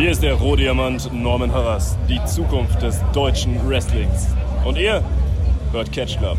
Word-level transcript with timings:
Hier 0.00 0.12
ist 0.12 0.22
der 0.22 0.32
Rohdiamant 0.32 1.12
Norman 1.12 1.52
Harras, 1.52 1.98
die 2.08 2.24
Zukunft 2.24 2.80
des 2.80 3.02
deutschen 3.12 3.68
Wrestlings. 3.68 4.28
Und 4.64 4.78
ihr 4.78 5.04
hört 5.72 5.92
Catch 5.92 6.16
Club. 6.16 6.38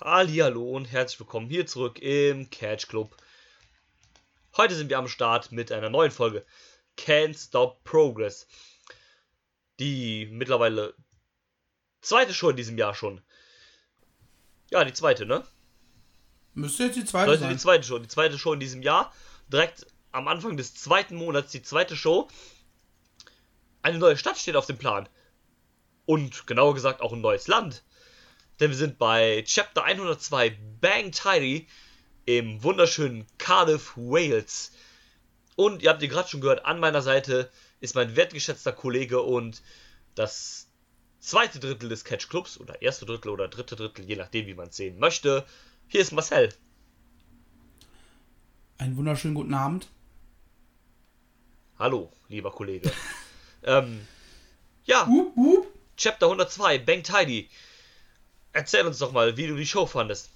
Hallo 0.00 0.70
und 0.70 0.90
herzlich 0.90 1.20
willkommen 1.20 1.50
hier 1.50 1.66
zurück 1.66 2.00
im 2.00 2.48
Catch 2.48 2.88
Club. 2.88 3.14
Heute 4.56 4.74
sind 4.74 4.88
wir 4.88 4.96
am 4.96 5.08
Start 5.08 5.52
mit 5.52 5.70
einer 5.72 5.90
neuen 5.90 6.10
Folge 6.10 6.46
Can't 6.96 7.38
Stop 7.38 7.84
Progress. 7.84 8.46
Die 9.78 10.26
mittlerweile 10.32 10.94
zweite 12.04 12.34
Show 12.34 12.50
in 12.50 12.56
diesem 12.56 12.78
Jahr 12.78 12.94
schon. 12.94 13.20
Ja, 14.70 14.84
die 14.84 14.92
zweite, 14.92 15.26
ne? 15.26 15.44
Müsste 16.54 16.84
jetzt 16.84 16.96
die 16.96 17.04
zweite 17.04 17.30
Leute, 17.30 17.40
sein. 17.40 17.50
die 17.50 17.58
zweite 17.58 17.84
Show. 17.84 17.98
Die 17.98 18.08
zweite 18.08 18.38
Show 18.38 18.52
in 18.52 18.60
diesem 18.60 18.82
Jahr. 18.82 19.12
Direkt 19.48 19.86
am 20.12 20.28
Anfang 20.28 20.56
des 20.56 20.74
zweiten 20.74 21.16
Monats 21.16 21.50
die 21.50 21.62
zweite 21.62 21.96
Show. 21.96 22.28
Eine 23.82 23.98
neue 23.98 24.16
Stadt 24.16 24.38
steht 24.38 24.56
auf 24.56 24.66
dem 24.66 24.78
Plan. 24.78 25.08
Und 26.06 26.46
genauer 26.46 26.74
gesagt 26.74 27.00
auch 27.00 27.12
ein 27.12 27.20
neues 27.20 27.48
Land. 27.48 27.82
Denn 28.60 28.70
wir 28.70 28.76
sind 28.76 28.98
bei 28.98 29.42
Chapter 29.46 29.84
102 29.84 30.56
Bang 30.80 31.10
Tidy 31.10 31.66
im 32.24 32.62
wunderschönen 32.62 33.26
Cardiff, 33.38 33.96
Wales. 33.96 34.70
Und 35.56 35.82
ihr 35.82 35.90
habt 35.90 36.02
ihr 36.02 36.08
gerade 36.08 36.28
schon 36.28 36.40
gehört, 36.40 36.64
an 36.64 36.80
meiner 36.80 37.02
Seite 37.02 37.50
ist 37.80 37.94
mein 37.94 38.16
wertgeschätzter 38.16 38.72
Kollege 38.72 39.22
und 39.22 39.62
das 40.14 40.63
zweite 41.24 41.58
Drittel 41.58 41.88
des 41.88 42.04
Catch 42.04 42.28
Clubs 42.28 42.60
oder 42.60 42.82
erste 42.82 43.06
Drittel 43.06 43.30
oder 43.30 43.48
dritte 43.48 43.76
Drittel, 43.76 44.04
je 44.04 44.16
nachdem, 44.16 44.46
wie 44.46 44.54
man 44.54 44.68
es 44.68 44.76
sehen 44.76 44.98
möchte. 44.98 45.44
Hier 45.88 46.00
ist 46.00 46.12
Marcel. 46.12 46.54
Einen 48.76 48.96
wunderschönen 48.96 49.34
guten 49.34 49.54
Abend. 49.54 49.88
Hallo, 51.78 52.12
lieber 52.28 52.50
Kollege. 52.50 52.92
ähm, 53.62 54.06
ja, 54.84 55.06
Wup, 55.08 55.36
wup. 55.36 55.66
Chapter 55.96 56.26
102, 56.26 56.78
Bang 56.80 57.02
Tidy. 57.02 57.48
Erzähl 58.52 58.86
uns 58.86 58.98
doch 58.98 59.12
mal, 59.12 59.36
wie 59.36 59.46
du 59.46 59.56
die 59.56 59.66
Show 59.66 59.86
fandest. 59.86 60.30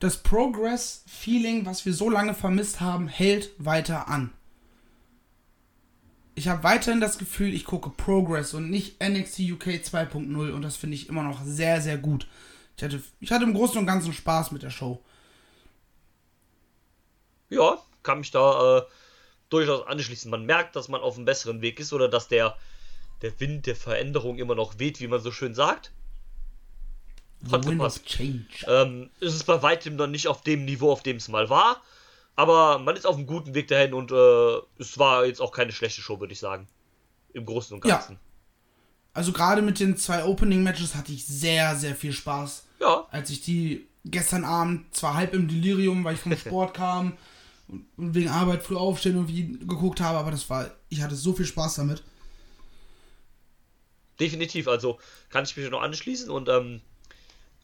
Das 0.00 0.16
Progress-Feeling, 0.16 1.64
was 1.66 1.86
wir 1.86 1.94
so 1.94 2.10
lange 2.10 2.34
vermisst 2.34 2.80
haben, 2.80 3.06
hält 3.06 3.50
weiter 3.58 4.08
an. 4.08 4.32
Ich 6.34 6.48
habe 6.48 6.64
weiterhin 6.64 7.00
das 7.00 7.18
Gefühl, 7.18 7.54
ich 7.54 7.64
gucke 7.64 7.90
Progress 7.90 8.54
und 8.54 8.68
nicht 8.68 9.02
NXT 9.02 9.40
UK 9.52 9.66
2.0 9.84 10.50
und 10.50 10.62
das 10.62 10.76
finde 10.76 10.96
ich 10.96 11.08
immer 11.08 11.22
noch 11.22 11.42
sehr, 11.44 11.80
sehr 11.80 11.96
gut. 11.96 12.26
Ich 12.76 12.82
hatte, 12.82 13.02
ich 13.20 13.30
hatte 13.30 13.44
im 13.44 13.54
Großen 13.54 13.78
und 13.78 13.86
Ganzen 13.86 14.12
Spaß 14.12 14.50
mit 14.50 14.62
der 14.62 14.70
Show. 14.70 15.02
Ja, 17.50 17.78
kann 18.02 18.18
mich 18.18 18.32
da 18.32 18.78
äh, 18.78 18.82
durchaus 19.48 19.86
anschließen. 19.86 20.30
Man 20.30 20.44
merkt, 20.44 20.74
dass 20.74 20.88
man 20.88 21.00
auf 21.00 21.16
einem 21.16 21.24
besseren 21.24 21.60
Weg 21.62 21.78
ist 21.78 21.92
oder 21.92 22.08
dass 22.08 22.26
der, 22.26 22.56
der 23.22 23.38
Wind 23.38 23.66
der 23.66 23.76
Veränderung 23.76 24.38
immer 24.38 24.56
noch 24.56 24.78
weht, 24.80 25.00
wie 25.00 25.06
man 25.06 25.20
so 25.20 25.30
schön 25.30 25.54
sagt. 25.54 25.92
Hat 27.50 27.62
The 27.62 27.68
Wind 27.68 27.78
gepasst. 27.78 28.00
of 28.00 28.04
Change. 28.06 28.46
Ähm, 28.66 29.10
es 29.20 29.34
ist 29.34 29.44
bei 29.44 29.62
weitem 29.62 29.96
noch 29.96 30.08
nicht 30.08 30.26
auf 30.26 30.42
dem 30.42 30.64
Niveau, 30.64 30.90
auf 30.90 31.02
dem 31.02 31.18
es 31.18 31.28
mal 31.28 31.48
war. 31.48 31.80
Aber 32.36 32.78
man 32.78 32.96
ist 32.96 33.06
auf 33.06 33.16
einem 33.16 33.26
guten 33.26 33.54
Weg 33.54 33.68
dahin 33.68 33.94
und 33.94 34.10
äh, 34.10 34.56
es 34.78 34.98
war 34.98 35.24
jetzt 35.24 35.40
auch 35.40 35.52
keine 35.52 35.72
schlechte 35.72 36.00
Show, 36.00 36.18
würde 36.20 36.32
ich 36.32 36.40
sagen. 36.40 36.66
Im 37.32 37.46
Großen 37.46 37.74
und 37.76 37.84
Ja. 37.84 37.96
Ganzen. 37.96 38.18
Also 39.12 39.32
gerade 39.32 39.62
mit 39.62 39.78
den 39.78 39.96
zwei 39.96 40.24
Opening-Matches 40.24 40.94
hatte 40.96 41.12
ich 41.12 41.24
sehr, 41.24 41.76
sehr 41.76 41.94
viel 41.94 42.12
Spaß. 42.12 42.64
Ja, 42.80 43.06
als 43.10 43.30
ich 43.30 43.42
die 43.42 43.86
gestern 44.04 44.44
Abend 44.44 44.92
zwar 44.94 45.14
halb 45.14 45.32
im 45.34 45.46
Delirium, 45.46 46.02
weil 46.04 46.14
ich 46.14 46.20
vom 46.20 46.36
Sport 46.36 46.74
kam 46.74 47.16
und 47.68 47.86
und 47.96 48.14
wegen 48.14 48.28
Arbeit 48.28 48.62
früh 48.62 48.76
aufstehen 48.76 49.16
und 49.16 49.28
wie 49.28 49.58
geguckt 49.58 50.00
habe, 50.00 50.18
aber 50.18 50.30
das 50.30 50.50
war, 50.50 50.70
ich 50.90 51.00
hatte 51.00 51.14
so 51.14 51.32
viel 51.32 51.46
Spaß 51.46 51.76
damit. 51.76 52.02
definitiv. 54.20 54.68
Also 54.68 54.98
kann 55.30 55.44
ich 55.44 55.56
mich 55.56 55.70
noch 55.70 55.82
anschließen 55.82 56.30
und 56.30 56.48
ähm, 56.48 56.80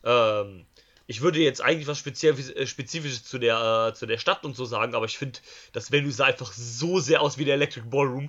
ähm, 0.04 0.64
ich 1.10 1.22
würde 1.22 1.40
jetzt 1.40 1.60
eigentlich 1.60 1.88
was 1.88 2.06
äh, 2.06 2.66
Spezifisches 2.66 3.24
zu 3.24 3.40
der, 3.40 3.88
äh, 3.88 3.94
zu 3.94 4.06
der 4.06 4.18
Stadt 4.18 4.44
und 4.44 4.54
so 4.54 4.64
sagen, 4.64 4.94
aber 4.94 5.06
ich 5.06 5.18
finde, 5.18 5.40
das 5.72 5.90
Venue 5.90 6.12
sah 6.12 6.26
einfach 6.26 6.52
so 6.52 7.00
sehr 7.00 7.20
aus 7.20 7.36
wie 7.36 7.44
der 7.44 7.54
Electric 7.54 7.88
Ballroom. 7.88 8.28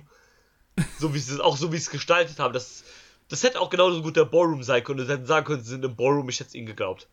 So 0.98 1.14
wie 1.14 1.18
es 1.18 1.38
auch 1.38 1.56
so 1.56 1.72
wie 1.72 1.76
es 1.76 1.90
gestaltet 1.90 2.40
haben. 2.40 2.52
Das, 2.52 2.82
das 3.28 3.44
hätte 3.44 3.60
auch 3.60 3.70
genauso 3.70 4.02
gut 4.02 4.16
der 4.16 4.24
Ballroom 4.24 4.64
sein 4.64 4.82
können. 4.82 5.06
Sie 5.06 5.12
hätten 5.12 5.26
sagen 5.26 5.46
können, 5.46 5.62
sie 5.62 5.70
sind 5.70 5.84
im 5.84 5.94
Ballroom, 5.94 6.28
ich 6.28 6.40
hätte 6.40 6.48
es 6.48 6.54
ihnen 6.56 6.66
geglaubt. 6.66 7.06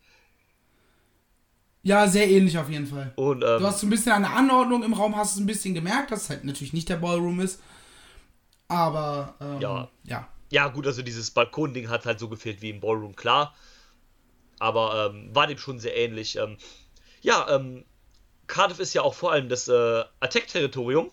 Ja, 1.83 2.07
sehr 2.07 2.27
ähnlich 2.27 2.57
auf 2.57 2.67
jeden 2.67 2.87
Fall. 2.87 3.13
Und 3.15 3.43
ähm, 3.43 3.59
Du 3.59 3.67
hast 3.67 3.81
so 3.81 3.85
ein 3.85 3.91
bisschen 3.91 4.13
eine 4.13 4.31
Anordnung 4.31 4.81
im 4.81 4.93
Raum, 4.93 5.15
hast 5.15 5.33
es 5.33 5.39
ein 5.39 5.45
bisschen 5.45 5.75
gemerkt, 5.75 6.09
dass 6.09 6.23
es 6.23 6.29
halt 6.31 6.45
natürlich 6.45 6.73
nicht 6.73 6.89
der 6.89 6.97
Ballroom 6.97 7.41
ist. 7.41 7.61
Aber, 8.69 9.35
ähm, 9.39 9.61
Ja. 9.61 9.89
ja. 10.03 10.27
Ja, 10.49 10.67
gut, 10.69 10.87
also 10.87 11.03
dieses 11.03 11.29
Balkonding 11.29 11.89
hat 11.89 12.07
halt 12.07 12.17
so 12.17 12.27
gefehlt 12.27 12.63
wie 12.63 12.71
im 12.71 12.79
Ballroom, 12.79 13.15
klar. 13.15 13.53
Aber 14.59 15.11
ähm, 15.13 15.33
war 15.33 15.47
dem 15.47 15.57
schon 15.57 15.79
sehr 15.79 15.95
ähnlich. 15.95 16.35
Ähm, 16.35 16.57
ja, 17.21 17.47
ähm, 17.49 17.85
Cardiff 18.47 18.79
ist 18.79 18.93
ja 18.93 19.01
auch 19.01 19.13
vor 19.13 19.31
allem 19.31 19.49
das 19.49 19.67
äh, 19.67 20.03
Attack-Territorium. 20.19 21.11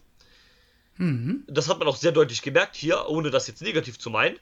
Mhm. 0.97 1.45
Das 1.47 1.69
hat 1.69 1.79
man 1.79 1.89
auch 1.89 1.97
sehr 1.97 2.13
deutlich 2.13 2.43
gemerkt 2.43 2.77
hier, 2.77 3.09
ohne 3.09 3.31
das 3.31 3.47
jetzt 3.47 3.63
negativ 3.63 3.99
zu 3.99 4.11
meinen. 4.11 4.39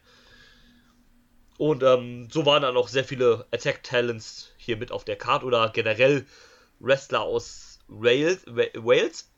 Und 1.58 1.82
ähm, 1.82 2.28
so 2.30 2.46
waren 2.46 2.62
dann 2.62 2.76
auch 2.76 2.88
sehr 2.88 3.04
viele 3.04 3.46
Attack-Talents 3.52 4.52
hier 4.56 4.76
mit 4.76 4.90
auf 4.90 5.04
der 5.04 5.16
Karte 5.16 5.46
oder 5.46 5.68
generell 5.70 6.26
Wrestler 6.80 7.20
aus 7.20 7.78
Wales. 7.88 8.42
Wa- 8.46 8.72
Wales. 8.74 9.30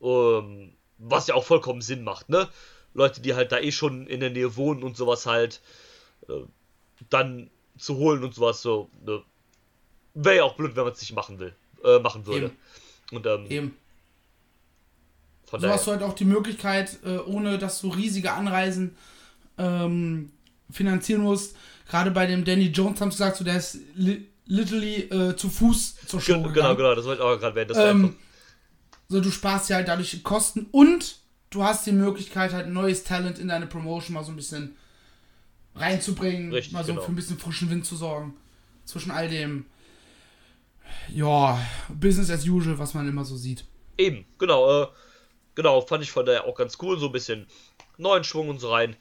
Ähm, 0.00 0.74
was 0.98 1.26
ja 1.26 1.34
auch 1.34 1.44
vollkommen 1.44 1.82
Sinn 1.82 2.04
macht, 2.04 2.28
ne? 2.28 2.48
Leute, 2.94 3.20
die 3.20 3.34
halt 3.34 3.52
da 3.52 3.58
eh 3.58 3.72
schon 3.72 4.06
in 4.06 4.20
der 4.20 4.30
Nähe 4.30 4.56
wohnen 4.56 4.82
und 4.82 4.96
sowas 4.96 5.26
halt, 5.26 5.60
äh, 6.28 6.42
dann 7.08 7.50
zu 7.78 7.96
holen 7.96 8.22
und 8.24 8.34
sowas, 8.34 8.62
so, 8.62 8.90
ne? 9.04 9.22
Wäre 10.14 10.36
ja 10.36 10.44
auch 10.44 10.56
blöd, 10.56 10.74
wenn 10.74 10.84
man 10.84 10.92
es 10.92 11.00
nicht 11.00 11.14
machen 11.14 11.38
will, 11.38 11.54
äh, 11.84 11.98
machen 12.00 12.26
würde. 12.26 12.46
Eben. 12.46 12.56
Und 13.12 13.26
ähm, 13.26 13.46
Eben. 13.48 13.76
von 15.46 15.60
So 15.60 15.66
daher. 15.66 15.76
hast 15.76 15.86
du 15.86 15.90
halt 15.92 16.02
auch 16.02 16.14
die 16.14 16.24
Möglichkeit, 16.24 16.98
äh, 17.04 17.18
ohne 17.18 17.58
dass 17.58 17.80
du 17.80 17.88
riesige 17.88 18.32
Anreisen 18.32 18.96
ähm, 19.58 20.32
finanzieren 20.70 21.22
musst. 21.22 21.56
Gerade 21.88 22.10
bei 22.10 22.26
dem 22.26 22.44
Danny 22.44 22.66
Jones 22.66 23.00
haben 23.00 23.10
sie 23.10 23.18
gesagt, 23.18 23.36
so, 23.36 23.44
der 23.44 23.56
ist 23.56 23.78
li 23.94 24.26
literally 24.46 25.02
äh, 25.02 25.36
zu 25.36 25.48
Fuß 25.48 25.96
zur 26.08 26.20
Show 26.20 26.32
Gen- 26.32 26.42
gegangen. 26.42 26.54
Genau, 26.54 26.74
genau, 26.76 26.94
das 26.96 27.04
wollte 27.04 27.22
ich 27.22 27.28
auch 27.28 27.38
gerade 27.38 27.54
werden. 27.54 27.76
Ähm, 27.78 28.16
so, 29.08 29.20
du 29.20 29.30
sparst 29.30 29.70
ja 29.70 29.76
halt 29.76 29.86
dadurch 29.88 30.22
Kosten 30.24 30.66
und 30.72 31.18
du 31.50 31.62
hast 31.62 31.86
die 31.86 31.92
Möglichkeit, 31.92 32.52
halt 32.52 32.68
neues 32.68 33.04
Talent 33.04 33.38
in 33.38 33.46
deine 33.48 33.66
Promotion 33.66 34.14
mal 34.14 34.24
so 34.24 34.32
ein 34.32 34.36
bisschen 34.36 34.76
reinzubringen, 35.74 36.52
Richtig, 36.52 36.72
mal 36.72 36.84
so 36.84 36.92
genau. 36.92 37.04
für 37.04 37.12
ein 37.12 37.16
bisschen 37.16 37.38
frischen 37.38 37.70
Wind 37.70 37.86
zu 37.86 37.96
sorgen. 37.96 38.36
Zwischen 38.84 39.10
all 39.10 39.28
dem, 39.28 39.66
ja, 41.08 41.58
Business 41.88 42.30
as 42.30 42.46
usual, 42.46 42.78
was 42.78 42.94
man 42.94 43.08
immer 43.08 43.24
so 43.24 43.36
sieht. 43.36 43.64
Eben, 43.96 44.24
genau, 44.38 44.82
äh, 44.82 44.88
genau, 45.54 45.80
fand 45.80 46.02
ich 46.02 46.10
von 46.10 46.26
daher 46.26 46.44
auch 46.44 46.54
ganz 46.54 46.78
cool, 46.82 46.98
so 46.98 47.06
ein 47.06 47.12
bisschen 47.12 47.46
neuen 47.98 48.24
Schwung 48.24 48.48
und 48.48 48.58
so 48.58 48.72
rein. 48.72 48.96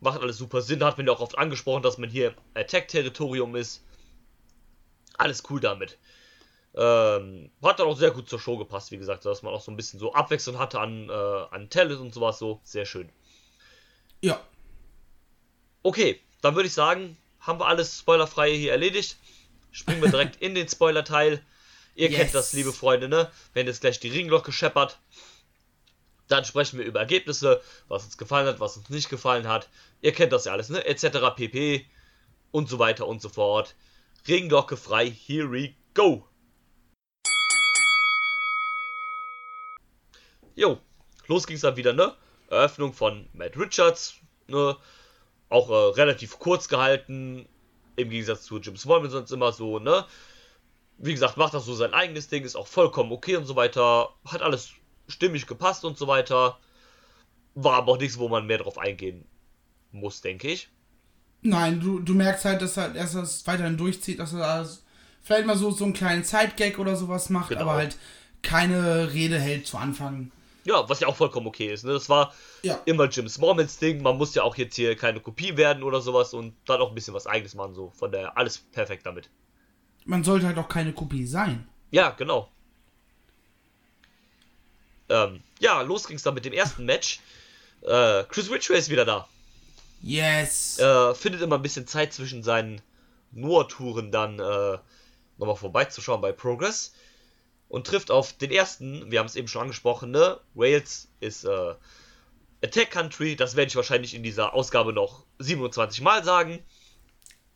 Macht 0.00 0.20
alles 0.20 0.36
super 0.38 0.62
Sinn, 0.62 0.82
hat 0.84 0.96
man 0.96 1.06
ja 1.06 1.12
auch 1.12 1.20
oft 1.20 1.38
angesprochen, 1.38 1.82
dass 1.82 1.98
man 1.98 2.10
hier 2.10 2.34
Attack-Territorium 2.54 3.54
ist. 3.54 3.84
Alles 5.16 5.42
cool 5.48 5.60
damit. 5.60 5.98
Ähm, 6.74 7.50
hat 7.62 7.78
dann 7.78 7.86
auch 7.86 7.96
sehr 7.96 8.10
gut 8.10 8.28
zur 8.28 8.40
Show 8.40 8.56
gepasst, 8.56 8.90
wie 8.90 8.98
gesagt, 8.98 9.24
dass 9.26 9.42
man 9.42 9.52
auch 9.52 9.60
so 9.60 9.70
ein 9.70 9.76
bisschen 9.76 10.00
so 10.00 10.14
Abwechslung 10.14 10.58
hatte 10.58 10.80
an, 10.80 11.08
äh, 11.08 11.12
an 11.12 11.68
Talent 11.70 12.00
und 12.00 12.14
sowas, 12.14 12.38
so 12.38 12.60
sehr 12.64 12.86
schön. 12.86 13.10
Ja, 14.22 14.40
Okay, 15.82 16.20
dann 16.40 16.54
würde 16.54 16.68
ich 16.68 16.74
sagen, 16.74 17.16
haben 17.40 17.58
wir 17.58 17.66
alles 17.66 17.98
spoilerfrei 17.98 18.54
hier 18.54 18.72
erledigt. 18.72 19.16
Springen 19.72 20.02
wir 20.02 20.10
direkt 20.10 20.36
in 20.40 20.54
den 20.54 20.68
Spoiler-Teil. 20.68 21.44
Ihr 21.94 22.08
Yes. 22.08 22.18
kennt 22.18 22.34
das, 22.34 22.52
liebe 22.52 22.72
Freunde, 22.72 23.08
ne? 23.08 23.30
Wenn 23.52 23.66
jetzt 23.66 23.80
gleich 23.80 24.00
die 24.00 24.08
Ringglocke 24.08 24.52
scheppert, 24.52 24.98
dann 26.28 26.44
sprechen 26.44 26.78
wir 26.78 26.86
über 26.86 27.00
Ergebnisse, 27.00 27.62
was 27.88 28.04
uns 28.04 28.16
gefallen 28.16 28.46
hat, 28.46 28.60
was 28.60 28.76
uns 28.76 28.88
nicht 28.88 29.08
gefallen 29.10 29.48
hat. 29.48 29.68
Ihr 30.00 30.12
kennt 30.12 30.32
das 30.32 30.44
ja 30.44 30.52
alles, 30.52 30.68
ne? 30.68 30.84
Etc. 30.86 31.04
pp. 31.36 31.84
Und 32.50 32.68
so 32.68 32.78
weiter 32.78 33.06
und 33.06 33.20
so 33.20 33.28
fort. 33.28 33.74
Ringglocke 34.28 34.76
frei, 34.76 35.10
here 35.10 35.50
we 35.50 35.74
go. 35.94 36.26
Jo, 40.54 40.78
los 41.26 41.46
ging's 41.46 41.62
dann 41.62 41.76
wieder, 41.76 41.92
ne? 41.92 42.14
Eröffnung 42.48 42.92
von 42.92 43.28
Matt 43.32 43.56
Richards, 43.56 44.14
ne? 44.46 44.76
Auch 45.52 45.70
äh, 45.70 45.94
relativ 46.00 46.38
kurz 46.38 46.68
gehalten, 46.68 47.46
im 47.96 48.08
Gegensatz 48.10 48.42
zu 48.44 48.58
Jim 48.58 48.76
Smallman 48.76 49.10
sonst 49.10 49.30
immer 49.32 49.52
so, 49.52 49.78
ne? 49.78 50.04
Wie 50.98 51.12
gesagt, 51.12 51.36
macht 51.36 51.52
das 51.54 51.64
so 51.66 51.74
sein 51.74 51.94
eigenes 51.94 52.28
Ding, 52.28 52.44
ist 52.44 52.56
auch 52.56 52.66
vollkommen 52.66 53.12
okay 53.12 53.36
und 53.36 53.44
so 53.44 53.56
weiter. 53.56 54.10
Hat 54.26 54.40
alles 54.42 54.70
stimmig 55.08 55.46
gepasst 55.46 55.84
und 55.84 55.98
so 55.98 56.06
weiter. 56.06 56.58
War 57.54 57.74
aber 57.74 57.92
auch 57.92 57.98
nichts, 57.98 58.18
wo 58.18 58.28
man 58.28 58.46
mehr 58.46 58.58
drauf 58.58 58.78
eingehen 58.78 59.24
muss, 59.90 60.20
denke 60.20 60.48
ich. 60.48 60.68
Nein, 61.42 61.80
du, 61.80 61.98
du 61.98 62.14
merkst 62.14 62.44
halt, 62.44 62.62
dass 62.62 62.76
er, 62.76 62.90
dass 62.90 63.14
er 63.14 63.22
es 63.22 63.46
weiterhin 63.46 63.76
durchzieht, 63.76 64.20
dass 64.20 64.32
er 64.32 64.38
da 64.38 64.68
vielleicht 65.22 65.46
mal 65.46 65.56
so, 65.56 65.70
so 65.70 65.84
einen 65.84 65.92
kleinen 65.92 66.24
Side-Gag 66.24 66.78
oder 66.78 66.96
sowas 66.96 67.30
macht, 67.30 67.48
Genau. 67.50 67.62
aber 67.62 67.72
halt 67.74 67.96
keine 68.42 69.12
Rede 69.12 69.38
hält 69.38 69.66
zu 69.66 69.76
Anfang. 69.76 70.30
Ja, 70.64 70.88
was 70.88 71.00
ja 71.00 71.08
auch 71.08 71.16
vollkommen 71.16 71.46
okay 71.46 71.72
ist. 71.72 71.84
Ne? 71.84 71.92
Das 71.92 72.08
war 72.08 72.32
Ja. 72.62 72.80
immer 72.84 73.06
Jim 73.08 73.28
Smallmans 73.28 73.78
Ding. 73.78 74.02
Man 74.02 74.16
muss 74.16 74.34
ja 74.34 74.42
auch 74.42 74.56
jetzt 74.56 74.76
hier 74.76 74.94
keine 74.96 75.20
Kopie 75.20 75.56
werden 75.56 75.82
oder 75.82 76.00
sowas 76.00 76.34
und 76.34 76.54
dann 76.66 76.80
auch 76.80 76.90
ein 76.90 76.94
bisschen 76.94 77.14
was 77.14 77.26
eigenes 77.26 77.54
machen. 77.54 77.74
So 77.74 77.90
von 77.90 78.12
der 78.12 78.36
alles 78.36 78.58
perfekt 78.58 79.04
damit. 79.06 79.28
Man 80.04 80.22
sollte 80.24 80.46
halt 80.46 80.58
auch 80.58 80.68
keine 80.68 80.92
Kopie 80.92 81.26
sein. 81.26 81.66
Ja, 81.90 82.10
genau. 82.10 82.48
Ähm, 85.08 85.42
ja, 85.60 85.82
los 85.82 86.06
ging's 86.06 86.22
dann 86.22 86.34
mit 86.34 86.44
dem 86.44 86.52
ersten 86.52 86.84
Match. 86.84 87.20
Äh, 87.82 88.24
Chris 88.24 88.50
Ridgway 88.50 88.78
ist 88.78 88.88
wieder 88.88 89.04
da. 89.04 89.28
Yes. 90.00 90.78
Äh, 90.78 91.14
findet 91.14 91.42
immer 91.42 91.56
ein 91.56 91.62
bisschen 91.62 91.86
Zeit 91.86 92.12
zwischen 92.12 92.42
seinen 92.42 92.80
Noah-Touren 93.32 94.10
dann 94.10 94.38
äh, 94.38 94.78
nochmal 95.38 95.56
vorbeizuschauen 95.56 96.20
bei 96.20 96.32
Progress. 96.32 96.94
Und 97.72 97.86
trifft 97.86 98.10
auf 98.10 98.34
den 98.34 98.50
ersten, 98.50 99.10
wir 99.10 99.18
haben 99.18 99.26
es 99.26 99.34
eben 99.34 99.48
schon 99.48 99.62
angesprochen, 99.62 100.10
ne? 100.10 100.38
Wales 100.52 101.08
ist 101.20 101.44
äh, 101.44 101.74
Attack 102.62 102.90
Country. 102.90 103.34
Das 103.34 103.56
werde 103.56 103.68
ich 103.68 103.76
wahrscheinlich 103.76 104.12
in 104.12 104.22
dieser 104.22 104.52
Ausgabe 104.52 104.92
noch 104.92 105.24
27 105.38 106.02
Mal 106.02 106.22
sagen. 106.22 106.58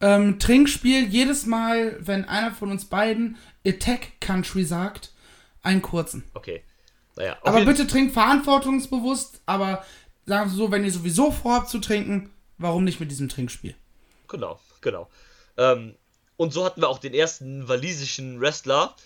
Ähm, 0.00 0.38
Trinkspiel, 0.38 1.06
jedes 1.06 1.44
Mal, 1.44 1.98
wenn 2.00 2.24
einer 2.24 2.54
von 2.54 2.70
uns 2.70 2.86
beiden 2.86 3.36
Attack 3.66 4.18
Country 4.20 4.64
sagt, 4.64 5.12
einen 5.62 5.82
kurzen. 5.82 6.24
Okay. 6.32 6.64
Naja, 7.16 7.36
Aber 7.42 7.66
bitte 7.66 7.86
trinkt 7.86 8.14
verantwortungsbewusst, 8.14 9.42
aber 9.44 9.84
sagen 10.24 10.48
Sie 10.48 10.56
so, 10.56 10.70
wenn 10.70 10.82
ihr 10.82 10.92
sowieso 10.92 11.30
vorhabt 11.30 11.68
zu 11.68 11.78
trinken, 11.78 12.30
warum 12.56 12.84
nicht 12.84 13.00
mit 13.00 13.10
diesem 13.10 13.28
Trinkspiel? 13.28 13.74
Genau, 14.28 14.58
genau. 14.80 15.10
Ähm, 15.58 15.94
und 16.38 16.54
so 16.54 16.64
hatten 16.64 16.80
wir 16.80 16.88
auch 16.88 17.00
den 17.00 17.12
ersten 17.12 17.68
walisischen 17.68 18.40
Wrestler 18.40 18.96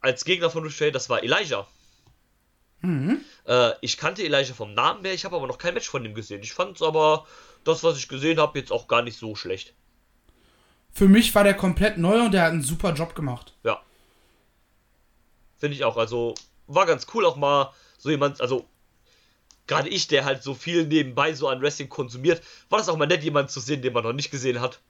als 0.00 0.24
Gegner 0.24 0.50
von 0.50 0.64
Ridgway, 0.64 0.90
das 0.90 1.08
war 1.08 1.22
Elijah. 1.22 1.66
Äh, 2.82 3.72
ich 3.82 3.96
kannte 3.96 4.22
Elijah 4.24 4.54
vom 4.54 4.74
Namen 4.74 5.04
her, 5.04 5.12
ich 5.12 5.24
habe 5.24 5.36
aber 5.36 5.46
noch 5.46 5.58
kein 5.58 5.74
Match 5.74 5.88
von 5.88 6.04
ihm 6.04 6.14
gesehen. 6.14 6.42
Ich 6.42 6.52
fand 6.52 6.80
aber 6.82 7.26
das, 7.64 7.84
was 7.84 7.98
ich 7.98 8.08
gesehen 8.08 8.38
habe, 8.38 8.58
jetzt 8.58 8.72
auch 8.72 8.88
gar 8.88 9.02
nicht 9.02 9.18
so 9.18 9.34
schlecht. 9.34 9.74
Für 10.92 11.08
mich 11.08 11.34
war 11.34 11.44
der 11.44 11.54
komplett 11.54 11.98
neu 11.98 12.22
und 12.22 12.32
der 12.32 12.42
hat 12.42 12.52
einen 12.52 12.62
super 12.62 12.92
Job 12.94 13.14
gemacht. 13.14 13.54
Ja. 13.62 13.82
Finde 15.58 15.76
ich 15.76 15.84
auch. 15.84 15.96
Also 15.96 16.34
war 16.66 16.86
ganz 16.86 17.06
cool 17.14 17.26
auch 17.26 17.36
mal 17.36 17.72
so 17.98 18.10
jemand, 18.10 18.40
also 18.40 18.66
gerade 19.66 19.88
ich, 19.88 20.08
der 20.08 20.24
halt 20.24 20.42
so 20.42 20.54
viel 20.54 20.86
nebenbei 20.86 21.34
so 21.34 21.48
an 21.48 21.60
Wrestling 21.60 21.88
konsumiert, 21.88 22.42
war 22.70 22.78
das 22.78 22.88
auch 22.88 22.96
mal 22.96 23.06
nett, 23.06 23.22
jemanden 23.22 23.50
zu 23.50 23.60
sehen, 23.60 23.82
den 23.82 23.92
man 23.92 24.04
noch 24.04 24.12
nicht 24.12 24.30
gesehen 24.30 24.60
hat. 24.60 24.80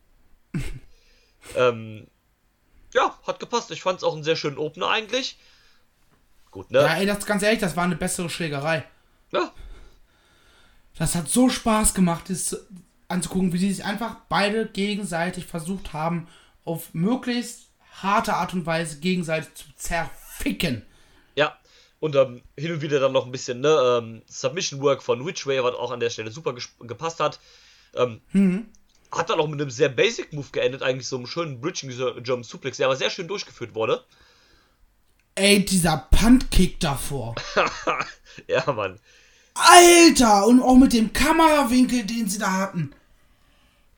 ähm, 1.57 2.07
ja, 2.95 3.19
hat 3.27 3.41
gepasst. 3.41 3.71
Ich 3.71 3.83
fand 3.83 3.99
es 3.99 4.05
auch 4.05 4.15
einen 4.15 4.25
sehr 4.25 4.37
schönen 4.37 4.59
Opener 4.59 4.89
eigentlich. 4.89 5.39
Gut, 6.51 6.71
ne? 6.71 6.81
Ja, 6.81 6.95
ey, 6.97 7.07
das 7.07 7.25
ganz 7.27 7.43
ehrlich, 7.43 7.61
das 7.61 7.77
war 7.77 7.85
eine 7.85 7.97
bessere 7.97 8.29
Schlägerei. 8.29 8.85
Ja, 9.33 9.53
Das 10.99 11.15
hat 11.15 11.29
so 11.29 11.49
Spaß 11.49 11.95
gemacht, 11.95 12.25
das 12.29 12.67
anzugucken, 13.09 13.53
wie 13.53 13.59
sie 13.59 13.73
sich 13.73 13.85
einfach 13.85 14.17
beide 14.29 14.67
gegenseitig 14.67 15.47
versucht 15.47 15.93
haben, 15.93 16.27
auf 16.65 16.93
möglichst 16.93 17.69
harte 18.03 18.35
Art 18.35 18.53
und 18.55 18.67
Weise 18.67 18.99
gegenseitig 18.99 19.55
zu 19.55 19.65
zerficken. 19.77 20.85
ja. 21.37 21.57
Und 22.01 22.17
ähm, 22.17 22.41
hin 22.57 22.73
und 22.73 22.81
wieder 22.81 22.99
dann 22.99 23.13
noch 23.13 23.27
ein 23.27 23.31
bisschen, 23.31 23.61
ne, 23.61 23.69
ähm, 23.69 24.23
Submission 24.27 24.81
Work 24.81 25.03
von 25.03 25.21
Ridgway, 25.21 25.63
was 25.63 25.75
auch 25.75 25.91
an 25.91 26.01
der 26.01 26.09
Stelle 26.09 26.31
super 26.31 26.55
gepasst 26.81 27.21
hat. 27.21 27.39
Ähm, 27.95 28.23
Hat 29.13 29.31
dann 29.31 29.41
auch 29.41 29.49
mit 29.49 29.61
einem 29.61 29.71
sehr 29.71 29.89
basic 29.89 30.33
Move 30.33 30.49
geendet, 30.53 30.83
eigentlich 30.83 31.09
so 31.09 31.17
einem 31.17 31.27
schönen 31.27 31.61
Bridging 31.61 31.91
German 32.23 32.45
Suplex, 32.45 32.77
der 32.77 32.87
aber 32.87 32.97
sehr 32.97 33.11
schön 33.11 33.29
durchgeführt 33.29 33.75
wurde. 33.75 34.05
Ey, 35.35 35.65
dieser 35.65 36.09
Puntkick 36.11 36.81
davor. 36.81 37.35
ja, 38.47 38.73
Mann. 38.73 39.01
Alter! 39.55 40.47
Und 40.47 40.63
auch 40.63 40.77
mit 40.77 40.93
dem 40.93 41.13
Kamerawinkel, 41.13 42.05
den 42.05 42.29
sie 42.29 42.39
da 42.39 42.53
hatten. 42.53 42.93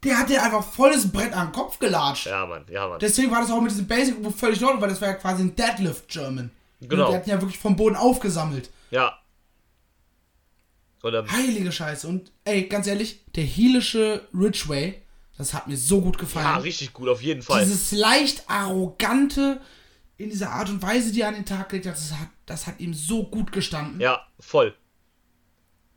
Der 0.04 0.18
hat 0.18 0.28
dir 0.28 0.42
einfach 0.42 0.64
volles 0.64 1.10
Brett 1.10 1.32
an 1.32 1.48
den 1.48 1.52
Kopf 1.52 1.78
gelatscht. 1.78 2.26
Ja, 2.26 2.46
Mann, 2.46 2.64
ja, 2.70 2.88
Mann. 2.88 2.98
Deswegen 2.98 3.30
war 3.30 3.40
das 3.40 3.50
auch 3.50 3.60
mit 3.60 3.70
diesem 3.70 3.86
Basic 3.86 4.20
Move 4.20 4.34
völlig 4.36 4.60
in 4.60 4.64
Ordnung, 4.64 4.82
weil 4.82 4.90
das 4.90 5.00
war 5.00 5.08
ja 5.08 5.14
quasi 5.14 5.42
ein 5.42 5.54
Deadlift 5.54 6.08
German. 6.08 6.50
Genau. 6.80 7.10
Die 7.10 7.16
hatten 7.16 7.30
ja 7.30 7.40
wirklich 7.40 7.58
vom 7.58 7.76
Boden 7.76 7.96
aufgesammelt. 7.96 8.70
Ja. 8.90 9.18
Und, 11.02 11.14
ähm, 11.14 11.30
Heilige 11.30 11.70
Scheiße. 11.70 12.08
Und 12.08 12.32
ey, 12.44 12.64
ganz 12.64 12.86
ehrlich, 12.86 13.20
der 13.34 13.44
heelische 13.44 14.26
Ridgeway, 14.34 15.01
das 15.38 15.54
hat 15.54 15.66
mir 15.66 15.76
so 15.76 16.00
gut 16.00 16.18
gefallen. 16.18 16.46
ja, 16.46 16.56
richtig 16.58 16.92
gut, 16.92 17.08
auf 17.08 17.22
jeden 17.22 17.42
Fall. 17.42 17.64
Dieses 17.64 17.92
leicht 17.92 18.48
arrogante 18.48 19.60
in 20.18 20.30
dieser 20.30 20.50
Art 20.50 20.68
und 20.68 20.82
Weise, 20.82 21.12
die 21.12 21.22
er 21.22 21.28
an 21.28 21.34
den 21.34 21.46
Tag 21.46 21.72
legt, 21.72 21.86
das 21.86 22.12
hat, 22.12 22.28
das 22.46 22.66
hat 22.66 22.80
ihm 22.80 22.94
so 22.94 23.24
gut 23.24 23.50
gestanden. 23.50 24.00
Ja, 24.00 24.24
voll. 24.38 24.74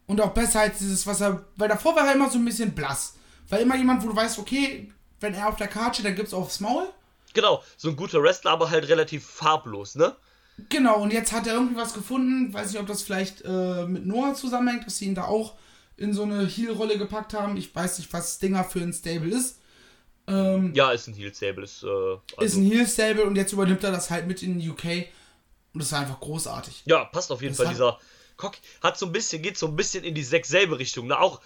Und 0.07 0.21
auch 0.21 0.33
besser 0.33 0.61
als 0.61 0.79
dieses, 0.79 1.05
was 1.05 1.21
er. 1.21 1.45
Weil 1.55 1.69
davor 1.69 1.95
war 1.95 2.07
er 2.07 2.13
immer 2.13 2.29
so 2.29 2.37
ein 2.37 2.45
bisschen 2.45 2.73
blass. 2.73 3.15
Weil 3.49 3.61
immer 3.61 3.75
jemand, 3.75 4.03
wo 4.03 4.07
du 4.07 4.15
weißt, 4.15 4.39
okay, 4.39 4.91
wenn 5.19 5.33
er 5.33 5.49
auf 5.49 5.55
der 5.55 5.67
Karte 5.67 5.95
steht, 5.95 6.05
dann 6.05 6.15
gibt's 6.15 6.33
aufs 6.33 6.59
Maul. 6.59 6.87
Genau, 7.33 7.61
so 7.75 7.89
ein 7.89 7.95
guter 7.95 8.21
Wrestler, 8.23 8.51
aber 8.51 8.69
halt 8.69 8.87
relativ 8.87 9.25
farblos, 9.25 9.95
ne? 9.95 10.15
Genau, 10.69 11.01
und 11.01 11.11
jetzt 11.11 11.33
hat 11.33 11.47
er 11.47 11.55
irgendwie 11.55 11.75
was 11.75 11.93
gefunden. 11.93 12.53
Weiß 12.53 12.71
nicht, 12.71 12.79
ob 12.79 12.87
das 12.87 13.03
vielleicht 13.03 13.41
äh, 13.43 13.85
mit 13.85 14.05
Noah 14.05 14.33
zusammenhängt, 14.35 14.85
dass 14.85 14.97
sie 14.97 15.05
ihn 15.05 15.15
da 15.15 15.25
auch 15.25 15.55
in 15.97 16.13
so 16.13 16.23
eine 16.23 16.45
Heel-Rolle 16.45 16.97
gepackt 16.97 17.33
haben. 17.33 17.57
Ich 17.57 17.73
weiß 17.73 17.99
nicht, 17.99 18.11
was 18.13 18.35
Stinger 18.35 18.63
für 18.63 18.79
ein 18.79 18.93
Stable 18.93 19.29
ist. 19.35 19.59
Ähm, 20.27 20.73
Ja, 20.73 20.91
ist 20.91 21.07
ein 21.07 21.13
Heel 21.13 21.33
Stable, 21.33 21.63
ist, 21.63 21.83
äh, 21.83 21.87
also, 21.87 22.19
ist 22.41 22.55
ein 22.55 22.63
Heel-Stable 22.63 23.23
und 23.23 23.35
jetzt 23.35 23.53
übernimmt 23.53 23.83
er 23.83 23.91
das 23.91 24.09
halt 24.09 24.27
mit 24.27 24.41
in 24.43 24.59
den 24.59 24.69
UK. 24.71 25.07
Und 25.73 25.81
das 25.83 25.91
war 25.91 25.99
einfach 26.01 26.19
großartig. 26.19 26.83
Ja, 26.85 27.05
passt 27.05 27.31
auf 27.31 27.41
jeden 27.41 27.51
Das 27.53 27.57
Fall. 27.57 27.67
hat- 27.67 27.73
Dieser 27.73 27.99
Cock 28.37 28.55
hat 28.81 28.97
so 28.97 29.05
ein 29.05 29.11
bisschen, 29.11 29.41
geht 29.41 29.57
so 29.57 29.67
ein 29.67 29.75
bisschen 29.75 30.03
in 30.03 30.15
die 30.15 30.23
Zack 30.23 30.45
selbe 30.45 30.79
Richtung, 30.79 31.07
ne? 31.07 31.19
Auch, 31.19 31.41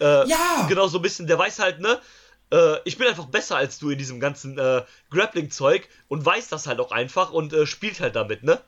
äh, 0.00 0.26
Ja! 0.28 0.66
genau 0.68 0.86
so 0.88 0.98
ein 0.98 1.02
bisschen, 1.02 1.26
der 1.26 1.38
weiß 1.38 1.58
halt, 1.58 1.80
ne? 1.80 2.00
Äh, 2.52 2.76
ich 2.84 2.96
bin 2.98 3.06
einfach 3.06 3.26
besser 3.26 3.56
als 3.56 3.78
du 3.78 3.90
in 3.90 3.98
diesem 3.98 4.18
ganzen 4.18 4.58
äh, 4.58 4.82
Grappling-Zeug 5.10 5.88
und 6.08 6.24
weiß 6.24 6.48
das 6.48 6.66
halt 6.66 6.80
auch 6.80 6.90
einfach 6.92 7.30
und 7.32 7.52
äh, 7.52 7.66
spielt 7.66 8.00
halt 8.00 8.16
damit, 8.16 8.42
ne? 8.42 8.60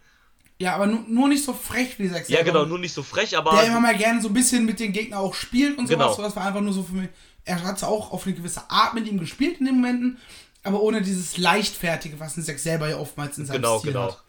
Ja, 0.65 0.75
aber 0.77 0.87
nur, 0.87 1.01
nur 1.07 1.29
nicht 1.29 1.45
so 1.45 1.53
frech 1.53 1.99
wie 1.99 2.11
Zack 2.11 2.29
Ja, 2.31 2.43
genau, 2.43 2.65
nur 2.65 2.79
nicht 2.79 2.95
so 2.95 3.03
frech, 3.03 3.37
aber. 3.37 3.53
der 3.53 3.65
immer 3.67 3.81
mal 3.81 3.95
gerne 3.97 4.23
so 4.23 4.29
ein 4.29 4.35
bisschen 4.35 4.65
mit 4.65 4.81
den 4.81 4.93
Gegnern 4.95 5.19
auch 5.21 5.35
spielt 5.35 5.77
und 5.77 5.87
sowas. 5.87 5.99
Genau. 6.07 6.15
So, 6.15 6.23
Das 6.23 6.35
war 6.37 6.47
einfach 6.47 6.63
nur 6.63 6.73
so 6.73 6.83
für 6.83 6.95
mich. 6.95 7.11
Er 7.45 7.63
hat 7.63 7.79
zwar 7.79 7.91
auch 7.91 8.13
auf 8.13 8.25
eine 8.25 8.35
gewisse 8.35 8.71
Art 8.71 8.95
mit 8.95 9.07
ihm 9.07 9.19
gespielt 9.21 9.59
in 9.61 9.67
den 9.67 9.75
Momenten, 9.77 10.19
aber 10.63 10.81
ohne 10.81 11.03
dieses 11.03 11.37
Leichtfertige, 11.37 12.19
was 12.19 12.39
ein 12.39 12.43
Zack 12.43 12.59
selber 12.59 12.89
ja 12.89 12.97
oftmals 12.97 13.37
in 13.37 13.45
seinem 13.45 13.57
Genau, 13.61 13.79
Stil 13.79 13.93
genau. 13.93 14.05
hat. 14.07 14.25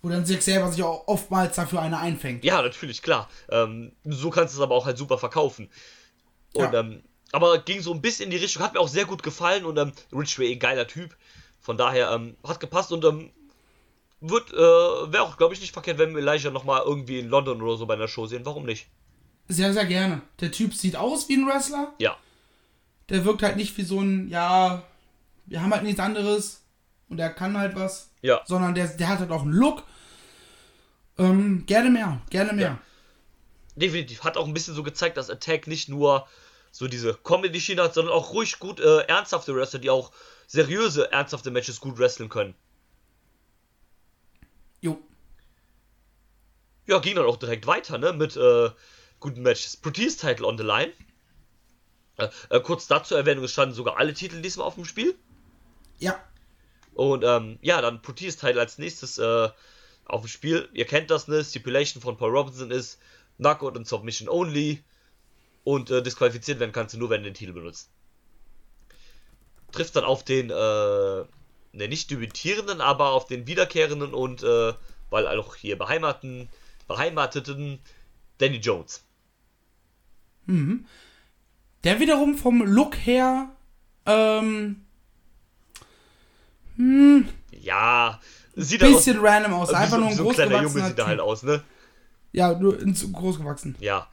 Wo 0.00 0.08
dann 0.08 0.24
Zack 0.24 0.40
selber 0.40 0.72
sich 0.72 0.82
auch 0.82 1.06
oftmals 1.08 1.56
dafür 1.56 1.82
eine 1.82 1.98
einfängt. 1.98 2.42
Ja, 2.42 2.62
natürlich, 2.62 3.02
klar. 3.02 3.28
Ähm, 3.50 3.92
so 4.04 4.30
kannst 4.30 4.54
du 4.54 4.58
es 4.58 4.62
aber 4.62 4.74
auch 4.74 4.86
halt 4.86 4.96
super 4.96 5.18
verkaufen. 5.18 5.68
Und, 6.54 6.72
Ja. 6.72 6.80
ähm, 6.80 7.02
aber 7.32 7.58
ging 7.58 7.82
so 7.82 7.92
ein 7.92 8.00
bisschen 8.00 8.24
in 8.26 8.30
die 8.30 8.36
Richtung, 8.38 8.62
hat 8.62 8.72
mir 8.72 8.80
auch 8.80 8.88
sehr 8.88 9.04
gut 9.04 9.22
gefallen 9.22 9.66
und 9.66 9.76
ähm, 9.76 9.92
Ridgway, 10.10 10.52
ein 10.52 10.58
geiler 10.58 10.86
Typ. 10.86 11.14
Von 11.60 11.76
daher 11.76 12.10
ähm, 12.12 12.36
hat 12.46 12.60
gepasst 12.60 12.92
und 12.92 13.04
ähm, 13.04 13.30
wird, 14.20 14.52
äh, 14.52 14.56
wäre 14.56 15.22
auch, 15.22 15.36
glaube 15.36 15.54
ich, 15.54 15.60
nicht 15.60 15.72
verkehrt, 15.72 15.98
wenn 15.98 16.14
wir 16.14 16.22
Elijah 16.22 16.50
nochmal 16.50 16.82
irgendwie 16.84 17.18
in 17.18 17.28
London 17.28 17.60
oder 17.62 17.76
so 17.76 17.86
bei 17.86 17.94
einer 17.94 18.08
Show 18.08 18.26
sehen. 18.26 18.46
Warum 18.46 18.64
nicht? 18.64 18.88
Sehr, 19.48 19.72
sehr 19.72 19.86
gerne. 19.86 20.22
Der 20.40 20.50
Typ 20.50 20.74
sieht 20.74 20.96
aus 20.96 21.28
wie 21.28 21.36
ein 21.36 21.46
Wrestler. 21.46 21.92
Ja. 21.98 22.16
Der 23.08 23.24
wirkt 23.24 23.42
halt 23.42 23.56
nicht 23.56 23.76
wie 23.76 23.82
so 23.82 24.00
ein, 24.00 24.28
ja, 24.28 24.82
wir 25.46 25.62
haben 25.62 25.72
halt 25.72 25.84
nichts 25.84 26.00
anderes 26.00 26.64
und 27.08 27.20
er 27.20 27.30
kann 27.30 27.56
halt 27.56 27.76
was. 27.76 28.10
Ja. 28.22 28.42
Sondern 28.46 28.74
der, 28.74 28.88
der 28.88 29.08
hat 29.08 29.20
halt 29.20 29.30
auch 29.30 29.42
einen 29.42 29.52
Look. 29.52 29.84
Ähm, 31.18 31.64
gerne 31.66 31.90
mehr, 31.90 32.20
gerne 32.30 32.52
mehr. 32.52 32.66
Ja. 32.66 32.78
Definitiv. 33.76 34.24
Hat 34.24 34.36
auch 34.36 34.46
ein 34.46 34.54
bisschen 34.54 34.74
so 34.74 34.82
gezeigt, 34.82 35.16
dass 35.16 35.30
Attack 35.30 35.66
nicht 35.66 35.88
nur 35.88 36.26
so 36.72 36.88
diese 36.88 37.14
Comedy-Schiene 37.14 37.82
hat, 37.82 37.94
sondern 37.94 38.14
auch 38.14 38.32
ruhig 38.32 38.58
gut 38.58 38.80
äh, 38.80 39.00
ernsthafte 39.02 39.54
Wrestler, 39.54 39.78
die 39.78 39.90
auch 39.90 40.12
seriöse, 40.46 41.12
ernsthafte 41.12 41.50
Matches 41.50 41.80
gut 41.80 41.98
wresteln 41.98 42.28
können. 42.28 42.54
Jo. 44.86 45.02
Ja, 46.86 47.00
ging 47.00 47.16
dann 47.16 47.26
auch 47.26 47.38
direkt 47.38 47.66
weiter, 47.66 47.98
ne? 47.98 48.12
Mit 48.12 48.36
äh, 48.36 48.70
guten 49.18 49.42
Matches. 49.42 49.76
Protease 49.76 50.16
Title 50.16 50.46
on 50.46 50.56
the 50.56 50.62
line. 50.62 50.92
Äh, 52.18 52.28
äh, 52.50 52.60
kurz 52.60 52.86
dazu 52.86 53.16
erwähnen, 53.16 53.42
es 53.42 53.52
standen 53.52 53.74
sogar 53.74 53.96
alle 53.98 54.14
Titel 54.14 54.40
diesmal 54.40 54.64
auf 54.64 54.76
dem 54.76 54.84
Spiel. 54.84 55.16
Ja. 55.98 56.22
Und 56.94 57.24
ähm, 57.24 57.58
ja, 57.62 57.80
dann 57.80 58.00
Protease 58.00 58.38
Title 58.38 58.60
als 58.60 58.78
nächstes 58.78 59.18
äh, 59.18 59.48
auf 60.04 60.20
dem 60.20 60.28
Spiel. 60.28 60.68
Ihr 60.72 60.84
kennt 60.86 61.10
das, 61.10 61.26
ne? 61.26 61.42
Stipulation 61.42 62.00
von 62.00 62.16
Paul 62.16 62.30
Robinson 62.30 62.70
ist 62.70 63.00
Knockout 63.38 63.76
und 63.76 63.88
Submission 63.88 64.28
only. 64.28 64.84
Und 65.64 65.90
äh, 65.90 66.00
disqualifiziert 66.00 66.60
werden 66.60 66.70
kannst 66.70 66.94
du 66.94 66.98
nur, 66.98 67.10
wenn 67.10 67.24
du 67.24 67.30
den 67.30 67.34
Titel 67.34 67.52
benutzt. 67.52 67.90
Trifft 69.72 69.96
dann 69.96 70.04
auf 70.04 70.22
den, 70.22 70.50
äh, 70.50 71.24
ne, 71.76 71.88
nicht 71.88 72.10
debütierenden, 72.10 72.80
aber 72.80 73.10
auf 73.12 73.26
den 73.26 73.46
wiederkehrenden 73.46 74.14
und, 74.14 74.42
äh, 74.42 74.72
weil 75.10 75.26
auch 75.28 75.56
hier 75.56 75.78
beheimaten, 75.78 76.48
beheimateten 76.88 77.78
Danny 78.38 78.56
Jones. 78.56 79.04
der 81.84 82.00
wiederum 82.00 82.36
vom 82.36 82.62
Look 82.62 82.96
her, 82.96 83.50
ähm, 84.06 84.86
hm, 86.76 87.28
Ja, 87.50 88.20
sieht 88.54 88.82
halt 88.82 88.94
bisschen 88.94 89.18
random 89.18 89.54
aus. 89.54 89.70
wie 89.70 89.74
Einfach 89.74 89.96
so, 89.96 90.00
nur 90.00 90.08
ein 90.10 90.16
so 90.16 90.28
ein 90.28 90.34
kleiner 90.34 90.62
Junge 90.62 90.86
sieht 90.86 90.98
er 90.98 91.06
halt 91.06 91.20
aus, 91.20 91.42
ne? 91.42 91.62
Ja, 92.32 92.52
nur 92.54 92.76
groß 92.76 93.38
gewachsen. 93.38 93.76
Ja. 93.80 94.08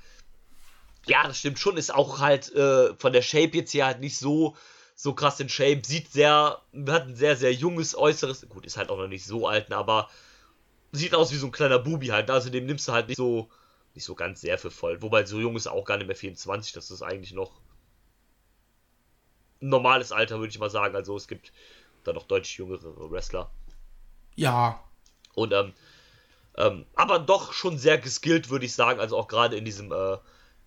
Ja, 1.05 1.27
das 1.27 1.39
stimmt 1.39 1.59
schon. 1.59 1.75
Ist 1.75 1.93
auch 1.93 2.19
halt 2.19 2.53
äh, 2.55 2.93
von 2.95 3.11
der 3.11 3.21
Shape 3.21 3.57
jetzt 3.57 3.71
hier 3.71 3.85
halt 3.85 3.99
nicht 3.99 4.17
so, 4.17 4.55
so 5.03 5.13
krass 5.13 5.41
in 5.41 5.49
Shape. 5.49 5.81
Sieht 5.85 6.13
sehr, 6.13 6.61
hat 6.87 7.07
ein 7.07 7.15
sehr, 7.17 7.35
sehr 7.35 7.51
junges 7.51 7.93
Äußeres. 7.93 8.47
Gut, 8.47 8.65
ist 8.65 8.77
halt 8.77 8.89
auch 8.89 8.97
noch 8.97 9.09
nicht 9.09 9.25
so 9.25 9.47
alt, 9.49 9.67
ne, 9.69 9.75
aber 9.75 10.09
sieht 10.93 11.13
aus 11.13 11.33
wie 11.33 11.35
so 11.35 11.47
ein 11.47 11.51
kleiner 11.51 11.77
Bubi 11.77 12.07
halt. 12.07 12.31
Also 12.31 12.49
dem 12.49 12.65
nimmst 12.65 12.87
du 12.87 12.93
halt 12.93 13.09
nicht 13.09 13.17
so, 13.17 13.49
nicht 13.95 14.05
so 14.05 14.15
ganz 14.15 14.39
sehr 14.39 14.57
für 14.57 14.71
voll. 14.71 15.01
Wobei 15.01 15.25
so 15.25 15.41
jung 15.41 15.57
ist 15.57 15.67
auch 15.67 15.83
gar 15.83 15.97
nicht 15.97 16.07
mehr 16.07 16.15
24. 16.15 16.71
Das 16.71 16.89
ist 16.89 17.01
eigentlich 17.01 17.33
noch 17.33 17.51
ein 19.61 19.67
normales 19.67 20.13
Alter, 20.13 20.39
würde 20.39 20.51
ich 20.51 20.59
mal 20.59 20.69
sagen. 20.69 20.95
Also 20.95 21.17
es 21.17 21.27
gibt 21.27 21.51
da 22.05 22.13
noch 22.13 22.23
deutlich 22.23 22.55
jüngere 22.57 23.11
Wrestler. 23.11 23.51
Ja, 24.35 24.81
Und 25.33 25.51
ähm, 25.51 25.73
ähm, 26.55 26.85
aber 26.95 27.19
doch 27.19 27.51
schon 27.51 27.77
sehr 27.77 27.97
geskillt, 27.97 28.49
würde 28.49 28.65
ich 28.65 28.73
sagen. 28.73 29.01
Also 29.01 29.17
auch 29.17 29.27
gerade 29.27 29.57
in 29.57 29.65
diesem 29.65 29.91
äh, 29.91 30.17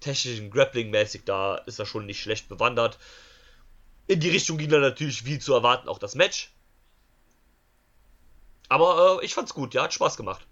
technischen 0.00 0.50
Grappling-mäßig, 0.50 1.22
da 1.24 1.54
ist 1.56 1.78
er 1.78 1.86
schon 1.86 2.04
nicht 2.04 2.20
schlecht 2.20 2.50
bewandert. 2.50 2.98
In 4.06 4.20
die 4.20 4.30
Richtung 4.30 4.58
ging 4.58 4.70
dann 4.70 4.80
natürlich, 4.80 5.24
wie 5.24 5.38
zu 5.38 5.52
erwarten, 5.52 5.88
auch 5.88 5.98
das 5.98 6.14
Match. 6.14 6.52
Aber 8.68 9.20
äh, 9.20 9.24
ich 9.24 9.34
fand's 9.34 9.54
gut, 9.54 9.74
ja, 9.74 9.84
hat 9.84 9.92
Spaß 9.94 10.16
gemacht. 10.16 10.46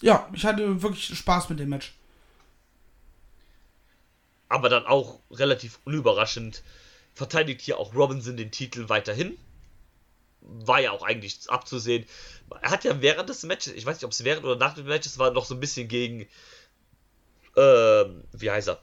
ja, 0.00 0.28
ich 0.32 0.44
hatte 0.44 0.82
wirklich 0.82 1.16
Spaß 1.16 1.48
mit 1.48 1.58
dem 1.58 1.68
Match. 1.70 1.94
Aber 4.48 4.68
dann 4.68 4.86
auch 4.86 5.20
relativ 5.30 5.80
unüberraschend 5.84 6.62
verteidigt 7.14 7.62
hier 7.62 7.78
auch 7.78 7.94
Robinson 7.94 8.36
den 8.36 8.50
Titel 8.52 8.88
weiterhin. 8.88 9.36
War 10.40 10.80
ja 10.80 10.92
auch 10.92 11.02
eigentlich 11.02 11.48
abzusehen. 11.48 12.06
Er 12.62 12.70
hat 12.70 12.84
ja 12.84 13.00
während 13.00 13.28
des 13.28 13.42
Matches, 13.42 13.72
ich 13.72 13.86
weiß 13.86 13.96
nicht, 13.96 14.04
ob 14.04 14.12
es 14.12 14.22
während 14.22 14.44
oder 14.44 14.56
nach 14.56 14.74
dem 14.74 14.86
Matches 14.86 15.18
war, 15.18 15.32
noch 15.32 15.44
so 15.44 15.54
ein 15.54 15.60
bisschen 15.60 15.88
gegen, 15.88 16.28
ähm, 17.56 18.22
wie 18.32 18.50
heißt 18.50 18.68
er? 18.68 18.82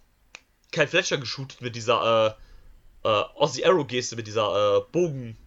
Kyle 0.72 0.88
Fletcher 0.88 1.18
geshootet 1.18 1.62
mit 1.62 1.76
dieser, 1.76 2.28
äh, 2.28 2.34
äh, 3.04 3.08
Aussie 3.08 3.66
Arrow 3.66 3.86
Geste, 3.88 4.16
mit 4.16 4.28
dieser, 4.28 4.78
äh, 4.78 4.82
Bogen 4.92 5.38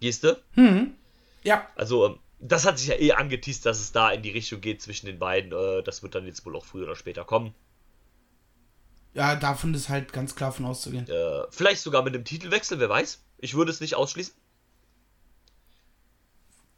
Geste. 0.00 0.42
Hm. 0.52 0.94
Ja, 1.42 1.66
Also, 1.76 2.06
ähm, 2.06 2.18
das 2.38 2.64
hat 2.66 2.78
sich 2.78 2.88
ja 2.88 2.94
eh 2.96 3.12
angeteased, 3.12 3.66
dass 3.66 3.80
es 3.80 3.92
da 3.92 4.10
in 4.10 4.22
die 4.22 4.30
Richtung 4.30 4.60
geht 4.60 4.80
zwischen 4.80 5.06
den 5.06 5.18
beiden. 5.18 5.52
Äh, 5.52 5.82
das 5.82 6.02
wird 6.02 6.14
dann 6.14 6.26
jetzt 6.26 6.44
wohl 6.46 6.56
auch 6.56 6.64
früher 6.64 6.84
oder 6.84 6.96
später 6.96 7.24
kommen. 7.24 7.54
ja, 9.12 9.36
davon 9.36 9.74
ist 9.74 9.88
halt 9.88 10.12
ganz 10.12 10.34
klar 10.36 10.52
von 10.52 10.64
auszugehen. 10.66 11.06
Äh, 11.08 11.42
vielleicht 11.50 11.82
sogar 11.82 12.02
mit 12.02 12.14
einem 12.14 12.24
Titelwechsel, 12.24 12.78
wer 12.78 12.88
weiß. 12.88 13.22
Ich 13.38 13.54
würde 13.54 13.70
es 13.70 13.80
nicht 13.80 13.94
ausschließen. 13.94 14.34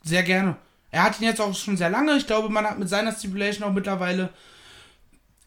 Sehr 0.03 0.23
gerne. 0.23 0.57
Er 0.91 1.05
hat 1.05 1.21
ihn 1.21 1.25
jetzt 1.27 1.41
auch 1.41 1.55
schon 1.55 1.77
sehr 1.77 1.91
lange. 1.91 2.17
Ich 2.17 2.27
glaube, 2.27 2.49
man 2.49 2.67
hat 2.67 2.79
mit 2.79 2.89
seiner 2.89 3.13
Stipulation 3.13 3.69
auch 3.69 3.73
mittlerweile 3.73 4.31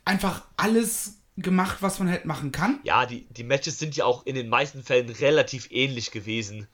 einfach 0.05 0.43
alles 0.57 1.17
gemacht, 1.37 1.77
was 1.81 1.99
man 1.99 2.09
halt 2.09 2.25
machen 2.25 2.51
kann. 2.51 2.79
Ja, 2.83 3.05
die, 3.05 3.25
die 3.25 3.43
Matches 3.43 3.77
sind 3.79 3.95
ja 3.95 4.05
auch 4.05 4.25
in 4.25 4.35
den 4.35 4.49
meisten 4.49 4.83
Fällen 4.83 5.09
relativ 5.09 5.69
ähnlich 5.71 6.11
gewesen. 6.11 6.67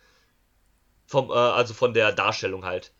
Vom, 1.07 1.29
äh, 1.29 1.33
also 1.33 1.73
von 1.73 1.93
der 1.93 2.11
Darstellung 2.11 2.63
halt. 2.63 2.93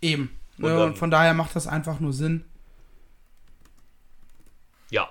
Eben. 0.00 0.38
Und 0.58 0.64
dann- 0.64 0.96
von 0.96 1.10
daher 1.10 1.34
macht 1.34 1.54
das 1.54 1.66
einfach 1.66 2.00
nur 2.00 2.12
Sinn. 2.12 2.44
Ja. 4.90 5.10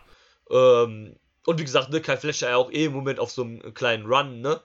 Ähm, 0.49 1.15
und 1.45 1.59
wie 1.59 1.63
gesagt, 1.63 1.89
ne, 1.89 2.01
Kai 2.01 2.17
Fletcher 2.17 2.49
ja 2.49 2.57
auch 2.57 2.71
eh 2.71 2.85
im 2.85 2.93
Moment 2.93 3.19
auf 3.19 3.31
so 3.31 3.43
einem 3.43 3.73
kleinen 3.73 4.05
Run, 4.05 4.41
ne? 4.41 4.59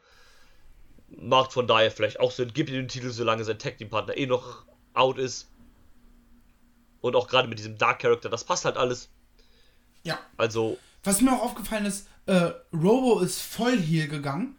Macht 1.08 1.52
von 1.52 1.66
daher 1.66 1.90
vielleicht 1.90 2.18
auch 2.18 2.30
Sinn. 2.32 2.52
Gibt 2.52 2.70
ihm 2.70 2.76
den 2.76 2.88
Titel, 2.88 3.10
solange 3.10 3.44
sein 3.44 3.58
Tag 3.58 3.76
Team 3.76 3.90
Partner 3.90 4.16
eh 4.16 4.26
noch 4.26 4.64
out 4.94 5.18
ist. 5.18 5.50
Und 7.00 7.14
auch 7.14 7.28
gerade 7.28 7.48
mit 7.48 7.58
diesem 7.58 7.76
Dark 7.78 8.00
Character, 8.00 8.30
das 8.30 8.44
passt 8.44 8.64
halt 8.64 8.76
alles. 8.76 9.10
Ja. 10.04 10.18
Also, 10.36 10.78
Was 11.04 11.20
mir 11.20 11.32
auch 11.32 11.42
aufgefallen 11.42 11.86
ist, 11.86 12.06
äh, 12.26 12.50
Robo 12.72 13.20
ist 13.20 13.40
voll 13.42 13.76
hier 13.78 14.08
gegangen. 14.08 14.56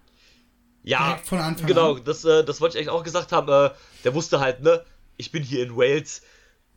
ja. 0.84 1.08
Direkt 1.08 1.28
von 1.28 1.40
Anfang 1.40 1.68
Genau, 1.68 1.96
an. 1.96 2.04
das, 2.04 2.24
äh, 2.26 2.44
das 2.44 2.60
wollte 2.62 2.78
ich 2.78 2.80
eigentlich 2.88 2.98
auch 2.98 3.04
gesagt 3.04 3.32
haben. 3.32 3.48
Äh, 3.50 3.72
der 4.04 4.14
wusste 4.14 4.40
halt, 4.40 4.62
ne? 4.62 4.84
Ich 5.18 5.32
bin 5.32 5.44
hier 5.44 5.64
in 5.64 5.76
Wales. 5.76 6.22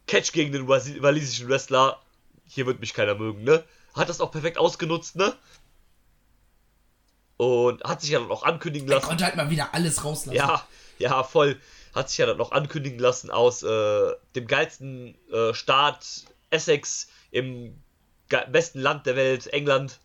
Catch 0.06 0.32
gegen 0.32 0.52
den 0.52 0.68
walisischen 0.68 1.48
Wrestler. 1.48 2.00
Hier 2.46 2.66
wird 2.66 2.78
mich 2.80 2.94
keiner 2.94 3.14
mögen, 3.16 3.42
ne? 3.42 3.64
Hat 3.94 4.08
das 4.08 4.20
auch 4.20 4.30
perfekt 4.30 4.58
ausgenutzt, 4.58 5.16
ne? 5.16 5.34
Und 7.36 7.82
hat 7.84 8.00
sich 8.00 8.10
ja 8.10 8.18
dann 8.20 8.30
auch 8.30 8.44
ankündigen 8.44 8.88
Er 8.88 8.96
lassen. 8.96 9.06
konnte 9.08 9.24
halt 9.24 9.36
mal 9.36 9.50
wieder 9.50 9.74
alles 9.74 10.04
rauslassen. 10.04 10.36
Ja, 10.36 10.66
ja, 10.98 11.22
voll. 11.22 11.60
Hat 11.94 12.08
sich 12.08 12.18
ja 12.18 12.26
dann 12.26 12.40
auch 12.40 12.52
ankündigen 12.52 12.98
lassen 12.98 13.30
aus 13.30 13.62
äh, 13.62 14.12
dem 14.34 14.46
geilsten 14.46 15.16
äh, 15.32 15.52
Staat 15.54 16.24
Essex 16.50 17.08
im 17.30 17.76
besten 18.28 18.80
Land 18.80 19.06
der 19.06 19.16
Welt, 19.16 19.46
England. 19.48 20.00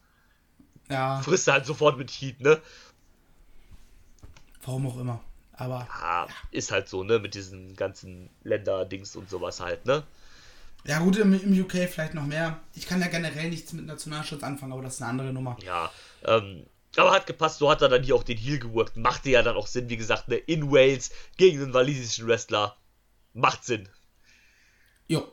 ja. 0.90 1.22
Frisst 1.22 1.48
er 1.48 1.56
halt 1.56 1.66
sofort 1.66 1.98
mit 1.98 2.10
Heat, 2.12 2.40
ne? 2.42 2.62
Warum 4.64 4.88
auch 4.88 4.98
immer. 5.00 5.22
Aber 5.54 5.88
Ja, 6.02 6.28
ist 6.52 6.72
halt 6.72 6.88
so, 6.90 7.04
ne? 7.04 7.20
Mit 7.20 7.36
diesen 7.36 7.76
ganzen 7.76 8.30
Länder-Dings 8.44 9.16
und 9.16 9.30
sowas 9.30 9.60
halt, 9.60 9.86
ne? 9.86 10.04
ja 10.84 10.98
gut, 11.00 11.18
im, 11.18 11.34
im 11.34 11.62
UK 11.62 11.88
vielleicht 11.88 12.16
noch 12.16 12.26
mehr. 12.26 12.60
Ich 12.74 12.88
kann 12.88 13.02
ja 13.02 13.08
generell 13.08 13.50
nichts 13.50 13.72
mit 13.74 13.86
Nationalschutz 13.86 14.42
anfangen, 14.42 14.74
aber 14.74 14.82
das 14.82 14.96
ist 14.96 15.02
eine 15.02 15.12
andere 15.12 15.32
Nummer. 15.34 15.56
Ja, 15.64 15.92
ähm, 16.26 16.66
aber 16.98 17.12
hat 17.12 17.28
gepasst, 17.28 17.60
so 17.60 17.70
hat 17.70 17.82
er 17.84 17.90
dann 17.90 18.04
hier 18.04 18.16
auch 18.16 18.24
den 18.24 18.38
Heal 18.38 18.58
geworkt. 18.60 18.98
Machte 18.98 19.30
ja 19.30 19.44
dann 19.44 19.56
auch 19.56 19.68
Sinn, 19.68 19.90
wie 19.90 19.98
gesagt, 19.98 20.28
ne? 20.28 20.36
In 20.38 20.72
Wales 20.72 21.12
gegen 21.38 21.62
einen 21.62 21.74
walisischen 21.74 22.28
Wrestler. 22.28 22.76
Macht 23.34 23.64
Sinn. 23.64 23.88
Jo. 25.08 25.32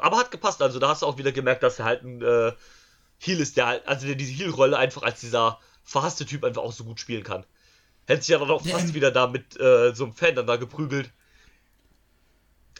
Aber 0.00 0.18
hat 0.18 0.30
gepasst, 0.30 0.62
also 0.62 0.78
da 0.78 0.88
hast 0.88 1.02
du 1.02 1.06
auch 1.06 1.18
wieder 1.18 1.32
gemerkt, 1.32 1.62
dass 1.62 1.78
er 1.78 1.84
halt 1.84 2.02
ein 2.02 2.22
äh, 2.22 2.52
Heal 3.18 3.40
ist, 3.40 3.56
der 3.56 3.66
halt, 3.66 3.86
also 3.88 4.06
der 4.06 4.16
diese 4.16 4.32
Heal-Rolle 4.32 4.76
einfach 4.76 5.02
als 5.02 5.20
dieser 5.20 5.58
verhasste 5.84 6.26
Typ 6.26 6.44
einfach 6.44 6.62
auch 6.62 6.72
so 6.72 6.84
gut 6.84 7.00
spielen 7.00 7.24
kann. 7.24 7.44
Hätte 8.06 8.22
sich 8.22 8.30
ja 8.30 8.38
dann 8.38 8.50
auch 8.50 8.66
fast 8.66 8.86
im- 8.88 8.94
wieder 8.94 9.10
da 9.10 9.26
mit 9.26 9.58
äh, 9.60 9.94
so 9.94 10.04
einem 10.04 10.12
Fan 10.12 10.34
dann 10.34 10.46
da 10.46 10.56
geprügelt. 10.56 11.10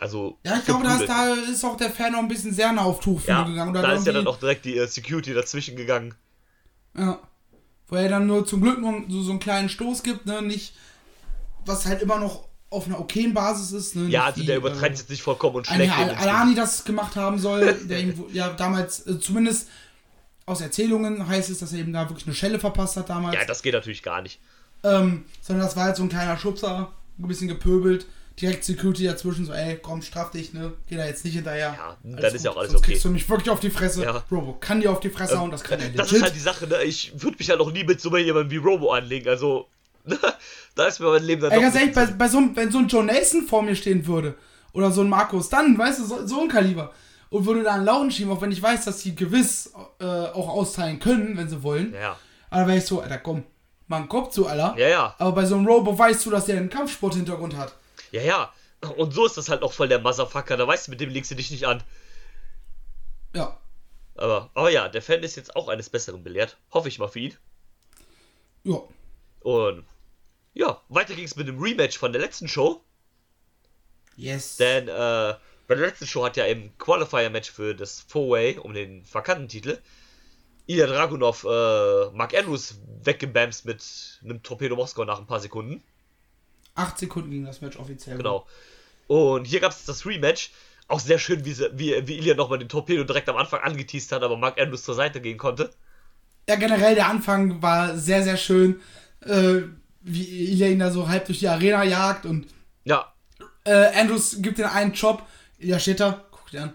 Also. 0.01 0.39
Ja, 0.45 0.57
ich 0.59 0.65
glaube, 0.65 0.85
da 0.85 0.97
ist, 0.97 1.09
da 1.09 1.35
ist 1.35 1.65
auch 1.65 1.77
der 1.77 1.91
Fan 1.91 2.13
noch 2.13 2.19
ein 2.19 2.29
bisschen 2.29 2.53
sehr 2.53 2.73
nah 2.73 2.83
auf 2.83 2.99
Tuchfühle 3.01 3.39
ja, 3.39 3.45
gegangen. 3.45 3.73
da 3.73 3.81
Oder 3.81 3.95
ist 3.95 4.07
ja 4.07 4.13
dann 4.13 4.27
auch 4.27 4.39
direkt 4.39 4.65
die 4.65 4.77
äh, 4.77 4.87
Security 4.87 5.33
dazwischen 5.35 5.77
gegangen. 5.77 6.15
Ja. 6.97 7.21
Wo 7.87 7.97
er 7.97 8.09
dann 8.09 8.27
nur 8.27 8.47
zum 8.47 8.63
Glück 8.63 8.81
nur 8.81 9.05
so, 9.09 9.23
so 9.23 9.31
einen 9.31 9.39
kleinen 9.41 9.69
Stoß 9.69 10.03
gibt, 10.03 10.27
ne? 10.27 10.43
Nicht, 10.43 10.75
was 11.67 11.87
halt 11.87 12.03
immer 12.03 12.19
noch 12.19 12.49
auf 12.73 12.87
einer 12.87 12.99
okayen 12.99 13.35
Basis 13.35 13.73
ist, 13.73 13.97
ne? 13.97 14.09
Ja, 14.09 14.25
also 14.25 14.41
wie, 14.41 14.47
der 14.47 14.57
übertreibt 14.57 14.97
äh, 14.97 14.99
jetzt 14.99 15.11
nicht 15.11 15.23
vollkommen 15.23 15.57
und 15.57 15.69
ein 15.69 15.77
schlägt 15.77 15.93
Herr 15.97 16.19
Alani 16.21 16.55
das 16.55 16.85
gemacht 16.85 17.17
haben 17.17 17.39
soll, 17.39 17.75
der 17.85 17.99
irgendwo, 18.01 18.29
ja 18.33 18.51
damals, 18.51 19.07
äh, 19.07 19.21
zumindest 19.21 19.69
aus 20.47 20.61
Erzählungen 20.61 21.29
heißt 21.29 21.51
es, 21.51 21.61
dass 21.61 21.73
er 21.73 21.79
eben 21.81 21.93
da 21.93 22.09
wirklich 22.09 22.27
eine 22.27 22.35
Schelle 22.35 22.59
verpasst 22.59 22.97
hat 22.97 23.09
damals. 23.11 23.37
Ja, 23.37 23.45
das 23.45 23.63
geht 23.63 23.75
natürlich 23.75 24.03
gar 24.03 24.23
nicht. 24.23 24.41
ähm, 24.83 25.25
sondern 25.41 25.67
das 25.67 25.77
war 25.77 25.85
halt 25.85 25.97
so 25.97 26.03
ein 26.03 26.09
kleiner 26.09 26.37
Schubser, 26.37 26.93
ein 27.19 27.29
bisschen 27.29 27.47
gepöbelt, 27.47 28.07
direkt 28.41 28.65
Security 28.65 29.05
dazwischen, 29.05 29.45
so, 29.45 29.53
ey, 29.53 29.79
komm, 29.81 30.03
straff 30.03 30.31
dich, 30.31 30.53
ne? 30.55 30.73
Geh 30.89 30.97
da 30.97 31.05
jetzt 31.07 31.25
nicht 31.25 31.35
hinterher. 31.35 31.75
Ja, 31.79 31.97
dann 32.03 32.17
Alles 32.17 32.35
ist 32.35 32.45
ja 32.45 32.51
gut, 32.51 32.57
auch 32.57 32.61
alles 32.61 32.73
sonst 32.73 32.81
okay. 32.83 32.93
kriegst 32.93 33.05
du 33.05 33.11
mich 33.11 33.29
wirklich 33.29 33.51
auf 33.51 33.61
die 33.61 33.71
Fresse. 33.71 34.03
Ja. 34.03 34.25
Robo 34.31 34.55
kann 34.55 34.81
dir 34.81 34.91
auf 34.91 35.01
die 35.01 35.11
Fresse 35.11 35.39
hauen, 35.39 35.51
das 35.51 35.63
kann 35.63 35.79
er 35.79 35.89
Das 35.95 36.11
legit. 36.11 36.17
ist 36.17 36.23
halt 36.23 36.35
die 36.35 36.41
Sache, 36.41 36.67
ne? 36.67 36.83
Ich 36.83 37.13
würde 37.23 37.37
mich 37.39 37.51
halt 37.51 37.61
auch 37.61 37.71
nie 37.71 37.85
mit 37.85 38.01
so 38.01 38.17
jemandem 38.17 38.51
wie 38.51 38.57
Robo 38.57 38.91
anlegen. 38.93 39.29
Also, 39.29 39.69
da 40.75 40.87
ist 40.87 41.01
mir 41.01 41.11
mein 41.11 41.23
Leben 41.23 41.43
dann 41.43 41.51
Ey, 41.53 41.57
doch 41.57 41.63
ganz 41.63 41.75
ehrlich, 41.77 41.95
bei, 41.95 42.07
bei 42.07 42.29
so 42.29 42.39
einem, 42.39 42.57
wenn 42.57 42.71
so 42.71 42.79
ein 42.79 42.89
Joe 42.89 43.05
Nason 43.05 43.43
vor 43.43 43.63
mir 43.63 43.77
stehen 43.77 44.07
würde, 44.07 44.37
oder 44.73 44.91
so 44.91 45.03
ein 45.03 45.09
Markus 45.09 45.49
Dunn, 45.49 45.77
weißt 45.77 46.01
du, 46.01 46.05
so, 46.05 46.27
so 46.27 46.41
ein 46.43 46.49
Kaliber, 46.49 46.93
und 47.31 47.47
würde 47.47 47.63
da 47.63 47.75
einen 47.75 47.85
Lauten 47.85 48.11
schieben, 48.11 48.33
auch 48.33 48.41
wenn 48.41 48.53
ich 48.53 48.63
weiß, 48.63 48.85
dass 48.85 49.03
die 49.03 49.15
gewiss 49.15 49.73
äh, 50.01 50.05
auch 50.05 50.49
austeilen 50.49 50.99
können, 50.99 51.37
wenn 51.37 51.49
sie 51.49 51.63
wollen. 51.63 51.95
Ja, 51.95 52.19
Aber 52.51 52.67
wäre 52.69 52.79
ich 52.79 52.85
so, 52.85 53.01
Alter, 53.01 53.19
komm, 53.19 53.45
einen 53.89 54.09
Kopf 54.09 54.31
zu, 54.31 54.47
Alter. 54.47 54.75
ja, 54.79 54.89
ja. 54.89 55.15
Aber 55.19 55.33
bei 55.33 55.47
so 55.47 55.55
einem 55.55 55.67
Robo 55.67 55.99
weißt 55.99 56.25
du, 56.27 56.31
dass 56.31 56.47
der 56.47 56.57
einen 56.57 56.71
Kampfsport-Hintergrund 56.71 57.57
hat. 57.57 57.75
Ja, 58.11 58.23
ja. 58.23 58.53
Und 58.97 59.13
so 59.13 59.27
ist 59.27 59.37
das 59.37 59.49
halt 59.49 59.63
auch 59.63 59.73
voll 59.73 59.89
der 59.89 60.01
Motherfucker. 60.01 60.57
Da 60.57 60.67
weißt 60.67 60.87
du, 60.87 60.91
mit 60.91 61.01
dem 61.01 61.11
legst 61.11 61.31
du 61.31 61.35
dich 61.35 61.51
nicht 61.51 61.67
an. 61.67 61.83
Ja. 63.35 63.57
Aber, 64.17 64.51
aber 64.55 64.71
ja, 64.71 64.89
der 64.89 65.03
Fan 65.03 65.23
ist 65.23 65.37
jetzt 65.37 65.57
auch 65.57 65.69
eines 65.69 65.89
Besseren 65.89 66.23
belehrt. 66.23 66.59
Hoffe 66.73 66.89
ich 66.89 66.99
mal 66.99 67.09
für 67.09 67.21
ihn. 67.21 67.35
Ja. 68.65 68.81
Und 69.41 69.85
ja, 70.55 70.81
weiter 70.89 71.15
ging 71.15 71.25
es 71.25 71.37
mit 71.37 71.49
dem 71.49 71.61
Rematch 71.61 71.99
von 71.99 72.13
der 72.13 72.21
letzten 72.21 72.49
Show. 72.49 72.83
Yes. 74.17 74.57
Denn 74.57 74.89
äh, 74.89 75.35
bei 75.67 75.75
der 75.75 75.87
letzten 75.87 76.07
Show 76.07 76.25
hat 76.25 76.37
ja 76.37 76.45
im 76.45 76.77
Qualifier-Match 76.79 77.51
für 77.51 77.75
das 77.75 78.01
Four-Way 78.01 78.59
um 78.59 78.75
den 78.75 79.05
vakanten 79.11 79.49
Titel 79.49 79.79
Ilya 80.67 80.87
Dragunov 80.87 81.45
äh, 81.45 82.17
Mark 82.17 82.35
Andrews 82.35 82.79
weggebamst 83.03 83.65
mit 83.65 84.21
einem 84.23 84.43
Torpedo 84.43 84.77
Moskau 84.77 85.05
nach 85.05 85.19
ein 85.19 85.27
paar 85.27 85.41
Sekunden. 85.41 85.83
Acht 86.75 86.99
Sekunden 86.99 87.31
ging 87.31 87.45
das 87.45 87.61
Match 87.61 87.79
offiziell. 87.79 88.17
Genau. 88.17 88.47
Und 89.07 89.47
hier 89.47 89.61
gab 89.61 89.73
es 89.73 89.85
das 89.85 90.07
Rematch. 90.07 90.53
Auch 90.89 91.01
sehr 91.01 91.19
schön, 91.19 91.45
wie, 91.45 91.57
wie, 91.73 92.07
wie 92.07 92.19
Ilya 92.19 92.35
nochmal 92.35 92.59
den 92.59 92.69
Torpedo 92.69 93.05
direkt 93.05 93.29
am 93.29 93.37
Anfang 93.37 93.61
angeteased 93.61 94.13
hat, 94.13 94.23
aber 94.23 94.37
Mark 94.37 94.61
Andrews 94.61 94.85
zur 94.85 94.95
Seite 94.95 95.21
gehen 95.21 95.39
konnte. 95.39 95.71
Ja, 96.49 96.57
generell 96.57 96.95
der 96.95 97.09
Anfang 97.09 97.63
war 97.63 97.97
sehr, 97.97 98.23
sehr 98.23 98.37
schön, 98.37 98.81
äh, 99.21 99.63
wie 100.03 100.53
Ilya 100.53 100.69
ihn 100.69 100.79
da 100.79 100.91
so 100.91 101.09
halb 101.09 101.27
durch 101.27 101.39
die 101.41 101.49
Arena 101.49 101.85
jagt 101.85 102.27
und 102.27 102.47
Ja, 102.85 103.13
äh, 103.65 103.99
Andrews 103.99 104.37
gibt 104.41 104.59
den 104.59 104.67
einen 104.67 104.93
Job. 104.93 105.23
Ilya 105.59 105.79
steht 105.79 106.01
da, 106.01 106.25
guckt 106.31 106.53
ihn 106.53 106.61
an. 106.61 106.75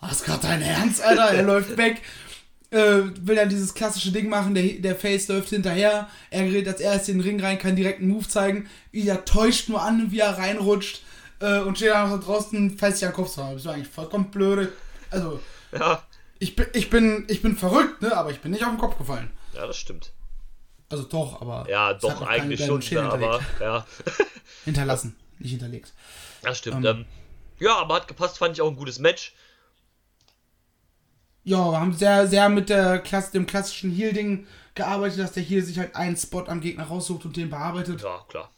Was 0.00 0.22
gerade 0.22 0.42
dein 0.42 0.62
Ernst, 0.62 1.02
Alter? 1.02 1.30
Er 1.32 1.42
läuft 1.44 1.76
weg. 1.76 2.02
Äh, 2.70 3.00
will 3.26 3.34
dann 3.36 3.48
dieses 3.48 3.72
klassische 3.72 4.12
Ding 4.12 4.28
machen, 4.28 4.54
der, 4.54 4.62
der 4.62 4.94
Face 4.94 5.26
läuft 5.28 5.48
hinterher, 5.48 6.06
er 6.28 6.44
gerät 6.44 6.68
als 6.68 6.82
erstes 6.82 7.08
in 7.08 7.18
den 7.18 7.26
Ring 7.26 7.40
rein, 7.40 7.58
kann 7.58 7.76
direkt 7.76 8.00
einen 8.00 8.10
Move 8.10 8.28
zeigen, 8.28 8.68
Ilya 8.92 9.16
täuscht 9.24 9.70
nur 9.70 9.80
an, 9.80 10.10
wie 10.12 10.18
er 10.18 10.36
reinrutscht 10.36 11.00
äh, 11.40 11.60
und 11.60 11.78
steht 11.78 11.92
dann 11.92 12.10
noch 12.10 12.18
da 12.18 12.22
draußen, 12.26 12.76
fällt 12.76 12.96
sich 12.96 13.06
an 13.06 13.12
den 13.12 13.16
Kopf, 13.16 13.30
so, 13.30 13.42
bist 13.54 13.64
du 13.64 13.70
eigentlich 13.70 13.88
vollkommen 13.88 14.30
blöde. 14.30 14.70
Also, 15.10 15.40
ja, 15.72 16.02
ich 16.40 16.56
bin, 16.56 16.66
ich 16.74 16.90
bin, 16.90 17.24
ich 17.28 17.40
bin 17.40 17.56
verrückt, 17.56 18.02
ne, 18.02 18.14
aber 18.14 18.32
ich 18.32 18.40
bin 18.40 18.52
nicht 18.52 18.64
auf 18.64 18.70
den 18.70 18.78
Kopf 18.78 18.98
gefallen. 18.98 19.30
ja, 19.54 19.66
das 19.66 19.78
stimmt. 19.78 20.12
Also 20.90 21.04
doch, 21.04 21.40
aber. 21.40 21.68
Ja, 21.68 21.94
doch, 21.94 22.22
eigentlich 22.22 22.64
schon, 22.64 22.80
ne, 22.80 23.12
aber 23.12 23.40
ja, 23.60 23.86
Hinterlassen, 24.64 25.16
nicht 25.38 25.50
hinterlegt. 25.50 25.92
das 26.42 26.58
stimmt. 26.58 26.84
Ähm. 26.84 26.98
Ähm, 26.98 27.06
ja, 27.58 27.76
aber 27.76 27.96
hat 27.96 28.08
gepasst, 28.08 28.38
fand 28.38 28.54
ich 28.54 28.62
auch 28.62 28.68
ein 28.68 28.76
gutes 28.76 28.98
Match. 28.98 29.34
Ja, 31.44 31.70
wir 31.70 31.80
haben 31.80 31.94
sehr, 31.94 32.26
sehr 32.26 32.48
mit 32.48 32.68
der 32.68 32.98
Klasse, 32.98 33.32
dem 33.32 33.46
klassischen 33.46 33.90
Heal-Ding 33.90 34.46
gearbeitet, 34.74 35.18
dass 35.18 35.32
der 35.32 35.42
Heal 35.42 35.62
sich 35.62 35.78
halt 35.78 35.96
einen 35.96 36.16
Spot 36.16 36.44
am 36.46 36.60
Gegner 36.60 36.84
raussucht 36.84 37.24
und 37.24 37.36
den 37.36 37.50
bearbeitet. 37.50 38.02
Ja, 38.02 38.24
klar. 38.28 38.50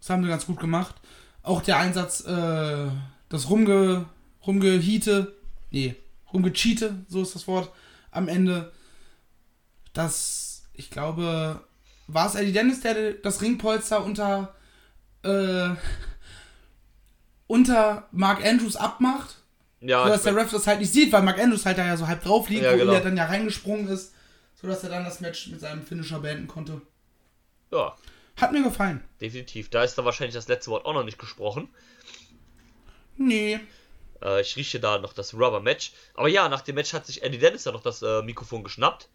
Das 0.00 0.10
haben 0.10 0.22
sie 0.22 0.28
ganz 0.28 0.46
gut 0.46 0.58
gemacht. 0.58 0.94
Auch 1.42 1.62
der 1.62 1.76
Einsatz, 1.78 2.24
äh, 2.24 2.88
das 3.28 3.48
Rumge, 3.48 4.06
Rumgehiete, 4.46 5.34
nee, 5.70 5.94
Rumgecheate, 6.32 7.04
so 7.08 7.22
ist 7.22 7.34
das 7.34 7.46
Wort, 7.46 7.70
am 8.10 8.28
Ende. 8.28 8.72
Das, 9.92 10.49
ich 10.80 10.90
glaube, 10.90 11.60
war 12.08 12.26
es 12.26 12.34
Eddie 12.34 12.52
Dennis, 12.52 12.80
der 12.80 13.12
das 13.12 13.40
Ringpolster 13.42 14.02
unter, 14.04 14.54
äh, 15.22 15.70
unter 17.46 18.08
Mark 18.12 18.44
Andrews 18.44 18.76
abmacht? 18.76 19.36
Ja, 19.80 20.04
so 20.04 20.08
dass 20.10 20.18
ich 20.18 20.24
der 20.32 20.36
Ref 20.36 20.50
das 20.50 20.66
halt 20.66 20.80
nicht 20.80 20.92
sieht, 20.92 21.12
weil 21.12 21.22
Mark 21.22 21.38
Andrews 21.38 21.64
halt 21.66 21.78
da 21.78 21.86
ja 21.86 21.96
so 21.96 22.06
halb 22.06 22.22
drauf 22.22 22.48
liegt, 22.48 22.62
Ja, 22.64 22.72
wo 22.74 22.78
genau. 22.78 22.92
er 22.92 23.00
dann 23.00 23.16
ja 23.16 23.24
reingesprungen 23.26 23.88
ist, 23.88 24.14
so 24.60 24.66
dass 24.66 24.82
er 24.84 24.90
dann 24.90 25.04
das 25.04 25.20
Match 25.20 25.46
mit 25.48 25.60
seinem 25.60 25.82
Finisher 25.82 26.18
beenden 26.20 26.46
konnte. 26.48 26.82
ja, 27.70 27.96
Hat 28.36 28.52
mir 28.52 28.62
gefallen. 28.62 29.02
definitiv. 29.20 29.70
Da 29.70 29.82
ist 29.84 29.96
dann 29.96 30.04
wahrscheinlich 30.04 30.34
das 30.34 30.48
letzte 30.48 30.70
Wort 30.70 30.84
auch 30.86 30.94
noch 30.94 31.04
nicht 31.04 31.18
gesprochen. 31.18 31.68
Nee. 33.16 33.60
Äh, 34.22 34.40
ich 34.42 34.56
rieche 34.56 34.80
da 34.80 34.98
noch 34.98 35.12
das 35.12 35.34
Rubber-Match. 35.34 35.92
Aber 36.14 36.28
ja, 36.28 36.48
nach 36.48 36.62
dem 36.62 36.74
Match 36.74 36.92
hat 36.92 37.06
sich 37.06 37.22
Eddie 37.22 37.38
Dennis 37.38 37.64
dann 37.64 37.74
noch 37.74 37.82
das 37.82 38.02
äh, 38.02 38.22
Mikrofon 38.22 38.64
geschnappt. 38.64 39.08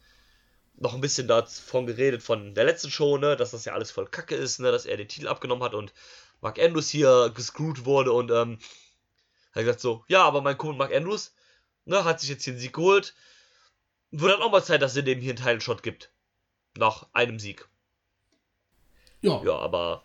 Noch 0.77 0.93
ein 0.93 1.01
bisschen 1.01 1.27
davon 1.27 1.85
geredet 1.85 2.21
von 2.21 2.53
der 2.53 2.65
letzten 2.65 2.91
Show, 2.91 3.17
ne, 3.17 3.35
dass 3.35 3.51
das 3.51 3.65
ja 3.65 3.73
alles 3.73 3.91
voll 3.91 4.07
kacke 4.07 4.35
ist, 4.35 4.59
ne, 4.59 4.71
dass 4.71 4.85
er 4.85 4.97
den 4.97 5.07
Titel 5.07 5.27
abgenommen 5.27 5.63
hat 5.63 5.73
und 5.73 5.93
Mark 6.41 6.59
Andrews 6.59 6.89
hier 6.89 7.31
gescrewt 7.33 7.85
wurde 7.85 8.11
und 8.11 8.29
ähm, 8.29 8.59
hat 9.53 9.63
gesagt 9.63 9.79
so, 9.79 10.03
ja, 10.07 10.23
aber 10.23 10.41
mein 10.41 10.57
Kumpel 10.57 10.77
Mark 10.77 10.93
Andrews, 10.93 11.33
ne, 11.85 12.03
hat 12.03 12.19
sich 12.19 12.29
jetzt 12.29 12.43
hier 12.43 12.53
einen 12.53 12.61
Sieg 12.61 12.73
geholt. 12.73 13.15
Wird 14.11 14.33
dann 14.33 14.41
auch 14.41 14.51
mal 14.51 14.63
Zeit, 14.63 14.81
dass 14.81 14.95
er 14.95 15.03
dem 15.03 15.19
hier 15.19 15.31
einen 15.31 15.43
Title-Shot 15.43 15.81
gibt. 15.81 16.11
Nach 16.77 17.07
einem 17.13 17.39
Sieg. 17.39 17.67
Ja. 19.21 19.41
Ja, 19.43 19.57
aber 19.57 20.03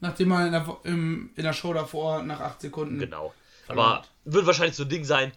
Nachdem 0.00 0.28
man 0.28 0.46
in 0.46 0.52
der, 0.52 0.78
in 0.84 1.30
der 1.36 1.52
Show 1.52 1.74
davor 1.74 2.22
nach 2.22 2.40
8 2.40 2.62
Sekunden. 2.62 2.98
Genau. 2.98 3.34
verloren 3.66 3.98
Aber 3.98 4.04
wird 4.24 4.46
wahrscheinlich 4.46 4.76
so 4.76 4.84
ein 4.84 4.88
Ding 4.88 5.04
sein. 5.04 5.32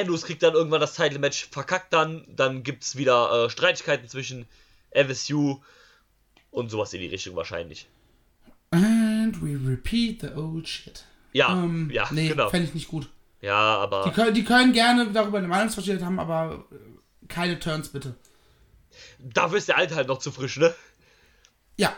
Andrews 0.00 0.24
kriegt 0.24 0.42
dann 0.42 0.54
irgendwann 0.54 0.80
das 0.80 0.94
Title-Match 0.94 1.48
verkackt 1.50 1.92
dann. 1.92 2.24
Dann 2.28 2.62
gibt 2.62 2.84
es 2.84 2.96
wieder 2.96 3.46
äh, 3.46 3.50
Streitigkeiten 3.50 4.08
zwischen 4.08 4.46
FSU 4.92 5.60
und 6.50 6.70
sowas 6.70 6.92
in 6.94 7.00
die 7.00 7.06
Richtung 7.08 7.36
wahrscheinlich. 7.36 7.88
And 8.70 9.40
we 9.42 9.58
repeat 9.68 10.20
the 10.20 10.28
old 10.34 10.66
shit. 10.68 11.04
Ja, 11.32 11.52
ähm, 11.52 11.90
ja, 11.92 12.08
nee, 12.10 12.28
genau. 12.28 12.48
fände 12.48 12.66
ich 12.66 12.74
nicht 12.74 12.88
gut. 12.88 13.08
Ja, 13.40 13.76
Die 13.76 13.82
aber 13.82 14.12
können, 14.12 14.34
die 14.34 14.44
können 14.44 14.72
gerne 14.72 15.12
darüber 15.12 15.38
eine 15.38 15.48
Meinungsverschiedenheit 15.48 16.04
haben, 16.06 16.18
aber 16.18 16.64
äh, 16.72 17.26
keine 17.28 17.58
Turns 17.58 17.90
bitte. 17.90 18.14
dafür 19.18 19.58
ist 19.58 19.68
der 19.68 19.76
Alte 19.76 19.94
halt 19.94 20.08
noch 20.08 20.18
zu 20.18 20.32
frisch, 20.32 20.56
ne? 20.56 20.74
Ja, 21.76 21.94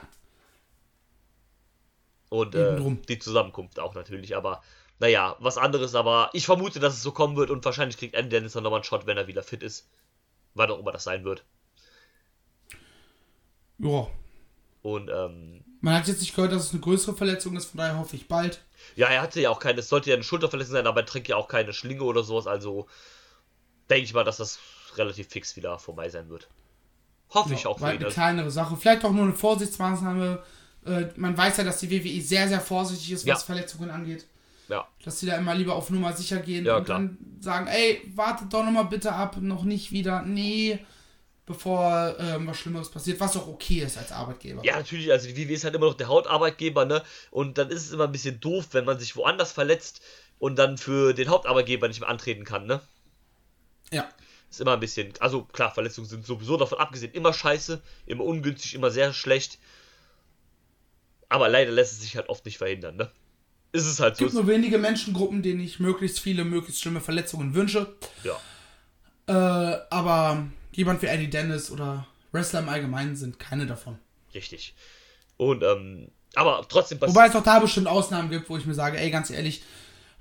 Und 2.31 2.55
äh, 2.55 2.79
die 3.09 3.19
Zusammenkunft 3.19 3.79
auch 3.79 3.95
natürlich. 3.95 4.37
Aber 4.37 4.63
naja, 5.01 5.37
was 5.41 5.59
anderes. 5.59 5.95
Aber 5.95 6.31
ich 6.33 6.47
vermute, 6.47 6.81
dass 6.81 6.95
es 6.95 7.03
so 7.03 7.13
kommen 7.13 7.37
wird 7.37 7.51
und 7.51 7.65
wahrscheinlich 7.65 7.97
kriegt 7.99 8.15
Andy 8.15 8.31
Dennis 8.31 8.53
dann 8.53 8.63
nochmal 8.63 8.79
einen 8.79 8.85
Shot, 8.85 9.07
wenn 9.07 9.17
er 9.17 9.27
wieder 9.27 9.43
fit 9.43 9.63
ist. 9.63 9.89
Wann 10.55 10.71
auch 10.71 10.79
immer 10.79 10.93
das 10.93 11.05
sein 11.05 11.25
wird. 11.25 11.45
ja. 13.79 14.07
Und 14.83 15.11
ähm, 15.11 15.65
Man 15.81 15.95
hat 15.95 16.07
jetzt 16.09 16.21
nicht 16.21 16.35
gehört, 16.35 16.53
dass 16.53 16.65
es 16.67 16.71
eine 16.73 16.81
größere 16.81 17.15
Verletzung 17.17 17.57
ist, 17.57 17.67
von 17.67 17.79
daher 17.79 17.99
hoffe 17.99 18.17
ich 18.17 18.29
bald. 18.29 18.65
Ja, 18.95 19.09
er 19.09 19.21
hatte 19.23 19.41
ja 19.41 19.51
auch 19.51 19.59
keine, 19.59 19.81
es 19.81 19.89
sollte 19.89 20.09
ja 20.11 20.15
eine 20.15 20.23
Schulterverletzung 20.25 20.73
sein, 20.75 20.87
aber 20.87 21.01
er 21.01 21.07
trägt 21.07 21.29
ja 21.29 21.37
auch 21.37 21.49
keine 21.49 21.73
Schlinge 21.73 22.05
oder 22.05 22.23
sowas, 22.23 22.47
also 22.47 22.87
denke 23.91 24.05
ich 24.05 24.15
mal, 24.15 24.25
dass 24.25 24.37
das 24.39 24.61
relativ 24.97 25.29
fix 25.29 25.57
wieder 25.57 25.79
vorbei 25.79 26.09
sein 26.09 26.29
wird. 26.31 26.49
Hoffe 27.31 27.55
ich 27.55 27.67
auch 27.67 27.81
Weil 27.81 27.97
eine 27.97 28.07
Also, 28.07 28.15
kleinere 28.15 28.51
Sache. 28.51 28.77
Vielleicht 28.77 29.05
auch 29.05 29.13
nur 29.13 29.25
eine 29.25 29.35
Vorsichtsmaßnahme. 29.35 30.43
Äh, 30.87 31.07
man 31.17 31.37
weiß 31.37 31.59
ja, 31.59 31.65
dass 31.65 31.79
die 31.81 31.91
WWE 31.91 32.23
sehr, 32.23 32.49
sehr 32.49 32.61
vorsichtig 32.61 33.13
ist, 33.13 33.27
was 33.27 33.41
Ja. 33.41 33.45
Verletzungen 33.45 33.91
angeht. 33.91 34.27
Ja, 34.69 34.87
Dass 35.05 35.21
sie 35.21 35.27
da 35.27 35.37
immer 35.37 35.55
lieber 35.55 35.75
auf 35.75 35.91
Nummer 35.91 36.13
sicher 36.13 36.39
gehen 36.41 36.65
Ja, 36.65 36.77
und 36.79 36.85
klar. 36.85 36.99
dann 36.99 37.19
sagen, 37.41 37.67
ey, 37.69 38.03
wartet 38.15 38.53
doch 38.53 38.65
nochmal 38.65 38.85
bitte 38.87 39.13
ab, 39.13 39.37
noch 39.41 39.65
nicht 39.65 39.93
wieder, 39.93 40.23
nee, 40.23 40.79
bevor 41.47 42.15
ähm, 42.19 42.47
was 42.47 42.59
Schlimmeres 42.59 42.91
passiert, 42.91 43.21
was 43.21 43.37
auch 43.37 43.49
okay 43.49 43.81
ist 43.81 43.97
als 43.97 44.13
Arbeitgeber. 44.13 44.65
ja, 44.65 44.77
natürlich, 44.77 45.11
also 45.11 45.27
die 45.29 45.37
WWE 45.49 45.55
ist 45.55 45.65
halt 45.65 45.75
immer 45.75 45.87
noch 45.87 45.95
der 45.97 46.09
Hauptarbeitgeber, 46.09 46.85
ne? 46.85 47.03
Und 47.31 47.57
dann 47.59 47.71
ist 47.71 47.87
es 47.87 47.93
immer 47.93 48.05
ein 48.05 48.13
bisschen 48.13 48.41
doof, 48.41 48.69
wenn 48.73 48.85
man 48.85 48.99
sich 48.99 49.17
woanders 49.17 49.53
verletzt 49.53 50.03
und 50.39 50.57
dann 50.59 50.77
für 50.79 51.15
den 51.15 51.29
Hauptarbeitgeber 51.31 51.89
nicht 51.89 52.01
mehr 52.01 52.09
antreten 52.11 52.45
kann, 52.45 52.67
ne? 52.67 52.81
ja. 53.91 54.09
Ist 54.51 54.61
immer 54.63 54.73
ein 54.73 54.81
bisschen, 54.81 55.13
also 55.21 55.45
klar, 55.45 55.73
Verletzungen 55.73 56.07
sind 56.09 56.25
sowieso 56.25 56.57
davon 56.57 56.79
abgesehen 56.79 57.13
immer 57.13 57.35
scheiße, 57.35 57.83
immer 58.07 58.25
ungünstig, 58.25 58.75
immer 58.75 58.91
sehr 58.91 59.13
schlecht. 59.13 59.59
Aber 61.29 61.49
leider 61.49 61.71
lässt 61.71 61.93
es 61.93 62.01
sich 62.01 62.17
halt 62.17 62.29
oft 62.31 62.45
nicht 62.47 62.57
verhindern, 62.59 62.97
ne? 62.97 63.11
Ist 63.73 63.87
es 63.87 64.01
halt 64.01 64.15
Es 64.15 64.19
so. 64.19 64.25
gibt 64.25 64.35
nur 64.35 64.47
wenige 64.47 64.79
Menschengruppen, 64.79 65.43
denen 65.43 65.61
ich 65.61 65.79
möglichst 65.79 66.21
viele, 66.21 66.45
möglichst 66.45 66.81
schlimme 66.81 67.01
Verletzungen 67.01 67.55
wünsche. 67.55 67.95
Ja. 68.25 68.37
Äh, 69.27 69.81
aber 69.91 70.47
jemand 70.73 71.03
wie 71.03 71.07
Eddie 71.07 71.29
Dennis 71.29 71.71
oder 71.71 72.07
Wrestler 72.33 72.61
im 72.61 72.69
Allgemeinen 72.69 73.17
sind 73.17 73.39
keine 73.39 73.67
davon. 73.67 73.99
Richtig. 74.35 74.75
Und, 75.37 75.63
ähm, 75.63 76.11
aber 76.35 76.65
trotzdem 76.69 76.99
passiert. 76.99 77.15
Wobei 77.17 77.27
es 77.27 77.37
auch 77.37 77.43
da 77.43 77.59
bestimmt 77.59 77.87
Ausnahmen 77.89 78.31
gibt, 78.31 78.49
wo 78.49 78.57
ich 78.57 78.65
mir 78.67 78.75
sage, 78.75 78.99
ey, 78.99 79.11
ganz 79.11 79.31
ehrlich, 79.31 79.63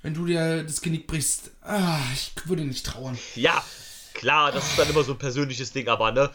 wenn 0.01 0.13
du 0.13 0.25
dir 0.25 0.63
das 0.63 0.81
Genick 0.81 1.07
brichst, 1.07 1.51
ah, 1.61 1.99
ich 2.13 2.31
würde 2.45 2.63
nicht 2.63 2.85
trauern. 2.85 3.17
Ja, 3.35 3.63
klar, 4.13 4.51
das 4.51 4.69
ist 4.69 4.79
dann 4.79 4.89
immer 4.89 5.03
so 5.03 5.13
ein 5.13 5.17
persönliches 5.17 5.71
Ding, 5.71 5.87
aber, 5.87 6.11
ne? 6.11 6.29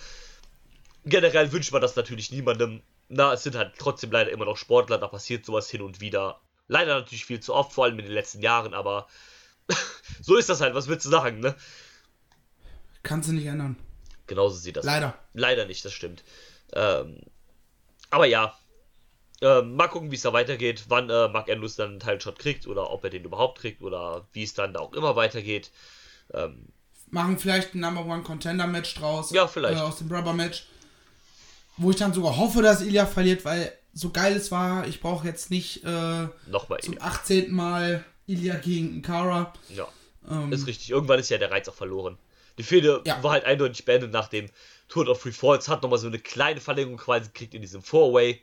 Generell 1.04 1.52
wünscht 1.52 1.72
man 1.72 1.82
das 1.82 1.96
natürlich 1.96 2.30
niemandem. 2.30 2.82
Na, 3.08 3.32
es 3.32 3.42
sind 3.42 3.56
halt 3.56 3.72
trotzdem 3.78 4.10
leider 4.12 4.30
immer 4.30 4.44
noch 4.44 4.56
Sportler, 4.56 4.98
da 4.98 5.08
passiert 5.08 5.44
sowas 5.44 5.68
hin 5.68 5.82
und 5.82 6.00
wieder. 6.00 6.40
Leider 6.72 6.94
natürlich 6.94 7.26
viel 7.26 7.38
zu 7.38 7.54
oft, 7.54 7.70
vor 7.74 7.84
allem 7.84 7.98
in 7.98 8.06
den 8.06 8.14
letzten 8.14 8.40
Jahren, 8.40 8.72
aber 8.72 9.06
so 10.22 10.36
ist 10.36 10.48
das 10.48 10.62
halt, 10.62 10.74
was 10.74 10.88
willst 10.88 11.04
du 11.04 11.10
sagen, 11.10 11.38
ne? 11.40 11.54
Kannst 13.02 13.28
du 13.28 13.34
nicht 13.34 13.44
ändern. 13.44 13.76
Genauso 14.26 14.56
sieht 14.56 14.78
das. 14.78 14.86
Leider. 14.86 15.14
Leider 15.34 15.66
nicht, 15.66 15.84
das 15.84 15.92
stimmt. 15.92 16.24
Ähm, 16.72 17.20
aber 18.08 18.24
ja. 18.24 18.56
Ähm, 19.42 19.74
mal 19.76 19.88
gucken, 19.88 20.10
wie 20.10 20.16
es 20.16 20.22
da 20.22 20.32
weitergeht, 20.32 20.84
wann 20.88 21.10
äh, 21.10 21.28
Mark 21.28 21.50
Andrews 21.50 21.76
dann 21.76 21.90
einen 21.90 22.00
Teilshot 22.00 22.38
kriegt 22.38 22.66
oder 22.66 22.90
ob 22.90 23.04
er 23.04 23.10
den 23.10 23.24
überhaupt 23.24 23.58
kriegt 23.58 23.82
oder 23.82 24.26
wie 24.32 24.44
es 24.44 24.54
dann 24.54 24.72
da 24.72 24.80
auch 24.80 24.94
immer 24.94 25.14
weitergeht. 25.14 25.70
Ähm, 26.32 26.68
Machen 27.10 27.38
vielleicht 27.38 27.74
ein 27.74 27.80
Number 27.80 28.06
One 28.06 28.22
Contender 28.22 28.66
Match 28.66 28.94
draus. 28.94 29.30
Ja, 29.30 29.46
vielleicht. 29.46 29.78
Äh, 29.78 29.82
aus 29.82 29.98
dem 29.98 30.10
Rubber 30.10 30.32
Match. 30.32 30.68
Wo 31.76 31.90
ich 31.90 31.96
dann 31.96 32.14
sogar 32.14 32.38
hoffe, 32.38 32.62
dass 32.62 32.80
Ilya 32.80 33.04
verliert, 33.04 33.44
weil 33.44 33.76
so 33.94 34.10
geil 34.10 34.34
es 34.36 34.50
war, 34.50 34.86
ich 34.86 35.00
brauche 35.00 35.26
jetzt 35.26 35.50
nicht 35.50 35.84
äh, 35.84 36.26
Nochmal 36.46 36.80
zum 36.80 36.94
eben. 36.94 37.02
18. 37.02 37.52
Mal 37.52 38.04
Ilya 38.26 38.56
gegen 38.56 38.98
Nkara. 38.98 39.52
Ja, 39.68 39.88
Ähm, 40.30 40.52
ist 40.52 40.66
richtig. 40.66 40.90
Irgendwann 40.90 41.18
ist 41.18 41.28
ja 41.30 41.38
der 41.38 41.50
Reiz 41.50 41.68
auch 41.68 41.74
verloren. 41.74 42.16
Die 42.58 42.62
Fehde 42.62 43.02
Ja. 43.04 43.22
war 43.22 43.32
halt 43.32 43.44
eindeutig 43.44 43.84
beendet 43.84 44.12
nach 44.12 44.28
dem 44.28 44.48
Tour 44.88 45.08
of 45.08 45.20
Free 45.20 45.32
Falls, 45.32 45.68
hat 45.68 45.82
nochmal 45.82 45.98
so 45.98 46.06
eine 46.06 46.18
kleine 46.18 46.60
Verlängerung 46.60 46.98
quasi 46.98 47.26
gekriegt 47.28 47.54
in 47.54 47.62
diesem 47.62 47.82
Four-Way. 47.82 48.40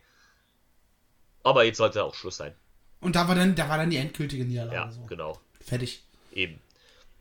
Aber 1.44 1.64
jetzt 1.64 1.78
sollte 1.78 2.04
auch 2.04 2.16
Schluss 2.16 2.38
sein. 2.38 2.54
und 3.02 3.16
da 3.16 3.28
war 3.28 3.36
dann, 3.36 3.56
da 3.56 3.70
war 3.70 3.78
dann 3.78 3.90
die 3.90 3.98
endgültige 3.98 4.44
Niederlage. 4.46 4.76
Ja, 4.76 4.92
so. 4.92 5.02
genau. 5.06 5.40
Fertig. 5.66 6.04
Eben. 6.34 6.60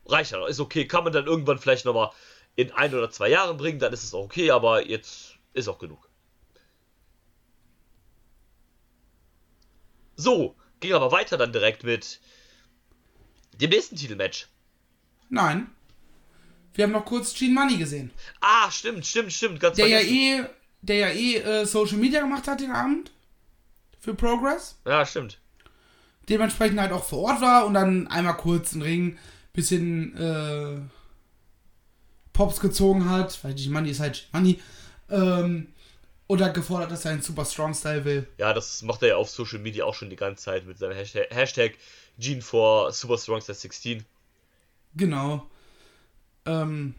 Reicht 0.07 0.33
ja, 0.33 0.47
ist 0.47 0.61
okay. 0.61 0.87
Kann 0.87 1.05
man 1.05 1.12
dann 1.12 1.27
irgendwann 1.27 1.59
vielleicht 1.59 1.85
nochmal 1.85 2.11
in 2.57 2.73
ein 2.73 2.93
oder 2.95 3.11
zwei 3.11 3.29
Jahren 3.29 3.57
bringen, 3.57 3.79
dann 3.79 3.93
ist 3.93 4.03
es 4.03 4.12
auch 4.14 4.25
okay, 4.25 4.51
aber 4.51 4.85
jetzt 4.87 5.37
ist 5.53 5.69
auch 5.69 5.79
genug. 5.79 6.08
So, 10.18 10.57
ging 10.81 10.92
aber 10.92 11.12
weiter 11.12 11.38
dann 11.38 11.52
direkt 11.52 11.85
mit 11.85 12.18
dem 13.54 13.70
nächsten 13.70 13.94
Titelmatch. 13.94 14.48
Nein. 15.31 15.70
Wir 16.74 16.85
haben 16.85 16.92
noch 16.92 17.04
kurz 17.04 17.33
Gene 17.35 17.54
Money 17.54 17.76
gesehen. 17.76 18.11
Ah, 18.40 18.68
stimmt, 18.70 19.07
stimmt, 19.07 19.33
stimmt. 19.33 19.61
Ganz 19.61 19.76
Der 19.76 19.87
ja 19.87 20.00
eh, 20.00 20.44
der 20.83 20.96
ja 20.96 21.09
eh 21.11 21.37
äh, 21.37 21.64
Social 21.64 21.98
Media 21.98 22.20
gemacht 22.20 22.48
hat 22.48 22.61
den 22.61 22.72
Abend. 22.72 23.12
Für 24.00 24.14
Progress. 24.14 24.76
Ja, 24.85 25.07
stimmt. 25.07 25.38
Dementsprechend 26.28 26.81
halt 26.81 26.92
auch 26.92 27.04
vor 27.04 27.20
Ort 27.20 27.40
war 27.40 27.64
und 27.64 27.74
dann 27.74 28.09
einmal 28.09 28.37
kurz 28.37 28.72
einen 28.72 28.83
Ring, 28.83 29.18
bisschen 29.52 30.16
äh, 30.16 30.81
Pops 32.33 32.59
gezogen 32.59 33.09
hat, 33.09 33.38
weil 33.44 33.54
Gene 33.54 33.72
Money 33.72 33.90
ist 33.90 34.00
halt 34.00 34.28
Gene 34.33 34.42
Money. 34.42 34.61
Ähm, 35.11 35.68
hat 36.37 36.55
gefordert, 36.55 36.91
dass 36.91 37.05
er 37.05 37.12
einen 37.12 37.23
Super 37.23 37.45
Strong 37.45 37.75
Style 37.75 38.05
will. 38.05 38.29
Ja, 38.37 38.53
das 38.53 38.83
macht 38.83 39.03
er 39.03 39.09
ja 39.09 39.17
auf 39.17 39.31
Social 39.31 39.59
Media 39.59 39.85
auch 39.85 39.95
schon 39.95 40.11
die 40.11 40.17
ganze 40.17 40.45
Zeit 40.45 40.67
mit 40.67 40.79
seinem 40.79 40.95
Hashtag, 40.95 41.27
Hashtag 41.31 41.75
Gene 42.19 42.43
for 42.43 42.93
Super 42.93 43.17
Strong 43.17 43.41
16. 43.41 44.05
Genau. 44.95 45.47
Ähm, 46.45 46.95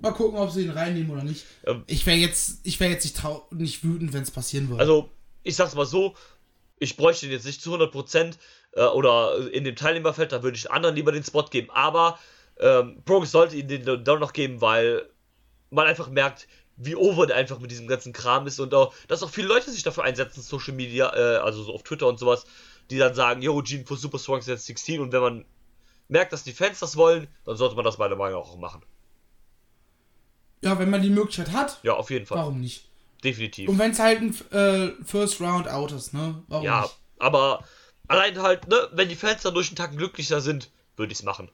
mal 0.00 0.12
gucken, 0.12 0.38
ob 0.38 0.50
sie 0.50 0.64
ihn 0.64 0.70
reinnehmen 0.70 1.10
oder 1.10 1.24
nicht. 1.24 1.46
Ähm, 1.64 1.84
Ich 1.86 2.04
wäre 2.06 2.18
jetzt, 2.18 2.60
ich 2.64 2.78
wäre 2.80 2.90
jetzt 2.92 3.04
nicht, 3.04 3.52
nicht 3.52 3.84
wütend, 3.84 4.12
wenn 4.12 4.22
es 4.22 4.30
passieren 4.30 4.68
würde. 4.68 4.80
Also, 4.80 5.10
ich 5.42 5.56
sag's 5.56 5.74
mal 5.74 5.86
so, 5.86 6.14
ich 6.78 6.96
bräuchte 6.96 7.26
ihn 7.26 7.32
jetzt 7.32 7.46
nicht 7.46 7.62
zu 7.62 7.74
100% 7.74 8.36
äh, 8.72 8.82
oder 8.84 9.50
in 9.52 9.64
dem 9.64 9.76
Teilnehmerfeld, 9.76 10.32
da 10.32 10.42
würde 10.42 10.56
ich 10.56 10.70
anderen 10.70 10.96
lieber 10.96 11.12
den 11.12 11.24
Spot 11.24 11.44
geben. 11.44 11.70
Aber 11.70 12.18
ähm, 12.58 13.02
Progress 13.04 13.30
sollte 13.32 13.56
ihn 13.56 13.68
den 13.68 14.04
dann 14.04 14.20
noch 14.20 14.32
geben, 14.32 14.60
weil 14.60 15.08
man 15.70 15.86
einfach 15.86 16.10
merkt, 16.10 16.46
wie 16.76 16.96
over 16.96 17.26
der 17.26 17.36
einfach 17.36 17.58
mit 17.58 17.70
diesem 17.70 17.86
ganzen 17.86 18.12
Kram 18.12 18.46
ist 18.46 18.58
und 18.60 18.74
auch, 18.74 18.94
dass 19.08 19.22
auch 19.22 19.30
viele 19.30 19.48
Leute 19.48 19.70
sich 19.70 19.82
dafür 19.82 20.04
einsetzen, 20.04 20.40
Social 20.42 20.74
Media, 20.74 21.14
äh, 21.14 21.36
also 21.38 21.62
so 21.62 21.74
auf 21.74 21.82
Twitter 21.82 22.06
und 22.08 22.18
sowas, 22.18 22.44
die 22.90 22.98
dann 22.98 23.14
sagen, 23.14 23.42
yo, 23.42 23.60
Gene 23.62 23.84
for 23.86 23.96
Super 23.96 24.18
Strong 24.18 24.42
16 24.42 25.00
und 25.00 25.12
wenn 25.12 25.20
man 25.20 25.44
merkt, 26.08 26.32
dass 26.32 26.44
die 26.44 26.52
Fans 26.52 26.78
das 26.80 26.96
wollen, 26.96 27.28
dann 27.44 27.56
sollte 27.56 27.76
man 27.76 27.84
das 27.84 27.98
meiner 27.98 28.16
Meinung 28.16 28.40
nach 28.40 28.48
auch 28.48 28.58
machen. 28.58 28.82
ja, 30.62 30.78
wenn 30.78 30.90
man 30.90 31.02
die 31.02 31.10
Möglichkeit 31.10 31.52
hat, 31.52 31.80
Ja, 31.82 31.94
auf 31.94 32.10
jeden 32.10 32.26
Fall. 32.26 32.38
warum 32.38 32.60
nicht? 32.60 32.88
Definitiv. 33.24 33.68
Und 33.68 33.78
wenn 33.78 33.92
es 33.92 33.98
halt 33.98 34.20
ein 34.20 34.34
äh, 34.50 34.92
First 35.04 35.40
Round 35.40 35.68
Out 35.68 35.92
ist, 35.92 36.12
ne? 36.12 36.42
Warum 36.48 36.64
Ja, 36.64 36.82
nicht? 36.82 36.98
aber 37.18 37.64
allein 38.08 38.40
halt, 38.42 38.66
ne, 38.68 38.88
wenn 38.92 39.08
die 39.08 39.14
Fans 39.16 39.42
dann 39.42 39.54
durch 39.54 39.68
den 39.68 39.76
Tag 39.76 39.96
glücklicher 39.96 40.40
sind, 40.40 40.70
würde 40.96 41.12
ich's 41.12 41.22
machen. 41.22 41.48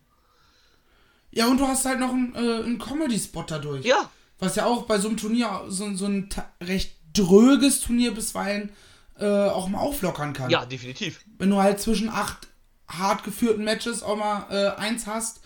Ja, 1.30 1.46
und 1.46 1.58
du 1.58 1.66
hast 1.66 1.84
halt 1.84 2.00
noch 2.00 2.08
einen, 2.10 2.34
äh, 2.34 2.38
einen 2.64 2.78
Comedy-Spot 2.78 3.44
dadurch. 3.46 3.84
Ja, 3.84 4.10
Was 4.38 4.54
ja 4.56 4.66
auch 4.66 4.82
bei 4.84 4.98
so 4.98 5.08
einem 5.08 5.16
Turnier, 5.16 5.64
so, 5.68 5.92
so 5.94 6.06
ein 6.06 6.28
recht 6.62 6.96
dröges 7.12 7.80
Turnier 7.80 8.12
bisweilen, 8.14 8.70
äh, 9.18 9.26
auch 9.26 9.68
mal 9.68 9.78
auflockern 9.80 10.32
kann. 10.32 10.50
ja, 10.50 10.64
definitiv. 10.64 11.20
Wenn 11.38 11.50
du 11.50 11.56
halt 11.60 11.80
zwischen 11.80 12.08
acht 12.08 12.46
hart 12.86 13.24
geführten 13.24 13.64
Matches 13.64 14.02
auch 14.02 14.16
mal 14.16 14.46
äh, 14.50 14.80
eins 14.80 15.06
hast, 15.06 15.40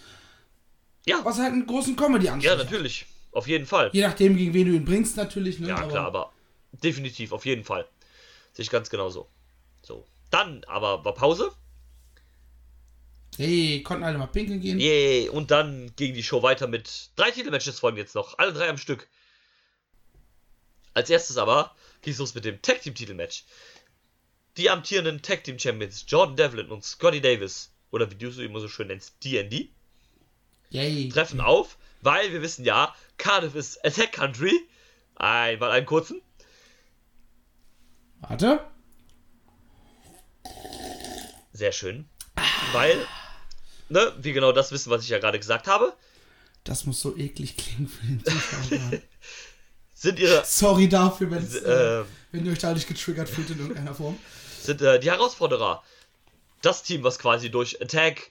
Ja, 1.07 1.21
was 1.25 1.39
halt 1.39 1.53
einen 1.53 1.67
großen 1.67 1.97
comedy 1.97 2.27
ja, 2.27 2.35
anstrengt. 2.35 2.59
natürlich. 2.59 3.07
Auf 3.33 3.49
jeden 3.49 3.65
Fall. 3.67 3.89
Je 3.95 4.03
nachdem, 4.03 4.37
gegen 4.37 4.53
wen 4.53 4.67
du 4.69 4.75
ihn 4.75 4.85
bringst, 4.85 5.17
natürlich. 5.17 5.59
Ne? 5.59 5.69
Ja, 5.69 5.83
klar, 5.83 6.07
aber 6.07 6.33
definitiv, 6.83 7.33
auf 7.33 7.47
jeden 7.47 7.65
Fall. 7.65 7.87
Sehe 8.53 8.63
ich 8.65 8.71
ganz 8.71 8.91
genauso. 8.91 9.29
So. 9.83 10.05
Dann 10.31 10.63
aber 10.69 11.03
war 11.05 11.15
Pause. 11.15 11.51
Hey, 13.37 13.83
konnten 13.83 14.05
alle 14.05 14.19
mal 14.19 14.27
pinkeln 14.27 14.61
gehen. 14.61 14.79
Yay. 14.79 15.29
Und 15.29 15.51
dann 15.51 15.93
ging 15.97 16.15
die 16.15 16.23
Show 16.23 16.43
weiter 16.43 16.67
mit 16.67 17.11
drei 17.17 17.31
Titelmatches 17.31 17.79
folgen 17.79 17.97
jetzt 17.97 18.15
noch. 18.15 18.39
Alle 18.39 18.53
drei 18.53 18.69
am 18.69 18.79
Stück. 18.79 19.09
Als 20.95 21.09
erstes 21.09 21.39
aber 21.39 21.75
ging 22.03 22.13
es 22.13 22.19
los 22.19 22.35
mit 22.35 22.45
dem 22.45 22.61
Tag 22.61 22.83
Team 22.83 22.95
Titelmatch. 22.95 23.45
Die 24.59 24.69
amtierenden 24.69 25.23
Tag 25.23 25.45
Team 25.45 25.59
Champions 25.59 26.05
Jordan 26.07 26.37
Devlin 26.37 26.71
und 26.71 26.85
Scotty 26.85 27.23
Davis, 27.23 27.73
oder 27.91 28.11
wie 28.11 28.17
du 28.17 28.29
es 28.29 28.37
immer 28.37 28.61
so 28.61 28.69
schön 28.69 28.89
nennst, 28.89 29.25
DND, 29.25 29.71
Yay. 30.69 31.09
treffen 31.09 31.41
auf, 31.41 31.79
weil 32.03 32.33
wir 32.33 32.43
wissen 32.43 32.65
ja, 32.65 32.95
Cardiff 33.17 33.55
ist 33.55 33.83
Attack 33.85 34.13
Country. 34.13 34.53
Einmal 35.15 35.71
einen 35.71 35.87
kurzen. 35.87 36.21
Warte. 38.21 38.61
Sehr 41.53 41.73
schön. 41.73 42.09
Weil, 42.73 43.07
ne, 43.93 44.13
wir 44.19 44.33
genau 44.33 44.53
das 44.53 44.73
wissen, 44.73 44.91
was 44.91 45.05
ich 45.05 45.11
ja 45.11 45.19
gerade 45.19 45.39
gesagt 45.39 45.69
habe, 45.69 45.95
Das 46.65 46.87
muss 46.87 47.01
so 47.01 47.17
eklig 47.17 47.57
klingen 47.57 47.89
für 47.89 48.07
den 48.07 48.25
Zuschauer. 48.25 49.01
sind 49.95 50.19
ihre, 50.19 50.45
Sorry 50.45 50.89
dafür, 50.89 51.31
äh, 51.33 52.01
äh, 52.01 52.05
wenn 52.33 52.47
ihr 52.47 52.53
euch 52.53 52.59
da 52.59 52.73
nicht 52.73 52.89
getriggert 52.89 53.29
fühlt 53.29 53.51
in 53.51 53.59
irgendeiner 53.59 53.95
Form. 53.95 54.19
sind 54.61 54.83
äh, 54.83 54.99
die 54.99 55.11
Herausforderer. 55.11 55.83
Das 56.63 56.83
Team, 56.83 57.03
was 57.03 57.19
quasi 57.19 57.51
durch 57.51 57.81
Attack 57.83 58.31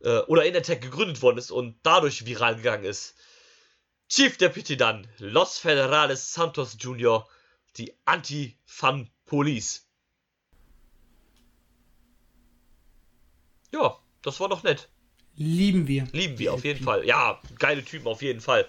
äh, 0.00 0.18
oder 0.20 0.44
in 0.44 0.56
Attack 0.56 0.82
gegründet 0.82 1.22
worden 1.22 1.38
ist 1.38 1.50
und 1.50 1.76
dadurch 1.82 2.26
viral 2.26 2.56
gegangen 2.56 2.84
ist. 2.84 3.14
Chief 4.08 4.36
Deputy 4.36 4.76
dann, 4.76 5.08
Los 5.18 5.58
Federales 5.58 6.34
Santos 6.34 6.76
Jr., 6.78 7.26
die 7.78 7.94
Anti-Fun 8.04 9.10
Police. 9.24 9.86
Ja, 13.72 13.98
das 14.22 14.38
war 14.38 14.50
doch 14.50 14.62
nett. 14.62 14.91
Lieben 15.36 15.88
wir. 15.88 16.06
Lieben 16.12 16.38
wir 16.38 16.52
auf 16.52 16.64
jeden 16.64 16.84
Fall. 16.84 17.06
Ja, 17.06 17.40
geile 17.58 17.84
Typen 17.84 18.06
auf 18.06 18.22
jeden 18.22 18.40
Fall. 18.40 18.68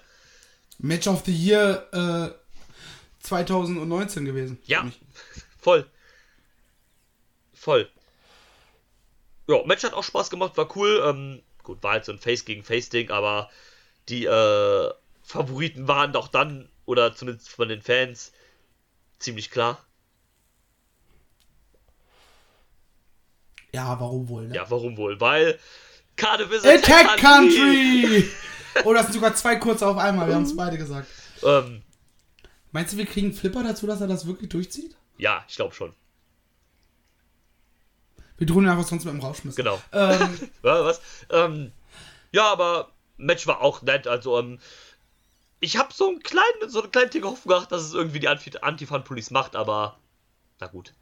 Match 0.80 1.08
of 1.08 1.24
the 1.26 1.36
Year 1.36 1.88
äh, 1.92 3.24
2019 3.24 4.26
gewesen. 4.26 4.58
Ja, 4.66 4.90
voll. 5.60 5.86
Voll. 7.54 7.90
Ja, 9.48 9.64
Match 9.66 9.84
hat 9.84 9.94
auch 9.94 10.04
Spaß 10.04 10.30
gemacht, 10.30 10.58
war 10.58 10.76
cool. 10.76 11.02
Ähm, 11.06 11.44
gut, 11.64 11.84
war 11.84 11.94
halt 11.94 12.06
so 12.06 12.12
ein 12.12 12.20
Face 12.20 12.46
gegen 12.46 12.64
Face-Ding, 12.64 13.12
aber 13.12 13.50
die 14.10 14.26
äh, 14.26 14.92
Favoriten 15.24 15.88
waren 15.88 16.14
doch 16.14 16.28
dann, 16.28 16.70
oder 16.86 17.16
zumindest 17.16 17.50
von 17.50 17.70
den 17.70 17.82
Fans, 17.82 18.32
ziemlich 19.20 19.52
klar. 19.52 19.86
Ja, 23.74 24.00
warum 24.00 24.30
wohl, 24.30 24.48
ne? 24.48 24.56
Ja, 24.56 24.70
warum 24.70 24.98
wohl? 24.98 25.20
Weil 25.20 25.60
Cardiff 26.16 26.52
ist 26.52 26.66
Attack 26.66 27.18
Country! 27.18 28.30
oh, 28.84 28.94
das 28.94 29.04
sind 29.08 29.14
sogar 29.14 29.34
zwei 29.36 29.56
kurze 29.58 29.88
auf 29.88 29.98
einmal, 29.98 30.28
wir 30.28 30.36
haben 30.36 30.44
es 30.44 30.56
beide 30.56 30.78
gesagt. 30.78 31.08
Ähm, 31.44 31.82
Meinst 32.72 32.94
du, 32.94 32.98
wir 32.98 33.06
kriegen 33.06 33.34
Flipper 33.34 33.64
dazu, 33.64 33.86
dass 33.88 34.02
er 34.02 34.08
das 34.08 34.26
wirklich 34.26 34.50
durchzieht? 34.50 34.96
ja, 35.18 35.44
ich 35.48 35.56
glaube 35.56 35.76
schon. 35.76 35.94
Wir 38.38 38.48
drohen 38.48 38.66
ihn 38.66 38.70
einfach 38.70 38.88
sonst 38.88 39.06
mit 39.06 39.14
dem 39.14 39.20
Rausschmiss. 39.22 39.56
Genau. 39.56 39.80
Ähm, 39.92 40.38
Ja, 40.64 40.84
was? 40.86 41.02
Ähm, 41.30 41.72
ja, 42.32 42.52
aber 42.52 42.90
Match 43.18 43.46
war 43.46 43.62
auch 43.62 43.84
nett. 43.84 44.08
Also, 44.08 44.40
ähm, 44.40 44.60
ich 45.60 45.78
habe 45.78 45.94
so 45.94 46.08
einen 46.10 46.20
kleinen, 46.24 46.68
so 46.68 46.82
einen 46.82 46.92
kleinen 46.92 47.12
Tick 47.12 47.24
Hoffnung 47.24 47.56
gehabt, 47.56 47.72
dass 47.72 47.84
es 47.84 47.94
irgendwie 47.94 48.20
die 48.20 48.28
Anti- 48.28 48.58
Antifan-Police 48.60 49.30
macht, 49.32 49.56
aber 49.56 50.00
na 50.60 50.68
gut. 50.68 50.94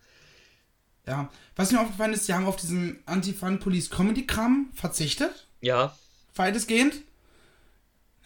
Ja. 1.11 1.29
Was 1.55 1.71
mir 1.71 1.81
aufgefallen 1.81 2.13
ist, 2.13 2.25
sie 2.25 2.33
haben 2.33 2.45
auf 2.45 2.55
diesen 2.55 2.99
Anti-Fun-Police-Comedy-Kram 3.05 4.69
verzichtet. 4.73 5.47
Ja, 5.59 5.95
weitestgehend. 6.35 6.95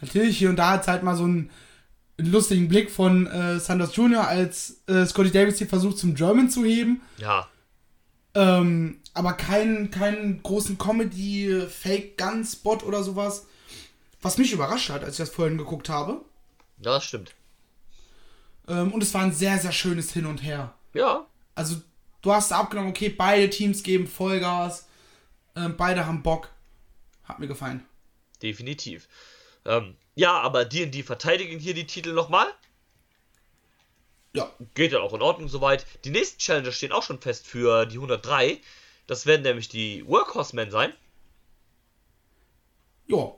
Natürlich, 0.01 0.37
hier 0.37 0.49
und 0.49 0.57
da 0.57 0.71
hat 0.71 0.81
es 0.83 0.87
halt 0.87 1.03
mal 1.03 1.15
so 1.17 1.23
einen, 1.23 1.49
lustigen 2.17 2.69
Blick 2.69 2.91
von 2.91 3.27
äh, 3.27 3.59
Sanders 3.59 3.95
Jr., 3.95 4.27
als 4.27 4.81
äh, 4.87 5.05
Scotty 5.05 5.31
Davis 5.31 5.57
hier 5.57 5.67
versucht, 5.67 5.97
zum 5.97 6.15
German 6.15 6.49
zu 6.49 6.63
heben. 6.63 7.01
ja, 7.17 7.47
Ähm, 8.35 8.99
aber 9.13 9.33
keinen 9.33 9.91
keinen 9.91 10.41
großen 10.43 10.77
Comedy-Fake-Gun-Spot 10.77 12.77
oder 12.85 13.03
sowas. 13.03 13.47
Was 14.21 14.37
mich 14.37 14.51
überrascht 14.53 14.89
hat, 14.89 15.03
als 15.03 15.13
ich 15.13 15.17
das 15.25 15.29
vorhin 15.29 15.57
geguckt 15.57 15.89
habe. 15.89 16.21
ja, 16.79 16.93
das 16.93 17.05
stimmt. 17.05 17.33
Ähm, 18.67 18.91
und 18.93 19.03
es 19.03 19.13
war 19.13 19.21
ein 19.21 19.33
sehr, 19.33 19.57
sehr 19.59 19.71
schönes 19.71 20.11
Hin 20.13 20.25
und 20.25 20.41
Her. 20.43 20.73
Ja, 20.93 21.25
Also, 21.55 21.77
du 22.25 22.33
hast 22.33 22.51
abgenommen, 22.51 22.89
okay, 22.89 23.09
beide 23.09 23.49
Teams 23.49 23.83
geben 23.83 24.07
Vollgas. 24.07 24.87
Ähm, 25.55 25.77
beide 25.77 26.05
haben 26.05 26.23
Bock. 26.23 26.49
Hat 27.23 27.39
mir 27.39 27.47
gefallen. 27.47 27.85
definitiv. 28.41 29.07
Ähm, 29.65 29.95
ja, 30.15 30.39
aber 30.41 30.65
die 30.65 30.89
die 30.91 31.03
verteidigen 31.03 31.59
hier 31.59 31.73
die 31.73 31.87
Titel 31.87 32.13
nochmal. 32.13 32.47
Ja. 34.33 34.51
Geht 34.73 34.93
dann 34.93 35.01
auch 35.01 35.13
in 35.13 35.21
Ordnung 35.21 35.47
soweit. 35.47 35.85
Die 36.03 36.09
nächsten 36.09 36.39
Challenger 36.39 36.71
stehen 36.71 36.91
auch 36.91 37.03
schon 37.03 37.21
fest 37.21 37.47
für 37.47 37.85
die 37.85 37.95
103. 37.95 38.59
Das 39.07 39.25
werden 39.25 39.43
nämlich 39.43 39.69
die 39.69 40.05
Workhorsemen 40.07 40.71
sein. 40.71 40.93
Ja. 43.07 43.33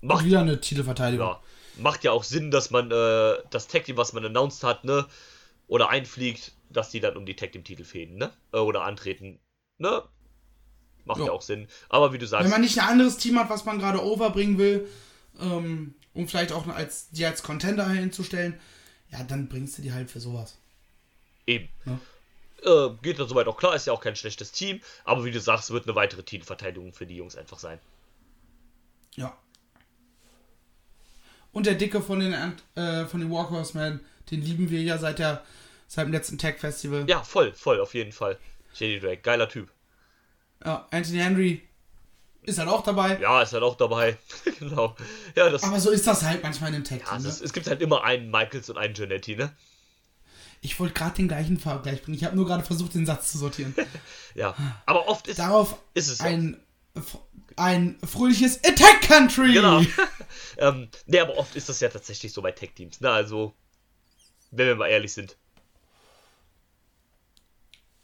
Macht 0.00 0.20
Und 0.20 0.26
wieder 0.26 0.40
eine 0.40 0.60
Titelverteidigung. 0.60 1.26
Ja, 1.26 1.42
macht 1.76 2.04
ja 2.04 2.12
auch 2.12 2.24
Sinn, 2.24 2.50
dass 2.50 2.70
man 2.70 2.90
äh, 2.90 3.36
das 3.50 3.68
Tag 3.68 3.84
Team, 3.84 3.96
was 3.96 4.12
man 4.12 4.24
announced 4.24 4.62
hat, 4.62 4.84
ne, 4.84 5.06
oder 5.66 5.88
einfliegt, 5.90 6.52
dass 6.70 6.90
die 6.90 7.00
dann 7.00 7.16
um 7.16 7.26
die 7.26 7.36
Tag 7.36 7.52
Team 7.52 7.64
Titel 7.64 7.84
fäden, 7.84 8.16
ne, 8.18 8.32
äh, 8.52 8.58
oder 8.58 8.82
antreten, 8.84 9.38
ne, 9.78 10.02
macht 11.04 11.20
ja, 11.20 11.26
Ja. 11.26 11.32
auch 11.32 11.42
Sinn. 11.42 11.68
Aber 11.88 12.12
wie 12.12 12.18
du 12.18 12.26
sagst, 12.26 12.44
Wenn 12.44 12.50
man 12.50 12.60
nicht 12.62 12.78
ein 12.78 12.88
anderes 12.88 13.16
Team 13.18 13.38
hat, 13.38 13.50
was 13.50 13.64
man 13.64 13.78
gerade 13.78 14.02
overbringen 14.04 14.58
will, 14.58 14.88
ähm, 15.40 15.94
um 16.14 16.28
vielleicht 16.28 16.52
auch 16.52 16.66
als, 16.68 17.10
die 17.10 17.24
als 17.26 17.42
Contender 17.42 17.88
hinzustellen, 17.88 18.58
ja, 19.10 19.22
dann 19.24 19.48
bringst 19.48 19.78
du 19.78 19.82
die 19.82 19.92
halt 19.92 20.10
für 20.10 20.20
sowas. 20.20 20.56
eben. 21.46 21.68
Ja. 21.84 21.98
Äh, 22.64 22.94
geht 23.02 23.18
dann 23.18 23.28
soweit 23.28 23.46
auch 23.46 23.58
klar, 23.58 23.74
ist 23.76 23.86
ja 23.86 23.92
auch 23.92 24.00
kein 24.00 24.16
schlechtes 24.16 24.50
Team, 24.52 24.80
aber 25.04 25.24
wie 25.26 25.30
du 25.30 25.38
sagst, 25.40 25.70
wird 25.70 25.86
eine 25.86 25.94
weitere 25.94 26.22
Titelverteidigung 26.22 26.94
für 26.94 27.04
die 27.06 27.16
Jungs 27.16 27.36
einfach 27.36 27.58
sein. 27.58 27.78
Ja. 29.16 29.36
Und 31.52 31.66
der 31.66 31.74
Dicke 31.74 32.00
von 32.00 32.20
den, 32.20 32.34
Ant- 32.34 32.62
äh, 32.74 33.06
von 33.06 33.20
den 33.20 33.30
Walkhorsemen, 33.30 34.00
den 34.30 34.42
lieben 34.42 34.70
wir 34.70 34.82
ja 34.82 34.98
seit, 34.98 35.18
der, 35.18 35.42
seit 35.86 36.06
dem 36.06 36.12
letzten 36.12 36.38
Tag-Festival. 36.38 37.04
Ja, 37.08 37.22
voll, 37.22 37.52
voll, 37.52 37.80
auf 37.80 37.94
jeden 37.94 38.12
Fall. 38.12 38.38
JD 38.74 39.02
Drake, 39.02 39.22
geiler 39.22 39.48
Typ. 39.48 39.70
Ja, 40.64 40.86
Anthony 40.90 41.18
Henry 41.18 41.62
ist 42.42 42.58
halt 42.58 42.68
auch 42.68 42.82
dabei. 42.82 43.18
Ja, 43.20 43.42
ist 43.42 43.52
halt 43.52 43.62
auch 43.62 43.76
dabei. 43.76 44.18
genau. 44.58 44.96
Ja, 45.34 45.48
das, 45.48 45.62
Aber 45.62 45.80
so 45.80 45.90
ist 45.90 46.06
das 46.06 46.22
halt 46.22 46.42
manchmal 46.42 46.70
in 46.70 46.76
einem 46.76 46.84
Tag 46.84 47.00
ja, 47.00 47.18
Ne? 47.18 47.28
ist, 47.28 47.40
es 47.40 47.52
gibt 47.52 47.66
halt 47.66 47.80
immer 47.80 48.04
einen 48.04 48.30
Michaels 48.30 48.68
und 48.70 48.78
einen 48.78 48.94
Janetti, 48.94 49.36
ne? 49.36 49.52
Ich 50.60 50.80
wollte 50.80 50.94
gerade 50.94 51.16
den 51.16 51.28
gleichen 51.28 51.58
Vergleich 51.58 52.02
bringen. 52.02 52.16
Ich 52.16 52.24
habe 52.24 52.36
nur 52.36 52.46
gerade 52.46 52.64
versucht, 52.64 52.94
den 52.94 53.06
Satz 53.06 53.32
zu 53.32 53.38
sortieren. 53.38 53.74
Ja. 54.34 54.56
Aber 54.84 55.06
oft 55.06 55.28
ist, 55.28 55.38
Darauf 55.38 55.76
ist 55.94 56.08
es 56.08 56.18
ja. 56.18 56.24
ein, 56.24 56.60
ein 57.54 57.96
fröhliches 58.04 58.58
Attack 58.64 59.02
Country. 59.02 59.52
Genau. 59.52 59.80
ähm, 60.56 60.88
ne, 61.06 61.20
aber 61.20 61.36
oft 61.36 61.54
ist 61.54 61.68
das 61.68 61.78
ja 61.78 61.88
tatsächlich 61.88 62.32
so 62.32 62.42
bei 62.42 62.50
Tech-Teams, 62.50 63.00
ne? 63.00 63.10
Also, 63.10 63.54
wenn 64.56 64.66
wir 64.66 64.76
mal 64.76 64.88
ehrlich 64.88 65.12
sind, 65.12 65.36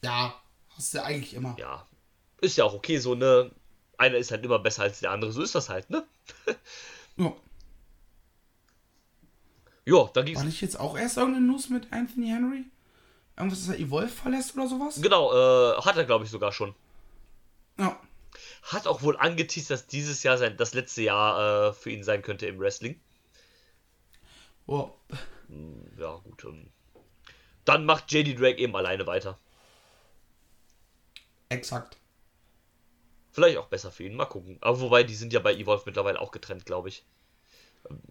Ja, 0.02 0.34
hast 0.76 0.94
du 0.94 1.02
eigentlich 1.04 1.34
immer. 1.34 1.56
ja. 1.58 1.86
Ist 2.40 2.56
ja 2.56 2.64
auch 2.64 2.72
okay, 2.74 2.96
so, 2.98 3.14
ne? 3.14 3.50
Einer 3.98 4.16
ist 4.16 4.30
halt 4.30 4.42
immer 4.44 4.58
besser 4.58 4.82
als 4.82 5.00
der 5.00 5.10
andere, 5.10 5.30
so 5.30 5.42
ist 5.42 5.54
das 5.54 5.68
halt, 5.68 5.90
ne? 5.90 6.06
Ja. 7.16 7.34
Ja, 9.84 10.10
da 10.14 10.22
ging's. 10.22 10.38
War 10.38 10.44
nicht 10.46 10.60
jetzt 10.62 10.78
auch 10.80 10.96
erst 10.96 11.16
irgendeine 11.18 11.46
News 11.46 11.68
mit 11.68 11.92
Anthony 11.92 12.28
Henry? 12.28 12.64
Irgendwas, 13.36 13.60
dass 13.66 13.74
er 13.74 13.78
Evolve 13.80 14.08
verlässt 14.08 14.54
oder 14.54 14.68
sowas? 14.68 15.00
Genau, 15.02 15.32
äh, 15.32 15.82
hat 15.82 15.96
er, 15.96 16.04
glaube 16.04 16.24
ich, 16.24 16.30
sogar 16.30 16.52
schon. 16.52 16.74
Ja. 17.78 17.98
Hat 18.62 18.86
auch 18.86 19.02
wohl 19.02 19.16
angeteased, 19.16 19.70
dass 19.70 19.86
dieses 19.86 20.22
Jahr 20.22 20.38
sein, 20.38 20.56
das 20.56 20.74
letzte 20.74 21.02
Jahr 21.02 21.68
äh, 21.68 21.72
für 21.72 21.90
ihn 21.90 22.04
sein 22.04 22.22
könnte 22.22 22.46
im 22.46 22.58
Wrestling. 22.58 23.00
Oh. 24.66 24.90
Ja, 25.98 26.16
gut. 26.24 26.44
Ähm. 26.44 26.68
Dann 27.64 27.84
macht 27.84 28.10
JD 28.12 28.38
Drake 28.38 28.58
eben 28.58 28.74
alleine 28.76 29.06
weiter. 29.06 29.38
Exakt. 31.48 31.96
Vielleicht 33.32 33.58
auch 33.58 33.66
besser 33.68 33.90
für 33.90 34.04
ihn, 34.04 34.14
mal 34.14 34.24
gucken. 34.26 34.58
Aber 34.60 34.80
wobei, 34.80 35.02
die 35.04 35.14
sind 35.14 35.32
ja 35.32 35.40
bei 35.40 35.54
Evolve 35.54 35.82
mittlerweile 35.86 36.20
auch 36.20 36.30
getrennt, 36.32 36.66
glaube 36.66 36.88
ich. 36.88 37.04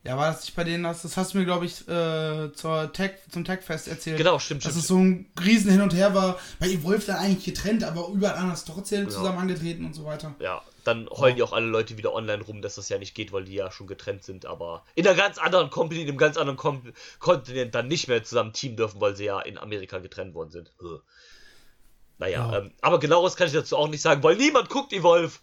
Ja, 0.03 0.17
war 0.17 0.31
das 0.31 0.41
nicht 0.41 0.55
bei 0.55 0.63
denen, 0.63 0.83
das, 0.83 1.03
das 1.03 1.15
hast 1.15 1.33
du 1.33 1.37
mir, 1.37 1.45
glaube 1.45 1.65
ich, 1.65 1.87
äh, 1.87 2.51
zur 2.53 2.91
Tag, 2.91 3.19
zum 3.31 3.45
Tagfest 3.45 3.87
erzählt. 3.87 4.17
Genau, 4.17 4.39
stimmt, 4.39 4.65
Dass 4.65 4.71
stimmt. 4.71 4.81
es 4.83 4.87
so 4.87 4.97
ein 4.97 5.31
Riesen 5.45 5.71
hin 5.71 5.81
und 5.81 5.93
her 5.93 6.13
war. 6.15 6.39
Bei 6.59 6.67
Evolve 6.67 7.05
dann 7.05 7.17
eigentlich 7.17 7.45
getrennt, 7.45 7.83
aber 7.83 8.07
überall 8.09 8.35
anders 8.35 8.65
trotzdem 8.65 9.01
Genau. 9.05 9.11
zusammen 9.11 9.37
angetreten 9.37 9.85
und 9.85 9.93
so 9.93 10.05
weiter. 10.05 10.35
Ja, 10.39 10.61
dann 10.83 11.09
heulen 11.09 11.37
ja 11.37 11.43
auch 11.45 11.53
alle 11.53 11.65
Leute 11.67 11.97
wieder 11.97 12.13
online 12.13 12.43
rum, 12.43 12.61
dass 12.61 12.75
das 12.75 12.89
ja 12.89 12.97
nicht 12.97 13.15
geht, 13.15 13.31
weil 13.31 13.45
die 13.45 13.55
ja 13.55 13.71
schon 13.71 13.87
getrennt 13.87 14.23
sind, 14.23 14.45
aber 14.45 14.85
in 14.95 15.05
einer 15.07 15.15
ganz 15.15 15.37
anderen 15.37 15.69
Company, 15.69 16.01
in 16.01 16.07
einem 16.09 16.17
ganz 16.17 16.37
anderen 16.37 16.57
Kom 16.57 16.93
Kontinent 17.19 17.75
dann 17.75 17.87
nicht 17.87 18.07
mehr 18.07 18.23
zusammen 18.23 18.53
teamen 18.53 18.75
dürfen, 18.77 18.99
weil 19.01 19.15
sie 19.15 19.25
ja 19.25 19.39
in 19.41 19.57
Amerika 19.57 19.99
getrennt 19.99 20.33
worden 20.33 20.51
sind. 20.51 20.71
Äh. 20.81 20.99
Naja, 22.17 22.51
Ja. 22.51 22.57
ähm, 22.59 22.71
aber 22.81 22.99
genaueres 22.99 23.35
kann 23.35 23.47
ich 23.47 23.53
dazu 23.53 23.77
auch 23.77 23.87
nicht 23.87 24.01
sagen, 24.01 24.21
weil 24.23 24.35
niemand 24.35 24.69
guckt 24.69 24.91
Evolve. 24.93 25.37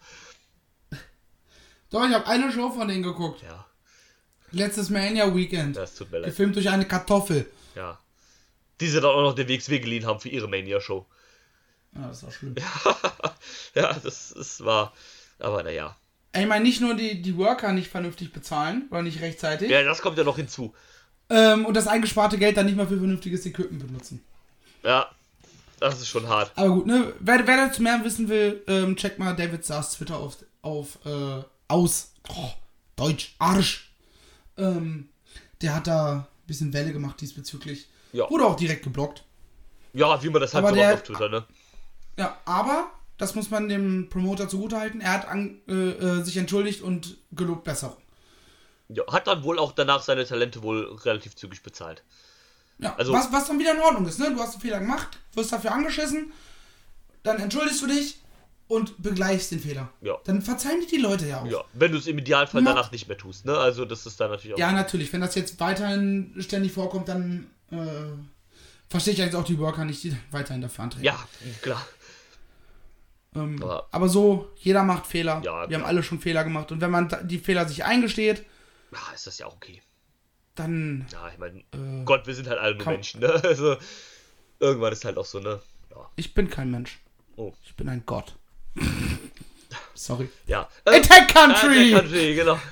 Doch, 1.90 2.06
ich 2.06 2.14
habe 2.14 2.26
eine 2.26 2.50
Show 2.52 2.70
von 2.70 2.88
denen 2.88 3.02
geguckt. 3.02 3.42
Ja, 3.42 3.64
Letztes 4.52 4.90
Mania 4.90 5.34
Weekend. 5.34 5.76
das 5.76 5.94
tut 5.94 6.10
mir 6.10 6.18
leid. 6.18 6.30
Gefilmt 6.30 6.56
durch 6.56 6.68
eine 6.68 6.86
Kartoffel. 6.86 7.50
Ja. 7.74 7.98
Die 8.80 8.88
sie 8.88 9.00
dann 9.00 9.10
auch 9.10 9.22
noch 9.22 9.34
den 9.34 9.48
WXW 9.48 9.78
geliehen 9.80 10.06
haben 10.06 10.20
für 10.20 10.28
ihre 10.28 10.48
Mania-Show. 10.48 11.06
Ja, 11.96 12.08
das 12.08 12.18
ist 12.18 12.28
auch 12.28 12.32
schlimm. 12.32 12.54
ja, 13.74 13.92
das, 13.94 14.34
das 14.36 14.62
war. 14.62 14.92
Aber 15.38 15.62
naja. 15.62 15.96
Ich 16.34 16.46
meine, 16.46 16.64
nicht 16.64 16.80
nur 16.80 16.94
die, 16.94 17.22
die 17.22 17.36
Worker 17.36 17.72
nicht 17.72 17.90
vernünftig 17.90 18.32
bezahlen, 18.32 18.86
oder 18.90 19.02
nicht 19.02 19.20
rechtzeitig, 19.20 19.70
Ja, 19.70 19.82
das 19.82 20.02
kommt 20.02 20.18
ja 20.18 20.24
noch 20.24 20.36
hinzu. 20.36 20.74
ähm, 21.30 21.64
und 21.64 21.74
das 21.74 21.86
eingesparte 21.86 22.38
Geld 22.38 22.56
dann 22.56 22.66
nicht 22.66 22.76
mal 22.76 22.86
für 22.86 22.98
vernünftiges 22.98 23.46
Equipment 23.46 23.86
benutzen. 23.86 24.22
Ja, 24.82 25.10
das 25.80 26.00
ist 26.00 26.08
schon 26.08 26.28
hart. 26.28 26.52
Aber 26.56 26.70
gut, 26.70 26.86
ne? 26.86 27.12
Wer, 27.20 27.46
wer 27.46 27.56
dazu 27.68 27.82
mehr 27.82 28.02
wissen 28.04 28.28
will, 28.28 28.62
ähm, 28.66 28.96
checkt 28.96 29.18
mal 29.18 29.34
David 29.34 29.64
Saas 29.64 29.92
Twitter 29.92 30.16
auf, 30.18 30.36
auf 30.62 30.98
äh, 31.04 31.42
aus. 31.68 32.12
Oh, 32.28 32.50
Deutsch, 32.96 33.34
Arsch. 33.38 33.90
Ähm, 34.58 35.08
der 35.62 35.74
hat 35.74 35.86
da 35.86 36.12
ein 36.14 36.26
bisschen 36.46 36.72
Welle 36.72 36.92
gemacht 36.92 37.20
diesbezüglich. 37.20 37.88
Ja. 38.12 38.28
Wurde 38.30 38.44
auch 38.46 38.56
direkt 38.56 38.84
geblockt. 38.84 39.24
Ja, 39.92 40.22
wie 40.22 40.28
man 40.30 40.40
das 40.40 40.54
halt 40.54 40.64
Aber 40.64 40.74
so 40.74 40.80
macht 40.80 40.94
auf 40.94 41.02
Twitter, 41.02 41.28
ne? 41.28 41.44
Ja, 42.18 42.36
aber, 42.44 42.90
das 43.18 43.34
muss 43.34 43.50
man 43.50 43.68
dem 43.68 44.08
Promoter 44.08 44.48
zugutehalten, 44.48 45.00
er 45.00 45.12
hat 45.12 45.28
an, 45.28 45.58
äh, 45.68 45.72
äh, 45.72 46.22
sich 46.22 46.36
entschuldigt 46.36 46.82
und 46.82 47.16
gelobt 47.32 47.64
Besserung. 47.64 47.96
Ja, 48.88 49.02
hat 49.10 49.26
dann 49.26 49.42
wohl 49.42 49.58
auch 49.58 49.72
danach 49.72 50.02
seine 50.02 50.24
Talente 50.26 50.62
wohl 50.62 50.94
relativ 51.04 51.34
zügig 51.34 51.62
bezahlt. 51.62 52.02
Ja, 52.78 52.94
Also- 52.96 53.12
was, 53.12 53.32
was 53.32 53.46
dann 53.48 53.58
wieder 53.58 53.72
in 53.74 53.80
Ordnung 53.80 54.06
ist, 54.06 54.18
ne? 54.18 54.32
Du 54.34 54.40
hast 54.40 54.52
einen 54.52 54.60
Fehler 54.60 54.80
gemacht, 54.80 55.18
wirst 55.34 55.50
dafür 55.52 55.72
angeschissen, 55.72 56.32
dann 57.22 57.38
entschuldigst 57.38 57.82
du 57.82 57.86
dich 57.86 58.20
und 58.68 59.00
begleichst 59.02 59.50
den 59.52 59.60
Fehler. 59.60 59.88
Ja. 60.02 60.18
Dann 60.24 60.42
verzeihen 60.42 60.80
die 60.82 60.86
die 60.96 61.00
Leute 61.02 61.26
ja 61.26 61.40
auch. 61.40 61.46
Ja, 61.46 61.64
wenn 61.72 61.92
du 61.92 61.98
es 61.98 62.06
im 62.06 62.18
Idealfall 62.18 62.62
Ja. 62.62 62.68
danach 62.74 62.92
nicht 62.92 63.08
mehr 63.08 63.16
tust, 63.16 63.44
ne? 63.46 63.56
Also 63.56 63.84
das 63.84 64.06
ist 64.06 64.20
dann 64.20 64.30
natürlich 64.30 64.54
auch. 64.54 64.58
Ja, 64.58 64.72
natürlich. 64.72 65.12
Wenn 65.12 65.20
das 65.20 65.34
jetzt 65.36 65.58
weiterhin 65.58 66.34
ständig 66.38 66.72
vorkommt, 66.72 67.08
dann 67.08 67.50
äh, 67.70 67.76
verstehe 68.88 69.14
ich 69.14 69.18
jetzt 69.18 69.34
auch 69.34 69.44
die 69.44 69.58
Worker 69.58 69.84
nicht, 69.84 70.02
die 70.04 70.16
weiterhin 70.30 70.60
dafür 70.62 70.84
antreten. 70.84 71.04
Ja, 71.04 71.18
klar. 71.62 71.84
Ähm, 73.36 73.62
aber- 73.62 73.88
aber, 73.90 74.08
so, 74.08 74.50
jeder 74.56 74.82
macht 74.82 75.06
Fehler. 75.06 75.40
Ja, 75.44 75.68
Wir 75.68 75.76
haben 75.78 75.84
alle 75.84 76.02
schon 76.02 76.18
Fehler 76.20 76.42
gemacht. 76.44 76.72
Und 76.72 76.80
wenn 76.80 76.90
man 76.90 77.08
die 77.24 77.38
Fehler 77.38 77.66
sich 77.68 77.84
eingesteht, 77.84 78.44
Ja, 78.92 78.98
ist 79.14 79.26
das 79.26 79.38
ja 79.38 79.46
auch 79.46 79.54
okay. 79.56 79.82
dann 80.54 81.06
Ja, 81.12 81.28
ich 81.28 81.38
meine, 81.38 81.58
Äh, 81.72 82.04
Gott, 82.04 82.26
wir 82.26 82.34
sind 82.34 82.48
halt 82.48 82.58
alle 82.58 82.74
nur 82.76 82.86
Menschen, 82.86 83.20
ne? 83.20 83.28
Also 83.44 83.76
irgendwann 84.58 84.92
ist 84.92 85.04
halt 85.04 85.18
auch 85.18 85.26
so, 85.26 85.38
ne? 85.40 85.60
Ja. 85.90 86.10
ich 86.16 86.32
bin 86.34 86.48
kein 86.50 86.70
Mensch. 86.70 86.98
Oh. 87.36 87.52
Ich 87.64 87.74
bin 87.76 87.88
ein 87.88 88.02
Gott. 88.06 88.36
Sorry. 89.94 90.28
Ja. 90.46 90.68
Attack 90.84 91.28
Country! 91.34 91.92
Attack 91.94 92.02
Country, 92.10 92.34
genau. 92.34 92.58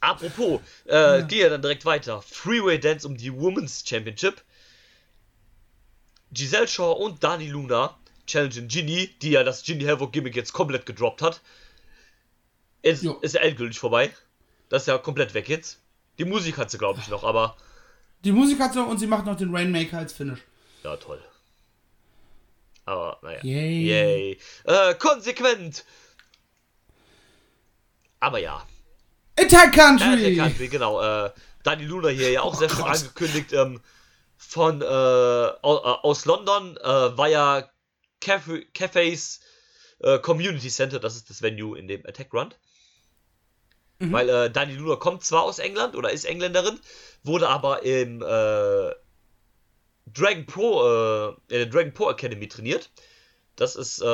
Apropos, 0.00 0.60
äh, 0.84 1.24
gehe 1.24 1.42
ja 1.44 1.48
dann 1.48 1.60
direkt 1.62 1.84
weiter. 1.84 2.22
Freeway 2.22 2.78
Dance 2.78 3.06
um 3.06 3.16
die 3.16 3.32
Women's 3.34 3.82
Championship. 3.86 4.42
Giselle 6.32 6.68
Shaw 6.68 6.92
und 6.92 7.22
Dani 7.24 7.48
Luna 7.48 7.96
challengen 8.26 8.68
Ginny, 8.68 9.08
die 9.22 9.30
ja 9.30 9.42
das 9.44 9.62
Ginny 9.62 9.84
Havoc 9.84 10.12
Gimmick 10.12 10.36
jetzt 10.36 10.52
komplett 10.52 10.84
gedroppt 10.86 11.22
hat. 11.22 11.40
Ist, 12.82 13.02
Jo. 13.02 13.14
ist 13.20 13.34
ja 13.34 13.40
endgültig 13.40 13.78
vorbei. 13.78 14.12
Das 14.68 14.82
ist 14.82 14.86
ja 14.86 14.98
komplett 14.98 15.32
weg 15.34 15.48
jetzt. 15.48 15.78
Die 16.18 16.24
Musik 16.26 16.58
hat 16.58 16.70
sie, 16.70 16.78
glaube 16.78 17.00
ich, 17.00 17.08
noch, 17.08 17.24
aber 17.24 17.56
Die 18.24 18.32
Musik 18.32 18.60
hat 18.60 18.74
sie 18.74 18.84
und 18.84 18.98
sie 18.98 19.06
macht 19.06 19.24
noch 19.26 19.36
den 19.36 19.54
Rainmaker 19.54 19.98
als 19.98 20.12
Finish. 20.12 20.40
ja, 20.84 20.96
toll. 20.96 21.22
Aber, 22.84 23.18
naja. 23.22 23.40
Yay. 23.42 23.86
Yay. 23.86 24.38
Äh, 24.64 24.94
konsequent. 24.94 25.84
Aber 28.20 28.38
ja. 28.38 28.66
Attack 29.38 29.72
Country! 29.74 30.06
Attack 30.06 30.36
Country, 30.36 30.68
genau. 30.68 31.00
Äh, 31.00 31.30
Dani 31.62 31.84
Luna 31.84 32.08
hier 32.08 32.30
ja 32.30 32.42
auch 32.42 32.54
Oh 32.54 32.58
sehr 32.58 32.68
schön 32.68 32.78
Gott. 32.78 32.96
angekündigt. 32.96 33.52
Ähm, 33.52 33.80
von 34.38 34.80
äh, 34.80 34.84
äh, 34.84 35.58
aus 35.62 36.24
London 36.24 36.78
äh, 36.78 37.30
ja 37.30 37.68
Cafe, 38.20 38.64
Cafes 38.72 39.40
äh, 40.00 40.18
Community 40.20 40.68
Center, 40.68 41.00
das 41.00 41.16
ist 41.16 41.28
das 41.28 41.42
Venue 41.42 41.76
in 41.76 41.88
dem 41.88 42.06
Attack 42.06 42.32
Run. 42.32 42.54
Mhm. 43.98 44.12
Weil 44.12 44.28
äh, 44.28 44.50
Dani 44.50 44.74
Luna 44.74 44.96
kommt 44.96 45.24
zwar 45.24 45.42
aus 45.42 45.58
England 45.58 45.96
oder 45.96 46.10
ist 46.10 46.24
Engländerin, 46.24 46.78
wurde 47.24 47.48
aber 47.48 47.82
im 47.82 48.22
äh, 48.22 48.94
Dragon 50.06 50.46
Pro, 50.46 50.82
äh, 50.84 51.28
in 51.48 51.58
der 51.58 51.66
Dragon 51.66 51.92
Pro 51.92 52.08
Academy 52.08 52.48
trainiert. 52.48 52.90
Das 53.56 53.74
ist 53.74 54.00
äh, 54.00 54.04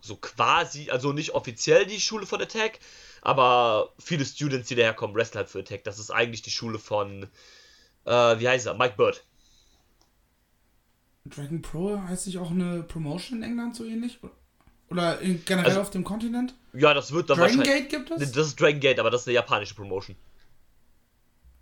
so 0.00 0.16
quasi, 0.20 0.90
also 0.90 1.12
nicht 1.12 1.32
offiziell 1.32 1.84
die 1.84 2.00
Schule 2.00 2.26
von 2.26 2.40
Attack, 2.40 2.78
aber 3.20 3.92
viele 3.98 4.24
Students, 4.24 4.68
die 4.68 4.74
daherkommen, 4.74 5.14
wrestlen 5.14 5.40
halt 5.40 5.50
für 5.50 5.58
Attack. 5.58 5.84
Das 5.84 5.98
ist 5.98 6.10
eigentlich 6.10 6.42
die 6.42 6.50
Schule 6.50 6.78
von, 6.78 7.28
äh, 8.06 8.38
wie 8.40 8.48
heißt 8.48 8.66
er, 8.66 8.74
Mike 8.74 8.94
Bird. 8.96 9.22
Dragon 11.26 11.60
Pro 11.60 12.00
heißt 12.00 12.26
nicht 12.26 12.38
auch 12.38 12.50
eine 12.50 12.82
Promotion 12.84 13.38
in 13.38 13.44
England 13.50 13.74
so 13.76 13.84
ähnlich? 13.84 14.18
Oder 14.90 15.20
in, 15.20 15.44
generell 15.44 15.70
Also- 15.70 15.80
auf 15.80 15.90
dem 15.90 16.04
Kontinent? 16.04 16.54
Ja, 16.72 16.94
das 16.94 17.10
wird 17.12 17.28
dann 17.30 17.38
Dragon 17.38 17.58
wahrscheinlich. 17.58 17.88
Gate 17.88 17.90
gibt 17.90 18.10
es? 18.10 18.32
Das 18.32 18.46
ist 18.46 18.60
Dragon 18.60 18.78
Gate, 18.80 19.00
aber 19.00 19.10
das 19.10 19.22
ist 19.22 19.28
eine 19.28 19.34
japanische 19.34 19.74
Promotion. 19.74 20.16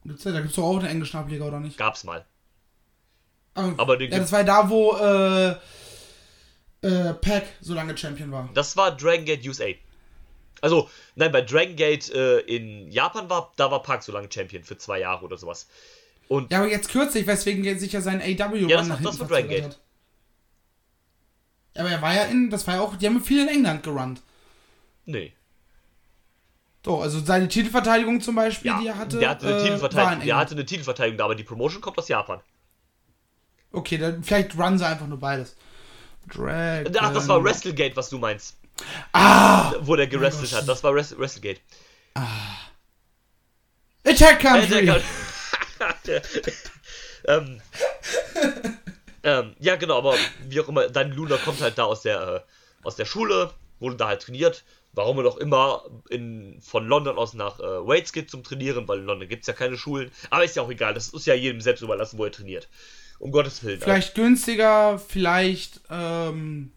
Gibt's 0.05 0.25
ja, 0.25 0.33
da 0.33 0.39
gibt 0.41 0.51
es 0.51 0.57
doch 0.57 0.65
auch 0.65 0.79
einen 0.79 0.89
englischen 0.89 1.17
Ableger, 1.17 1.47
oder 1.47 1.61
nicht? 1.61 1.79
Gab's 1.79 2.05
mal. 2.05 2.27
Ah, 3.55 3.73
Aber 3.79 3.99
ja, 4.03 4.19
das 4.19 4.33
war 4.33 4.45
da, 4.45 4.69
wo 4.69 4.97
äh, 4.97 5.51
äh, 6.87 7.15
Pack 7.15 7.45
so 7.61 7.73
lange 7.73 7.97
Champion 7.97 8.31
war. 8.33 8.51
Das 8.53 8.77
war 8.77 8.95
Dragon 8.95 9.25
Gate 9.25 9.47
USA. 9.47 9.67
Also, 10.61 10.91
nein, 11.15 11.31
bei 11.33 11.41
Dragon 11.41 11.77
Gate 11.77 12.11
äh, 12.11 12.41
in 12.41 12.91
Japan 12.91 13.31
war, 13.31 13.53
da 13.57 13.71
war 13.71 13.83
Park 13.83 14.03
so 14.03 14.13
lange 14.13 14.31
Champion 14.31 14.65
für 14.65 14.77
zwei 14.77 14.99
Jahre 15.01 15.25
oder 15.25 15.39
sowas. 15.39 15.69
Und 16.29 16.51
Ja, 16.53 16.59
aber 16.59 16.69
jetzt 16.69 16.89
kürzlich, 16.91 17.27
weswegen 17.27 17.65
er 17.65 17.79
sich 17.79 17.93
ja 17.93 18.01
sein 18.01 18.21
AW 18.21 18.57
Ja, 18.67 18.79
das- 18.79 18.89
nach 18.89 19.01
das 19.03 19.17
hinten 19.17 19.29
Dragon 19.29 19.65
hat. 19.65 19.81
Ja, 21.75 21.81
aber 21.83 21.91
er 21.91 22.03
war 22.03 22.15
ja 22.15 22.23
in, 22.25 22.51
das 22.51 22.67
war 22.67 22.75
ja 22.77 22.81
auch, 22.81 22.97
die 22.97 23.07
haben 23.07 23.23
viel 23.23 23.43
in 23.43 23.49
England 23.49 23.83
gerannt. 23.83 24.23
nee. 25.07 25.33
So, 26.87 27.01
also 27.01 27.19
seine 27.19 27.49
Titelverteidigung 27.49 28.21
zum 28.21 28.35
Beispiel, 28.35 28.71
Ja, 28.71 28.79
die 28.79 28.89
er 28.89 28.99
hatte, 28.99 29.19
der 29.19 29.31
hatte 29.31 29.47
eine 29.47 29.57
äh, 29.57 29.63
Titelverteidigung, 29.63 30.25
der 30.27 30.37
hatte 30.37 30.55
eine 30.55 30.67
Titelverteidigung, 30.67 31.17
da, 31.17 31.25
aber 31.25 31.35
die 31.35 31.43
Promotion 31.43 31.81
kommt 31.81 31.97
aus 31.97 32.09
Japan. 32.09 32.41
Okay, 33.73 33.97
dann 33.97 34.23
vielleicht 34.23 34.55
run 34.59 34.77
sie 34.79 34.87
einfach 34.87 35.07
nur 35.07 35.19
beides. 35.19 35.57
Dragon. 36.29 36.95
Ach, 37.01 37.13
das 37.15 37.27
war 37.27 37.43
WrestleGate, 37.43 37.97
was 37.97 38.11
du 38.11 38.19
meinst. 38.19 38.59
Ah! 39.13 39.73
Wo 39.81 39.97
der 39.97 40.09
gerestelt 40.09 40.51
Gott. 40.51 40.61
hat. 40.61 40.69
Das 40.69 40.85
war 40.85 40.95
Wrestle 40.95 41.19
WrestleGate. 41.19 41.61
Attack 44.05 44.45
Äh, 44.45 44.47
Country! 44.47 45.03
Der- 46.07 46.23
ähm, 47.29 47.61
ähm, 49.23 49.55
ja, 49.59 49.77
genau, 49.77 49.99
aber 49.99 50.15
wie 50.49 50.61
auch 50.61 50.69
immer, 50.69 50.89
dein 50.89 51.13
Luna 51.13 51.37
kommt 51.39 51.61
halt 51.61 51.79
da 51.79 51.85
aus 51.85 52.03
der, 52.03 52.21
äh, 52.47 52.87
aus 52.87 52.97
der 52.97 53.05
Schule, 53.07 53.51
wurde 53.81 53.97
da 53.97 54.09
halt 54.09 54.23
trainiert. 54.23 54.65
Warum 54.97 55.17
er 55.17 55.25
doch 55.25 55.39
immer 55.39 55.83
in, 56.09 56.61
von 56.63 56.87
London 56.87 57.19
aus 57.19 57.35
nach 57.35 57.59
äh, 57.59 57.63
Wales 57.63 58.13
geht 58.13 58.31
zum 58.31 58.45
Trainieren, 58.45 58.87
weil 58.87 59.01
in 59.01 59.07
London 59.07 59.29
gibt 59.29 59.41
es 59.43 59.49
ja 59.49 59.53
keine 59.53 59.77
Schulen. 59.77 60.13
Aber 60.31 60.45
ist 60.45 60.55
ja 60.55 60.63
auch 60.63 60.71
egal, 60.71 60.95
das 60.95 61.09
ist 61.09 61.27
ja 61.27 61.35
jedem 61.35 61.61
selbst 61.61 61.83
überlassen, 61.83 62.17
wo 62.17 62.25
er 62.25 62.31
trainiert. 62.31 62.69
Um 63.19 63.33
Gottes 63.33 63.65
Willen. 63.65 63.81
Vielleicht 63.81 64.15
günstiger, 64.15 65.01
vielleicht 65.01 65.81
ähm, 65.91 66.71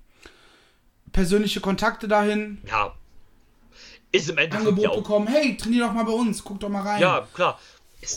persönliche 1.11 1.59
Kontakte 1.59 2.07
dahin, 2.07 2.59
Ja. 2.67 2.93
Ist 4.13 4.29
im 4.29 4.37
Endeffekt 4.37 4.67
Angebot 4.69 4.83
ja 4.83 4.89
auch. 4.91 4.95
bekommen, 4.97 5.27
hey, 5.27 5.57
trainier 5.57 5.85
doch 5.85 5.93
mal 5.93 6.05
bei 6.05 6.13
uns, 6.13 6.41
guck 6.43 6.59
doch 6.61 6.69
mal 6.69 6.81
rein. 6.81 7.01
Ja, 7.01 7.27
klar. 7.33 7.59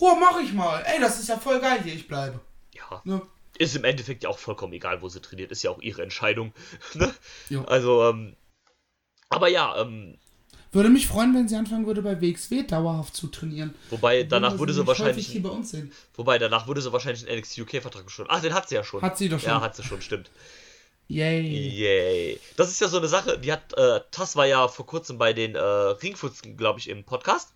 Oh, 0.00 0.14
mach 0.18 0.40
ich 0.40 0.52
mal. 0.52 0.82
Ey, 0.86 1.00
das 1.00 1.18
ist 1.20 1.28
ja 1.28 1.38
voll 1.38 1.60
geil 1.60 1.82
hier, 1.82 1.94
ich 1.94 2.06
bleibe. 2.08 2.40
Ja. 2.74 3.00
Ne? 3.04 3.22
Ist 3.58 3.76
im 3.76 3.84
Endeffekt 3.84 4.22
ja 4.22 4.28
auch 4.28 4.38
vollkommen 4.38 4.72
egal, 4.72 5.02
wo 5.02 5.08
sie 5.08 5.20
trainiert. 5.20 5.50
Ist 5.50 5.62
ja 5.62 5.70
auch 5.70 5.80
ihre 5.80 6.02
Entscheidung. 6.02 6.52
Ne? 6.94 7.64
Also, 7.66 8.08
ähm. 8.08 8.36
Aber 9.28 9.48
ja, 9.48 9.80
ähm. 9.80 10.18
Würde 10.72 10.88
mich 10.88 11.08
freuen, 11.08 11.34
wenn 11.34 11.48
sie 11.48 11.56
anfangen 11.56 11.86
würde, 11.86 12.00
bei 12.00 12.20
WXW 12.20 12.62
dauerhaft 12.62 13.16
zu 13.16 13.26
trainieren. 13.26 13.74
Wobei, 13.90 14.22
danach 14.22 14.56
Würde 14.58 14.72
sie 14.72 14.86
wahrscheinlich. 14.86 15.26
hier 15.26 15.42
bei 15.42 15.48
uns 15.48 15.72
sehen. 15.72 15.92
Wobei, 16.14 16.38
danach 16.38 16.68
würde 16.68 16.80
sie 16.80 16.92
wahrscheinlich 16.92 17.28
einen 17.28 17.40
NXT 17.40 17.58
UK-Vertrag 17.58 18.08
schon. 18.08 18.26
Ach, 18.28 18.40
den 18.40 18.54
hat 18.54 18.68
sie 18.68 18.76
ja 18.76 18.84
schon. 18.84 19.02
Hat 19.02 19.18
sie 19.18 19.28
doch 19.28 19.40
schon. 19.40 19.48
Ja, 19.48 19.60
hat 19.60 19.74
sie 19.74 19.82
schon, 19.82 20.00
stimmt. 20.00 20.30
Yay. 21.08 21.42
Yay. 21.42 22.40
Das 22.56 22.70
ist 22.70 22.80
ja 22.80 22.86
so 22.86 22.98
eine 22.98 23.08
Sache, 23.08 23.36
die 23.36 23.50
hat, 23.50 23.76
äh, 23.76 24.00
Tass 24.12 24.36
war 24.36 24.46
ja 24.46 24.68
vor 24.68 24.86
kurzem 24.86 25.18
bei 25.18 25.32
den 25.32 25.56
äh, 25.56 25.58
Ringfutzen, 25.60 26.56
glaube 26.56 26.78
ich, 26.78 26.88
im 26.88 27.02
Podcast. 27.02 27.52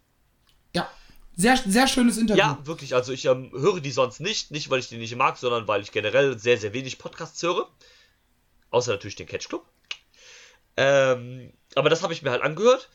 Ja. 0.75 0.91
Sehr, 1.37 1.57
sehr 1.57 1.89
schönes 1.89 2.17
Interview. 2.17 2.43
Ja, 2.43 2.59
wirklich. 2.65 2.95
Also 2.95 3.13
ich 3.13 3.25
ähm, 3.25 3.51
höre 3.53 3.81
die 3.81 3.91
sonst 3.91 4.21
nicht. 4.21 4.51
Nicht, 4.51 4.71
weil 4.71 4.79
ich 4.79 4.89
die 4.89 4.99
nicht 4.99 5.17
mag, 5.17 5.37
sondern 5.37 5.67
weil 5.67 5.83
ich 5.83 5.91
generell 5.91 6.39
sehr, 6.39 6.59
sehr 6.59 6.73
wenig 6.73 6.99
Podcasts 6.99 7.43
höre. 7.43 7.69
Außer 8.71 8.93
natürlich 8.93 9.17
den 9.17 9.27
Catch 9.27 9.49
Club. 9.49 9.67
Ähm, 10.77 11.53
aber 11.75 11.91
das 11.91 12.03
habe 12.03 12.13
ich 12.13 12.23
mir 12.23 12.31
halt 12.31 12.43
angehört, 12.43 12.89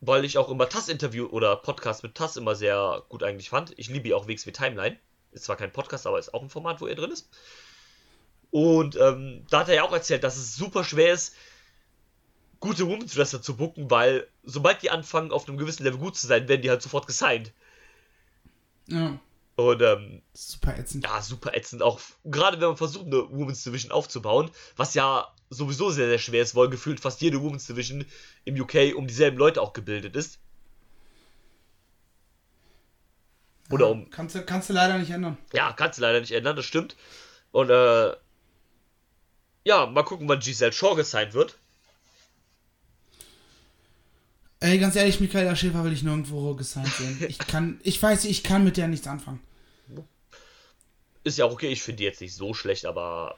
weil 0.00 0.24
ich 0.24 0.38
auch 0.38 0.48
immer 0.48 0.68
Tass-Interview 0.68 1.26
oder 1.26 1.56
Podcast 1.56 2.02
mit 2.02 2.14
Tass 2.14 2.36
immer 2.36 2.54
sehr 2.54 3.02
gut 3.08 3.22
eigentlich 3.22 3.50
fand. 3.50 3.72
Ich 3.78 3.88
liebe 3.88 4.08
ja 4.08 4.16
auch 4.16 4.28
WXW 4.28 4.52
Timeline. 4.52 4.98
Ist 5.32 5.44
zwar 5.44 5.56
kein 5.56 5.72
Podcast, 5.72 6.06
aber 6.06 6.18
ist 6.18 6.34
auch 6.34 6.42
ein 6.42 6.50
Format, 6.50 6.80
wo 6.80 6.86
er 6.86 6.94
drin 6.94 7.10
ist. 7.10 7.28
Und 8.50 8.96
ähm, 8.96 9.46
da 9.50 9.60
hat 9.60 9.68
er 9.68 9.76
ja 9.76 9.82
auch 9.84 9.92
erzählt, 9.92 10.24
dass 10.24 10.36
es 10.36 10.56
super 10.56 10.82
schwer 10.82 11.12
ist, 11.12 11.34
gute 12.60 12.86
Women's 12.86 13.16
Wrestler 13.16 13.42
zu 13.42 13.56
booken, 13.56 13.90
weil 13.90 14.26
sobald 14.44 14.82
die 14.82 14.90
anfangen, 14.90 15.32
auf 15.32 15.48
einem 15.48 15.56
gewissen 15.58 15.82
Level 15.84 15.98
gut 15.98 16.16
zu 16.16 16.26
sein, 16.26 16.46
werden 16.48 16.62
die 16.62 16.70
halt 16.70 16.82
sofort 16.82 17.06
gesigned. 17.06 17.52
ja. 18.86 19.18
Und 19.56 19.82
ähm, 19.82 20.22
Super 20.32 20.78
ätzend. 20.78 21.04
ja, 21.04 21.20
super 21.20 21.54
ätzend. 21.54 21.82
Auch 21.82 22.00
gerade 22.24 22.58
wenn 22.60 22.68
man 22.68 22.76
versucht, 22.78 23.04
eine 23.06 23.28
Women's 23.30 23.62
Division 23.62 23.92
aufzubauen, 23.92 24.50
was 24.76 24.94
ja 24.94 25.28
sowieso 25.50 25.90
sehr, 25.90 26.06
sehr 26.08 26.18
schwer 26.18 26.42
ist, 26.42 26.54
weil 26.54 26.70
gefühlt 26.70 26.98
fast 27.00 27.20
jede 27.20 27.42
Women's 27.42 27.66
Division 27.66 28.06
im 28.46 28.58
UK 28.58 28.94
um 28.96 29.06
dieselben 29.06 29.36
Leute 29.36 29.60
auch 29.60 29.74
gebildet 29.74 30.16
ist. 30.16 30.38
Oder 33.70 33.86
Ja, 33.86 33.92
um. 33.92 34.10
Kannst 34.10 34.34
du, 34.34 34.42
kannst 34.44 34.70
du 34.70 34.72
leider 34.72 34.96
nicht 34.98 35.10
ändern. 35.10 35.36
Ja, 35.52 35.72
kannst 35.74 35.98
du 35.98 36.02
leider 36.02 36.20
nicht 36.20 36.32
ändern, 36.32 36.56
das 36.56 36.64
stimmt. 36.64 36.96
Und 37.52 37.68
äh. 37.70 38.16
Ja, 39.64 39.84
mal 39.86 40.04
gucken, 40.04 40.26
wann 40.28 40.40
Giselle 40.40 40.72
Shaw 40.72 40.94
gesigned 40.94 41.34
wird. 41.34 41.58
Ey, 44.62 44.78
ganz 44.78 44.94
ehrlich, 44.94 45.20
Michaela 45.20 45.56
Schäfer 45.56 45.84
will 45.84 45.92
ich 45.92 46.02
nirgendwo 46.02 46.54
gesigned 46.54 46.92
sehen. 46.92 47.24
Ich 47.28 47.38
kann, 47.46 47.80
ich 47.82 48.00
weiß, 48.02 48.26
ich 48.26 48.42
kann 48.42 48.62
mit 48.62 48.76
der 48.76 48.88
nichts 48.88 49.06
anfangen. 49.06 49.40
Ist 51.24 51.38
ja 51.38 51.46
auch 51.46 51.52
okay, 51.52 51.68
ich 51.68 51.82
finde 51.82 51.98
die 51.98 52.04
jetzt 52.04 52.20
nicht 52.20 52.34
so 52.34 52.54
schlecht, 52.54 52.84
aber 52.84 53.36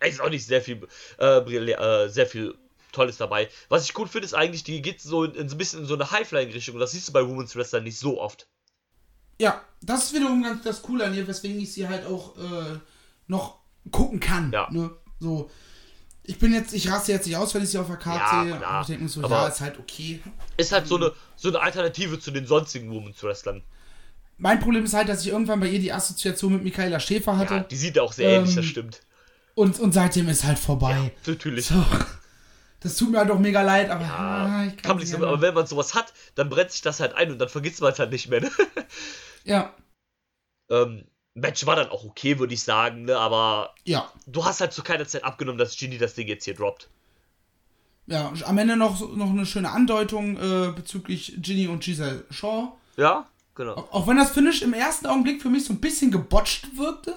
es 0.00 0.14
ist 0.14 0.20
auch 0.20 0.30
nicht 0.30 0.46
sehr 0.46 0.62
viel, 0.62 0.86
äh, 1.18 1.38
äh, 1.38 2.08
sehr 2.08 2.26
viel 2.26 2.54
Tolles 2.92 3.18
dabei. 3.18 3.48
Was 3.68 3.84
ich 3.84 3.92
gut 3.92 4.08
finde, 4.08 4.24
ist 4.26 4.34
eigentlich, 4.34 4.64
die 4.64 4.80
geht 4.80 5.00
so, 5.00 5.24
in, 5.24 5.34
in 5.34 5.48
so 5.48 5.54
ein 5.54 5.58
bisschen 5.58 5.80
in 5.80 5.86
so 5.86 5.94
eine 5.94 6.10
High-Flying-Richtung 6.10 6.74
und 6.74 6.80
das 6.80 6.92
siehst 6.92 7.08
du 7.08 7.12
bei 7.12 7.26
Women's 7.26 7.54
Wrestling 7.56 7.84
nicht 7.84 7.98
so 7.98 8.20
oft. 8.20 8.46
Ja, 9.38 9.62
das 9.82 10.04
ist 10.04 10.14
wiederum 10.14 10.42
ganz 10.42 10.62
das 10.62 10.80
Coole 10.80 11.04
an 11.04 11.14
ihr, 11.14 11.26
weswegen 11.26 11.60
ich 11.60 11.72
sie 11.72 11.88
halt 11.88 12.06
auch 12.06 12.36
äh, 12.38 12.78
noch 13.26 13.58
gucken 13.90 14.20
kann. 14.20 14.52
Ja. 14.52 14.70
Ne? 14.70 14.90
So. 15.20 15.50
Ich 16.26 16.38
bin 16.38 16.54
jetzt, 16.54 16.72
ich 16.72 16.90
raste 16.90 17.12
jetzt 17.12 17.26
nicht 17.26 17.36
aus, 17.36 17.54
wenn 17.54 17.62
ich 17.62 17.68
sie 17.68 17.78
auf 17.78 17.86
der 17.86 17.96
Karte 17.96 18.20
Ja, 18.36 18.44
sehe. 18.44 18.56
klar. 18.56 18.70
aber 18.70 18.80
Ich 18.80 18.86
denke 18.86 19.02
mir 19.02 19.08
so, 19.10 19.22
Aber- 19.22 19.36
ja, 19.42 19.48
ist 19.48 19.60
halt 19.60 19.78
okay. 19.78 20.20
Ist 20.56 20.72
halt 20.72 20.86
so 20.88 20.96
eine, 20.96 21.12
so 21.36 21.48
eine 21.48 21.60
Alternative 21.60 22.18
zu 22.18 22.30
den 22.30 22.46
sonstigen 22.46 22.90
Women's 22.90 23.22
Wrestlern. 23.22 23.62
Mein 24.38 24.58
Problem 24.58 24.84
ist 24.84 24.94
halt, 24.94 25.08
dass 25.08 25.20
ich 25.20 25.28
irgendwann 25.28 25.60
bei 25.60 25.68
ihr 25.68 25.78
die 25.78 25.92
Assoziation 25.92 26.54
mit 26.54 26.64
Michaela 26.64 26.98
Schäfer 26.98 27.36
hatte. 27.36 27.54
Ja, 27.54 27.60
die 27.60 27.76
sieht 27.76 27.98
auch 27.98 28.12
sehr 28.12 28.30
ähnlich, 28.30 28.54
das 28.54 28.64
Ähm, 28.64 28.70
stimmt. 28.70 29.00
Und, 29.54 29.78
und 29.78 29.92
seitdem 29.92 30.28
ist 30.28 30.44
halt 30.44 30.58
vorbei. 30.58 31.12
Natürlich. 31.26 31.66
So. 31.66 31.84
Das 32.80 32.96
tut 32.96 33.12
mir 33.12 33.18
halt 33.18 33.30
auch 33.30 33.38
mega 33.38 33.62
leid, 33.62 33.88
aber 33.90 34.02
Ja, 34.04 34.16
ah, 34.16 34.64
ich 34.66 34.76
kann 34.82 34.98
sie 34.98 35.04
nicht 35.04 35.12
so, 35.12 35.24
aber 35.26 35.40
wenn 35.40 35.54
man 35.54 35.66
sowas 35.66 35.94
hat, 35.94 36.12
dann 36.34 36.48
brennt 36.50 36.70
sich 36.72 36.82
das 36.82 37.00
halt 37.00 37.14
ein 37.14 37.30
und 37.30 37.38
dann 37.38 37.48
vergisst 37.48 37.80
man 37.80 37.92
es 37.92 37.98
halt 37.98 38.10
nicht 38.10 38.28
mehr. 38.28 38.40
Ne? 38.40 38.50
Ja, 39.44 39.74
ähm, 40.70 41.04
Match 41.34 41.66
war 41.66 41.76
dann 41.76 41.88
auch 41.88 42.04
okay, 42.04 42.38
würde 42.38 42.54
ich 42.54 42.62
sagen, 42.62 43.06
ne? 43.06 43.18
aber 43.18 43.74
ja. 43.84 44.10
du 44.26 44.44
hast 44.44 44.60
halt 44.60 44.72
zu 44.72 44.82
keiner 44.82 45.06
Zeit 45.06 45.24
abgenommen, 45.24 45.58
dass 45.58 45.76
Genie 45.76 45.98
das 45.98 46.14
Ding 46.14 46.28
jetzt 46.28 46.44
hier 46.44 46.54
droppt. 46.54 46.88
Ja, 48.06 48.32
am 48.44 48.58
Ende 48.58 48.76
noch, 48.76 49.00
noch 49.16 49.30
eine 49.30 49.46
schöne 49.46 49.70
Andeutung 49.70 50.36
äh, 50.36 50.72
bezüglich 50.72 51.34
Ginny 51.38 51.68
und 51.68 51.82
Giselle 51.82 52.24
Shaw. 52.30 52.72
Ja, 52.96 53.26
genau. 53.54 53.74
Auch 53.74 53.92
auch 53.92 54.06
wenn 54.06 54.16
das 54.18 54.30
Finish 54.30 54.62
im 54.62 54.74
ersten 54.74 55.06
Augenblick 55.06 55.40
für 55.42 55.48
mich 55.48 55.64
so 55.64 55.72
ein 55.72 55.80
bisschen 55.80 56.10
gebotcht 56.10 56.76
wirkte. 56.76 57.16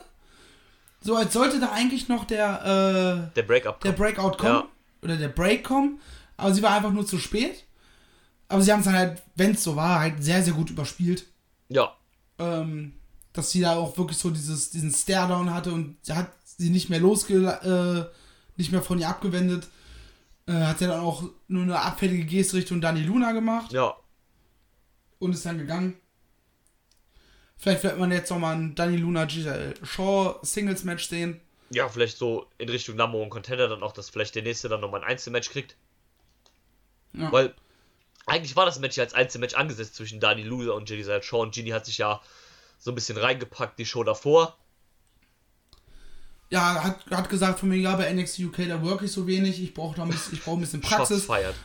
So 1.02 1.16
als 1.16 1.34
sollte 1.34 1.60
da 1.60 1.72
eigentlich 1.72 2.08
noch 2.08 2.26
der, 2.26 3.30
äh, 3.30 3.36
Der 3.36 3.44
Breakup 3.44 3.82
der. 3.82 3.92
Breakout 3.92 4.38
kommen. 4.38 4.64
Ja. 4.64 4.68
Oder 5.04 5.18
der 5.18 5.30
Break 5.30 5.64
kommen. 5.64 6.00
Aber 6.38 6.54
sie 6.54 6.64
war 6.64 6.72
einfach 6.72 6.92
nur 6.92 7.06
zu 7.06 7.20
spät. 7.20 7.66
Aber 8.48 8.62
sie 8.62 8.72
haben 8.72 8.80
es 8.80 8.86
dann 8.86 8.96
halt, 8.96 9.22
wenn 9.36 9.52
es 9.52 9.64
so 9.64 9.76
war, 9.76 10.00
halt 10.00 10.24
sehr, 10.24 10.42
sehr 10.42 10.54
gut 10.54 10.70
überspielt. 10.70 11.26
Ja, 11.70 11.94
Ähm, 12.40 12.94
dass 13.38 13.52
sie 13.52 13.62
da 13.62 13.76
auch 13.76 13.98
wirklich 13.98 14.18
so 14.18 14.30
dieses, 14.30 14.72
diesen 14.72 14.92
Stare-Down 14.92 15.54
hatte 15.54 15.72
und 15.72 15.98
hat 16.10 16.32
sie 16.44 16.70
nicht 16.70 16.90
mehr 16.90 17.00
losge... 17.00 18.10
Äh, 18.12 18.18
nicht 18.58 18.72
mehr 18.72 18.82
von 18.82 19.00
ihr 19.00 19.08
abgewendet. 19.08 19.68
Äh, 20.48 20.54
hat 20.54 20.80
sie 20.80 20.88
dann 20.88 21.00
auch 21.00 21.24
nur 21.48 21.64
eine 21.64 21.80
abfällige 21.80 22.26
Geste 22.26 22.58
Richtung 22.58 22.82
Dani 22.82 23.02
Luna 23.02 23.32
gemacht 23.32 23.72
ja. 23.72 23.96
und 25.20 25.34
ist 25.34 25.46
dann 25.46 25.58
gegangen. 25.58 25.96
Vielleicht 27.58 27.84
wird 27.84 27.98
man 27.98 28.12
jetzt 28.12 28.30
nochmal 28.30 28.56
ein 28.56 28.76
Dani 28.76 28.98
Luna 28.98 29.26
Giselle 29.26 29.74
Shaw 29.84 30.40
Singles 30.42 30.84
Match 30.84 31.08
sehen. 31.08 31.40
Ja, 31.70 31.90
vielleicht 31.90 32.18
so 32.18 32.48
in 32.58 32.70
Richtung 32.70 32.96
Number 32.96 33.18
One 33.18 33.30
Contender 33.30 33.68
dann 33.68 33.84
auch, 33.84 33.92
dass 33.92 34.10
vielleicht 34.10 34.36
der 34.36 34.44
nächste 34.44 34.70
dann 34.70 34.80
nochmal 34.80 35.02
ein 35.02 35.08
Einzelmatch 35.08 35.50
kriegt. 35.50 35.76
Ja. 37.14 37.32
Weil 37.32 37.54
eigentlich 38.26 38.56
war 38.56 38.66
das 38.66 38.80
Match 38.80 38.96
ja 38.98 39.04
als 39.04 39.14
Einzelmatch 39.14 39.56
angesetzt 39.56 39.96
zwischen 39.96 40.20
Dani 40.20 40.44
Luna 40.44 40.74
und 40.74 40.88
Giselle 40.88 41.24
Shaw 41.24 41.42
und 41.42 41.54
Genie 41.54 41.74
hat 41.74 41.86
sich 41.86 41.98
ja 41.98 42.22
so 42.78 42.92
ein 42.92 42.96
bisschen 42.96 43.18
reingepackt, 43.18 43.80
die 43.80 43.86
Show 43.86 44.04
davor. 44.04 44.58
Ja, 46.50 46.84
hat, 46.84 47.06
hat 47.12 47.30
gesagt 47.30 47.60
von 47.60 47.70
mir, 47.70 47.78
ja, 47.78 47.96
bei 47.96 48.12
NXT 48.12 48.40
UK, 48.40 48.68
da 48.70 48.82
work 48.82 49.02
ich 49.02 49.12
so 49.12 49.28
wenig, 49.28 49.62
ich 49.62 49.74
brauche 49.74 50.02
ein 50.02 50.10
bisschen, 50.10 50.34
ich 50.34 50.44
brauche 50.44 50.58
ein 50.58 50.62
bisschen 50.62 50.82
Praxis. 50.82 51.26
feiert. 51.26 51.56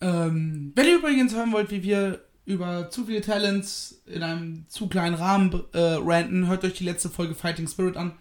Ähm, 0.00 0.72
wenn 0.74 0.86
ihr 0.86 0.96
übrigens 0.96 1.34
hören 1.34 1.52
wollt, 1.52 1.70
wie 1.70 1.82
wir 1.82 2.24
über 2.44 2.90
zu 2.90 3.06
viele 3.06 3.20
Talents 3.20 4.02
in 4.04 4.22
einem 4.22 4.66
zu 4.68 4.88
kleinen 4.88 5.14
Rahmen 5.14 5.64
äh, 5.72 5.78
ranten, 5.78 6.48
hört 6.48 6.64
euch 6.64 6.74
die 6.74 6.84
letzte 6.84 7.08
Folge 7.08 7.34
Fighting 7.34 7.68
Spirit 7.68 7.96
an. 7.96 8.12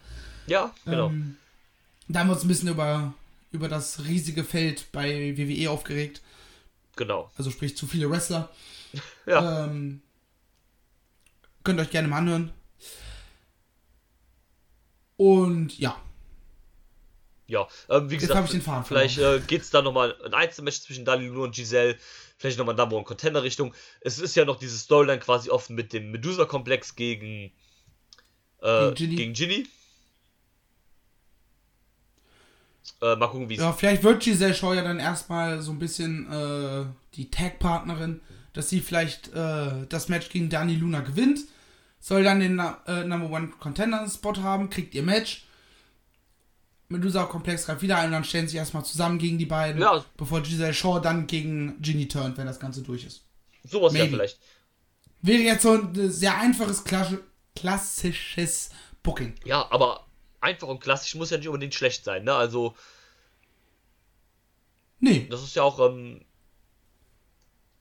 Ja, 0.47 0.73
genau. 0.85 1.07
Ähm, 1.07 1.37
da 2.07 2.19
haben 2.19 2.27
wir 2.27 2.33
uns 2.33 2.43
ein 2.43 2.47
bisschen 2.47 2.69
über, 2.69 3.13
über 3.51 3.67
das 3.67 4.05
riesige 4.05 4.43
Feld 4.43 4.91
bei 4.91 5.35
WWE 5.37 5.69
aufgeregt. 5.69 6.21
genau. 6.95 7.31
Also 7.35 7.49
sprich 7.51 7.75
zu 7.75 7.87
viele 7.87 8.09
Wrestler. 8.09 8.49
Ja. 9.25 9.65
Ähm, 9.65 10.01
könnt 11.63 11.79
ihr 11.79 11.83
euch 11.83 11.89
gerne 11.91 12.07
mal 12.07 12.17
anhören. 12.19 12.51
Und 15.17 15.77
ja, 15.77 15.97
Ja, 17.47 17.67
ähm, 17.89 18.09
wie 18.09 18.15
Jetzt 18.15 18.27
gesagt, 18.27 18.45
ich 18.45 18.51
den 18.51 18.61
Faden 18.61 18.85
vielleicht 18.85 19.19
äh, 19.19 19.39
geht's 19.45 19.69
da 19.69 19.81
nochmal 19.81 20.15
ein 20.25 20.33
Einzelmatch 20.33 20.81
zwischen 20.81 21.05
Dani 21.05 21.27
Luna 21.27 21.43
und 21.45 21.55
Giselle. 21.55 21.97
vielleicht 22.37 22.57
nochmal 22.57 22.75
Number 22.75 22.95
One 22.95 23.05
Contender 23.05 23.43
Richtung. 23.43 23.73
Es 23.99 24.17
ist 24.19 24.35
ja 24.35 24.45
noch 24.45 24.57
diese 24.57 24.77
Storyline 24.77 25.19
quasi 25.19 25.49
offen 25.51 25.75
mit 25.75 25.93
dem 25.93 26.09
Medusa-Komplex 26.11 26.95
gegen, 26.95 27.51
äh, 28.61 28.85
Gegen 28.87 28.95
Ginny. 28.95 29.15
gegen 29.15 29.33
Ginny. 29.33 29.67
Äh, 33.01 33.15
mal 33.15 33.27
gucken, 33.27 33.47
wie 33.49 33.55
es. 33.55 33.59
Ja, 33.61 33.73
vielleicht 33.73 34.03
wird 34.03 34.23
Giselle 34.23 34.55
Shaw 34.55 34.73
ja 34.73 34.81
dann 34.83 34.99
erstmal 34.99 35.61
so 35.61 35.71
ein 35.71 35.77
bisschen 35.79 36.31
äh, 36.31 36.85
die 37.15 37.29
Tag-Partnerin, 37.29 38.21
dass 38.53 38.69
sie 38.69 38.79
vielleicht 38.81 39.33
äh, 39.33 39.85
das 39.89 40.09
Match 40.09 40.29
gegen 40.29 40.49
Dani 40.49 40.75
Luna 40.75 40.99
gewinnt, 41.01 41.39
soll 41.99 42.23
dann 42.23 42.39
den 42.39 42.59
äh, 42.59 43.03
Number 43.05 43.29
One 43.29 43.49
Contender 43.59 44.07
Spot 44.09 44.35
haben, 44.37 44.69
kriegt 44.69 44.93
ihr 44.95 45.03
Match. 45.03 45.45
Medusa 46.89 47.23
Komplex 47.23 47.65
greift 47.65 47.81
wieder 47.83 47.97
ein 47.99 48.07
und 48.07 48.11
dann 48.11 48.23
stellen 48.25 48.47
sie 48.47 48.51
sich 48.51 48.57
erstmal 48.59 48.83
zusammen 48.83 49.17
gegen 49.17 49.37
die 49.37 49.45
beiden, 49.45 49.81
Ja. 49.81 50.03
bevor 50.17 50.41
Giselle 50.41 50.73
Shaw 50.73 50.99
dann 50.99 51.25
gegen 51.27 51.81
Ginny 51.81 52.07
turnt, 52.07 52.37
wenn 52.37 52.47
das 52.47 52.59
Ganze 52.59 52.81
durch 52.81 53.05
ist. 53.05 53.23
Sowas 53.63 53.93
ja 53.93 54.05
vielleicht. 54.07 54.39
Wäre 55.21 55.41
jetzt 55.43 55.61
so 55.61 55.71
ein 55.73 55.95
äh, 55.97 56.09
sehr 56.09 56.37
einfaches, 56.37 56.85
klassi- 56.85 57.19
klassisches 57.55 58.71
Booking. 59.03 59.35
Ja, 59.45 59.67
aber 59.71 60.05
einfach 60.41 60.67
und 60.67 60.81
klassisch 60.81 61.15
muss 61.15 61.29
ja 61.29 61.37
nicht 61.37 61.47
unbedingt 61.47 61.75
schlecht 61.75 62.03
sein, 62.03 62.23
ne? 62.25 62.33
Also, 62.33 62.75
Nee, 64.99 65.27
das 65.29 65.41
ist 65.43 65.55
ja 65.55 65.63
auch 65.63 65.79
ähm, 65.79 66.21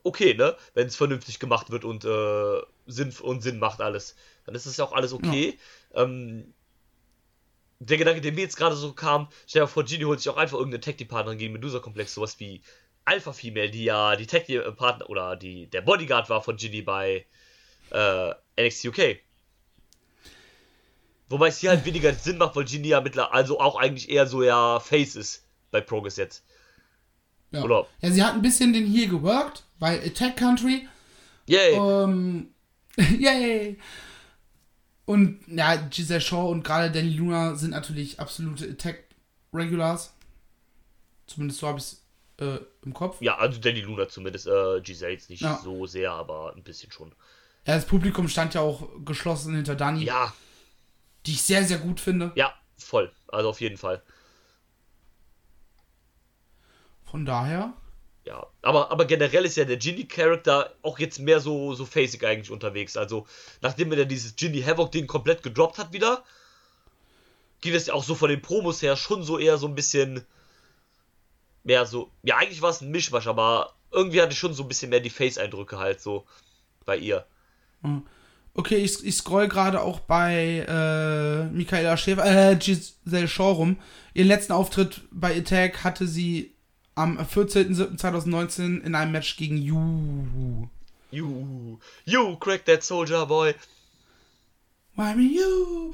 okay, 0.02 0.34
ne? 0.34 0.56
Wenn 0.74 0.86
es 0.86 0.96
vernünftig 0.96 1.38
gemacht 1.38 1.70
wird 1.70 1.84
und 1.84 2.04
äh, 2.04 2.60
Sinn 2.86 3.14
und 3.22 3.42
Sinn 3.42 3.58
macht 3.58 3.80
alles. 3.80 4.16
Dann 4.46 4.54
ist 4.54 4.66
das 4.66 4.76
ja 4.76 4.84
auch 4.84 4.92
alles 4.92 5.12
okay. 5.12 5.58
Ähm, 5.94 6.52
der 7.80 7.96
Gedanke, 7.96 8.20
der 8.20 8.32
mir 8.32 8.42
jetzt 8.42 8.56
gerade 8.56 8.76
so 8.76 8.92
kam, 8.92 9.28
stell 9.46 9.62
dir 9.62 9.68
vor, 9.68 9.84
Genie 9.84 10.04
holt 10.04 10.20
sich 10.20 10.28
auch 10.28 10.36
einfach 10.36 10.58
irgendeine 10.58 10.82
Tag-Team-Partnerin 10.82 11.38
gegen 11.38 11.52
Medusa-Komplex, 11.54 12.14
sowas 12.14 12.38
wie 12.38 12.62
Alpha 13.06 13.32
Female, 13.32 13.70
die 13.70 13.84
ja 13.84 14.16
die 14.16 14.26
Tag-Team-Partner 14.26 15.08
oder 15.08 15.34
die, 15.36 15.66
der 15.66 15.80
Bodyguard 15.80 16.28
war 16.28 16.42
von 16.42 16.56
Genie 16.56 16.82
bei 16.82 17.24
äh, 17.90 18.34
NXT 18.60 18.86
UK. 18.86 19.18
Wobei 21.30 21.48
es 21.48 21.58
hier 21.58 21.70
halt 21.70 21.84
weniger 21.86 22.12
Sinn 22.12 22.38
macht, 22.38 22.54
weil 22.56 22.64
Genie 22.64 22.88
ja 22.88 23.00
mittlerweile, 23.00 23.32
also 23.32 23.60
auch 23.60 23.76
eigentlich 23.76 24.10
eher 24.10 24.26
so 24.26 24.42
ja 24.42 24.78
Face 24.78 25.16
ist 25.16 25.46
bei 25.70 25.80
Progress 25.80 26.16
jetzt. 26.16 26.44
Ja. 27.52 27.62
Oder- 27.62 27.86
ja, 28.00 28.10
sie 28.10 28.22
hat 28.22 28.34
ein 28.34 28.42
bisschen 28.42 28.72
den 28.72 28.86
hier 28.86 29.08
geworkt, 29.08 29.64
bei 29.78 30.02
Attack 30.04 30.36
Country. 30.36 30.88
Yay! 31.46 31.74
Ähm, 31.74 32.48
yay! 33.18 33.78
Und 35.06 35.40
ja, 35.48 35.74
Giselle 35.76 36.20
Shaw 36.20 36.50
und 36.50 36.62
gerade 36.62 36.90
Danny 36.90 37.14
Luna 37.14 37.54
sind 37.56 37.70
natürlich 37.70 38.20
absolute 38.20 38.68
Attack-Regulars. 38.70 40.12
Zumindest 41.26 41.60
so 41.60 41.66
habe 41.68 41.78
ich 41.78 41.84
es 41.84 42.02
äh, 42.38 42.58
im 42.84 42.94
Kopf. 42.94 43.20
Ja, 43.20 43.36
also 43.38 43.58
Danny 43.60 43.80
Luna 43.80 44.08
zumindest, 44.08 44.46
äh, 44.46 44.80
Giselle 44.82 45.12
jetzt 45.12 45.30
nicht 45.30 45.42
Ja. 45.42 45.60
so 45.62 45.86
sehr, 45.86 46.12
aber 46.12 46.54
ein 46.56 46.62
bisschen 46.62 46.92
schon. 46.92 47.10
Ja, 47.66 47.74
das 47.74 47.86
Publikum 47.86 48.28
stand 48.28 48.54
ja 48.54 48.60
auch 48.60 48.88
geschlossen 49.04 49.54
hinter 49.54 49.74
Dani, 49.74 50.04
Ja, 50.04 50.32
die 51.26 51.32
ich 51.32 51.42
sehr, 51.42 51.64
sehr 51.64 51.78
gut 51.78 51.98
finde. 52.00 52.32
ja, 52.36 52.54
voll. 52.78 53.10
Also 53.28 53.48
auf 53.50 53.60
jeden 53.60 53.76
Fall. 53.76 54.02
Von 57.10 57.24
daher, 57.26 57.72
Ja, 58.24 58.46
aber, 58.62 58.90
aber 58.90 59.06
generell 59.06 59.44
ist 59.44 59.56
ja 59.56 59.64
der 59.64 59.78
Ginny-Charakter 59.78 60.74
auch 60.82 60.98
jetzt 60.98 61.18
mehr 61.18 61.40
so, 61.40 61.74
so 61.74 61.86
facig 61.86 62.24
eigentlich 62.24 62.50
unterwegs. 62.50 62.96
Also, 62.96 63.26
nachdem 63.62 63.90
er 63.90 63.98
dann 63.98 64.08
dieses 64.08 64.36
Ginny 64.36 64.62
Havoc-Ding 64.62 65.06
komplett 65.06 65.42
gedroppt 65.42 65.78
hat 65.78 65.92
wieder, 65.92 66.22
geht 67.60 67.74
es 67.74 67.86
ja 67.86 67.94
auch 67.94 68.04
so 68.04 68.14
von 68.14 68.28
den 68.30 68.42
Promos 68.42 68.82
her 68.82 68.96
schon 68.96 69.22
so 69.22 69.38
eher 69.38 69.58
so 69.58 69.66
ein 69.66 69.74
bisschen 69.74 70.24
mehr 71.64 71.86
so. 71.86 72.10
Ja, 72.22 72.36
eigentlich 72.36 72.62
war 72.62 72.70
es 72.70 72.80
ein 72.80 72.90
Mischmasch, 72.90 73.26
aber 73.26 73.74
irgendwie 73.90 74.20
hatte 74.20 74.32
ich 74.32 74.38
schon 74.38 74.54
so 74.54 74.62
ein 74.62 74.68
bisschen 74.68 74.90
mehr 74.90 75.00
die 75.00 75.10
Face-Eindrücke 75.10 75.78
halt 75.78 76.00
so 76.00 76.26
bei 76.84 76.96
ihr. 76.96 77.26
okay, 78.54 78.76
ich, 78.76 79.04
ich 79.04 79.16
scroll 79.16 79.48
gerade 79.48 79.80
auch 79.80 80.00
bei 80.00 80.64
äh, 80.68 81.44
Michaela 81.54 81.96
Schäfer, 81.96 82.24
äh, 82.24 82.56
Giselle 82.56 83.28
Shaw 83.28 83.52
rum. 83.52 83.78
Ihren 84.14 84.28
letzten 84.28 84.52
Auftritt 84.52 85.02
bei 85.10 85.36
Attack 85.36 85.84
hatte 85.84 86.06
sie 86.06 86.54
am 87.00 87.18
14.07.2019 87.18 88.80
in 88.82 88.94
einem 88.94 89.12
Match 89.12 89.36
gegen 89.36 89.56
Yu. 89.56 90.68
You, 91.10 91.78
you 92.04 92.36
crack 92.36 92.64
that 92.66 92.84
soldier 92.84 93.26
boy. 93.26 93.54
Why 94.94 95.14
me 95.14 95.22
you? 95.34 95.92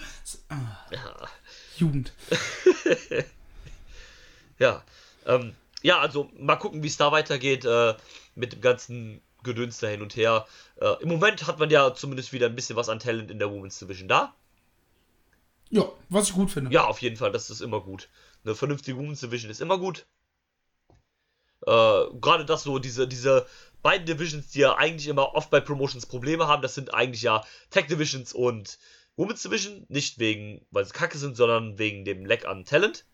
Ah, 0.50 0.84
Ja. 0.90 1.28
Jugend. 1.78 2.12
Ja, 4.58 4.82
ähm, 5.26 5.54
ja, 5.82 5.98
also 6.00 6.30
mal 6.38 6.56
gucken, 6.56 6.82
wie 6.82 6.86
es 6.86 6.96
da 6.96 7.12
weitergeht 7.12 7.66
äh, 7.66 7.94
mit 8.34 8.54
dem 8.54 8.62
ganzen 8.62 9.20
Gedöns 9.42 9.78
da 9.78 9.88
hin 9.88 10.00
und 10.00 10.16
her. 10.16 10.46
Äh, 10.80 11.02
Im 11.02 11.10
Moment 11.10 11.46
hat 11.46 11.58
man 11.58 11.68
ja 11.68 11.92
zumindest 11.94 12.32
wieder 12.32 12.46
ein 12.46 12.54
bisschen 12.54 12.74
was 12.74 12.88
an 12.88 12.98
Talent 12.98 13.30
in 13.30 13.38
der 13.38 13.50
Women's 13.52 13.78
Division 13.78 14.08
da. 14.08 14.34
Ja, 15.68 15.84
was 16.08 16.28
ich 16.28 16.34
gut 16.34 16.50
finde. 16.50 16.72
Ja, 16.72 16.86
auf 16.86 17.02
jeden 17.02 17.16
Fall, 17.18 17.32
das 17.32 17.50
ist 17.50 17.60
immer 17.60 17.80
gut. 17.80 18.08
Eine 18.44 18.54
vernünftige 18.54 18.96
Women's 18.96 19.20
Division 19.20 19.50
ist 19.50 19.60
immer 19.60 19.76
gut. 19.78 20.06
Äh, 21.66 22.04
Gerade 22.20 22.44
das 22.44 22.62
so, 22.62 22.78
diese, 22.78 23.08
diese 23.08 23.46
beiden 23.82 24.06
Divisions, 24.06 24.50
die 24.50 24.60
ja 24.60 24.76
eigentlich 24.76 25.08
immer 25.08 25.34
oft 25.34 25.50
bei 25.50 25.60
Promotions 25.60 26.06
Probleme 26.06 26.46
haben, 26.46 26.62
das 26.62 26.74
sind 26.74 26.94
eigentlich 26.94 27.22
ja 27.22 27.44
Tag 27.70 27.88
Divisions 27.88 28.32
und 28.32 28.78
Women's 29.16 29.42
Division. 29.42 29.84
Nicht 29.88 30.18
wegen, 30.18 30.64
weil 30.70 30.84
sie 30.84 30.92
kacke 30.92 31.18
sind, 31.18 31.36
sondern 31.36 31.78
wegen 31.78 32.04
dem 32.04 32.24
Lack 32.24 32.46
an 32.46 32.64
Talent. 32.64 33.04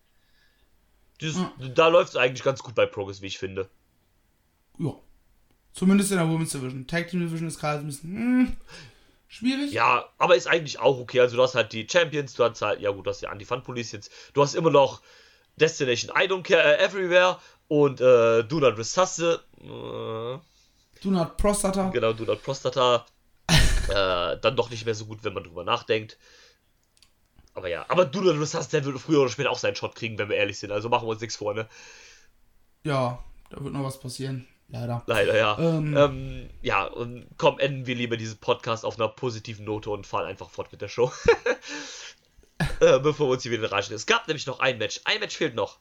Dieses, 1.21 1.41
Da 1.75 1.89
läuft 1.89 2.11
es 2.11 2.17
eigentlich 2.17 2.43
ganz 2.43 2.63
gut 2.63 2.75
bei 2.75 2.87
Progress, 2.87 3.23
wie 3.23 3.27
ich 3.27 3.39
finde. 3.39 3.69
Ja. 4.79 4.95
Zumindest 5.73 6.11
in 6.11 6.19
der 6.19 6.29
Women's 6.29 6.51
Division. 6.51 6.87
Tag 6.87 7.09
Team 7.09 7.21
Division 7.21 7.49
ist 7.49 7.59
gerade 7.59 7.81
ein 7.81 7.87
bisschen 7.87 8.17
hm, 8.17 8.57
schwierig. 9.29 9.73
Ja, 9.73 10.07
aber 10.19 10.37
ist 10.37 10.49
eigentlich 10.49 10.81
auch 10.81 10.99
okay. 10.99 11.21
Also 11.21 11.37
du 11.37 11.43
hast 11.43 11.55
halt 11.55 11.73
die 11.73 11.87
Champions, 11.89 12.35
du 12.35 12.45
hast 12.45 12.61
halt, 12.61 12.81
ja 12.81 12.91
gut, 12.91 13.07
du 13.07 13.11
hast 13.11 13.23
die 13.23 13.29
Anti-Fun 13.29 13.63
Police 13.63 13.93
jetzt. 13.93 14.11
Du 14.35 14.43
hast 14.43 14.55
immer 14.55 14.71
noch 14.71 15.01
Destination 15.57 16.11
I 16.17 16.27
Don't 16.27 16.43
Care 16.43 16.79
äh, 16.79 16.85
Everywhere 16.85 17.39
und 17.69 18.01
äh, 18.01 18.45
Do 18.45 18.61
Not 18.61 18.79
Resusce. 18.79 19.41
Äh, 19.61 19.65
Do 19.65 21.11
not 21.11 21.37
Prostata. 21.37 21.91
genau, 21.91 22.13
Do 22.13 22.25
Not 22.25 22.43
Prostata. 22.43 23.07
äh, 23.89 24.39
dann 24.41 24.57
doch 24.57 24.71
nicht 24.71 24.85
mehr 24.85 24.95
so 24.95 25.07
gut, 25.07 25.25
wenn 25.25 25.35
man 25.35 25.45
drüber 25.45 25.65
nachdenkt. 25.65 26.17
Aber 27.55 27.69
ja, 27.69 27.85
aber 27.89 28.05
Do 28.05 28.21
Not 28.21 28.41
Resusce, 28.41 28.69
der 28.71 28.85
würde 28.85 28.99
früher 28.99 29.21
oder 29.21 29.31
später 29.31 29.51
auch 29.51 29.59
seinen 29.59 29.77
Shot 29.77 29.95
kriegen, 29.95 30.19
wenn 30.19 30.29
wir 30.29 30.37
ehrlich 30.37 30.59
sind. 30.59 30.73
Also 30.73 30.89
machen 30.89 31.07
wir 31.07 31.13
uns 31.13 31.21
nichts 31.21 31.37
vor, 31.37 31.55
ne? 31.55 31.69
Ja, 32.85 33.23
da 33.51 33.63
wird 33.63 33.75
noch 33.75 33.85
was 33.85 34.01
passieren. 34.01 34.47
Leider. 34.69 35.03
Leider, 35.07 35.37
ja. 35.37 35.59
Ähm. 35.59 35.97
Ähm, 35.97 36.51
ja, 36.63 36.85
und 36.85 37.27
komm, 37.37 37.59
enden 37.59 37.87
wir 37.87 37.95
lieber 37.95 38.17
diesen 38.17 38.39
Podcast 38.39 38.87
auf 38.87 38.99
einer 38.99 39.09
positiven 39.09 39.67
Note 39.67 39.91
und 39.91 40.07
fahren 40.07 40.25
einfach 40.25 40.49
fort 40.49 40.73
mit 40.73 40.81
der 40.81 40.89
Show. 40.89 41.13
äh, 42.81 42.99
bevor 42.99 43.29
wir 43.29 43.33
uns 43.33 43.43
hier 43.43 43.53
wieder 43.53 43.71
reichen. 43.71 43.95
Es 43.95 44.07
gab 44.07 44.29
nämlich 44.29 44.47
noch 44.47 44.61
ein 44.61 44.79
Match. 44.79 45.01
Ein 45.05 45.21
Match 45.21 45.37
fehlt 45.37 45.55
noch. 45.55 45.79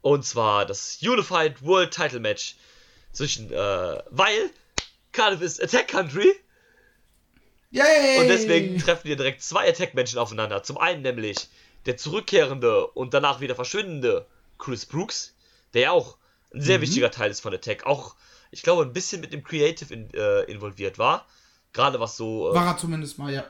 Und 0.00 0.24
zwar 0.24 0.66
das 0.66 0.98
Unified 1.00 1.62
World 1.62 1.92
Title 1.92 2.20
Match 2.20 2.56
zwischen, 3.12 3.52
äh, 3.52 4.02
weil 4.10 4.50
Cardiff 5.12 5.40
ist 5.40 5.62
Attack 5.62 5.88
Country 5.88 6.34
Yay! 7.70 8.18
und 8.20 8.28
deswegen 8.28 8.78
treffen 8.78 9.06
hier 9.06 9.16
direkt 9.16 9.42
zwei 9.42 9.68
Attack-Menschen 9.68 10.18
aufeinander. 10.18 10.62
Zum 10.62 10.76
einen 10.76 11.02
nämlich 11.02 11.48
der 11.86 11.96
zurückkehrende 11.96 12.86
und 12.88 13.14
danach 13.14 13.40
wieder 13.40 13.54
verschwindende 13.54 14.26
Chris 14.58 14.86
Brooks, 14.86 15.34
der 15.74 15.82
ja 15.82 15.90
auch 15.92 16.16
ein 16.52 16.60
sehr 16.60 16.80
wichtiger 16.80 17.10
Teil 17.10 17.30
ist 17.30 17.40
von 17.40 17.54
Attack. 17.54 17.86
Auch, 17.86 18.14
ich 18.50 18.62
glaube, 18.62 18.82
ein 18.82 18.92
bisschen 18.92 19.20
mit 19.20 19.32
dem 19.32 19.42
Creative 19.42 19.92
in, 19.92 20.12
äh, 20.14 20.42
involviert 20.42 20.98
war. 20.98 21.26
Gerade 21.72 21.98
was 21.98 22.16
so, 22.16 22.50
äh, 22.50 22.54
War 22.54 22.66
er 22.66 22.76
zumindest 22.76 23.18
mal, 23.18 23.32
ja. 23.32 23.44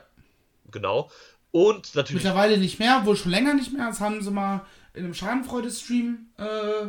Genau. 0.71 1.09
Und 1.51 1.93
natürlich, 1.93 2.23
Mittlerweile 2.23 2.57
nicht 2.57 2.79
mehr, 2.79 3.05
wohl 3.05 3.15
schon 3.15 3.31
länger 3.31 3.53
nicht 3.53 3.73
mehr. 3.73 3.87
Das 3.87 3.99
haben 3.99 4.21
sie 4.21 4.31
mal 4.31 4.65
in 4.93 5.03
einem 5.03 5.13
Schadenfreude-Stream, 5.13 6.27
äh, 6.37 6.87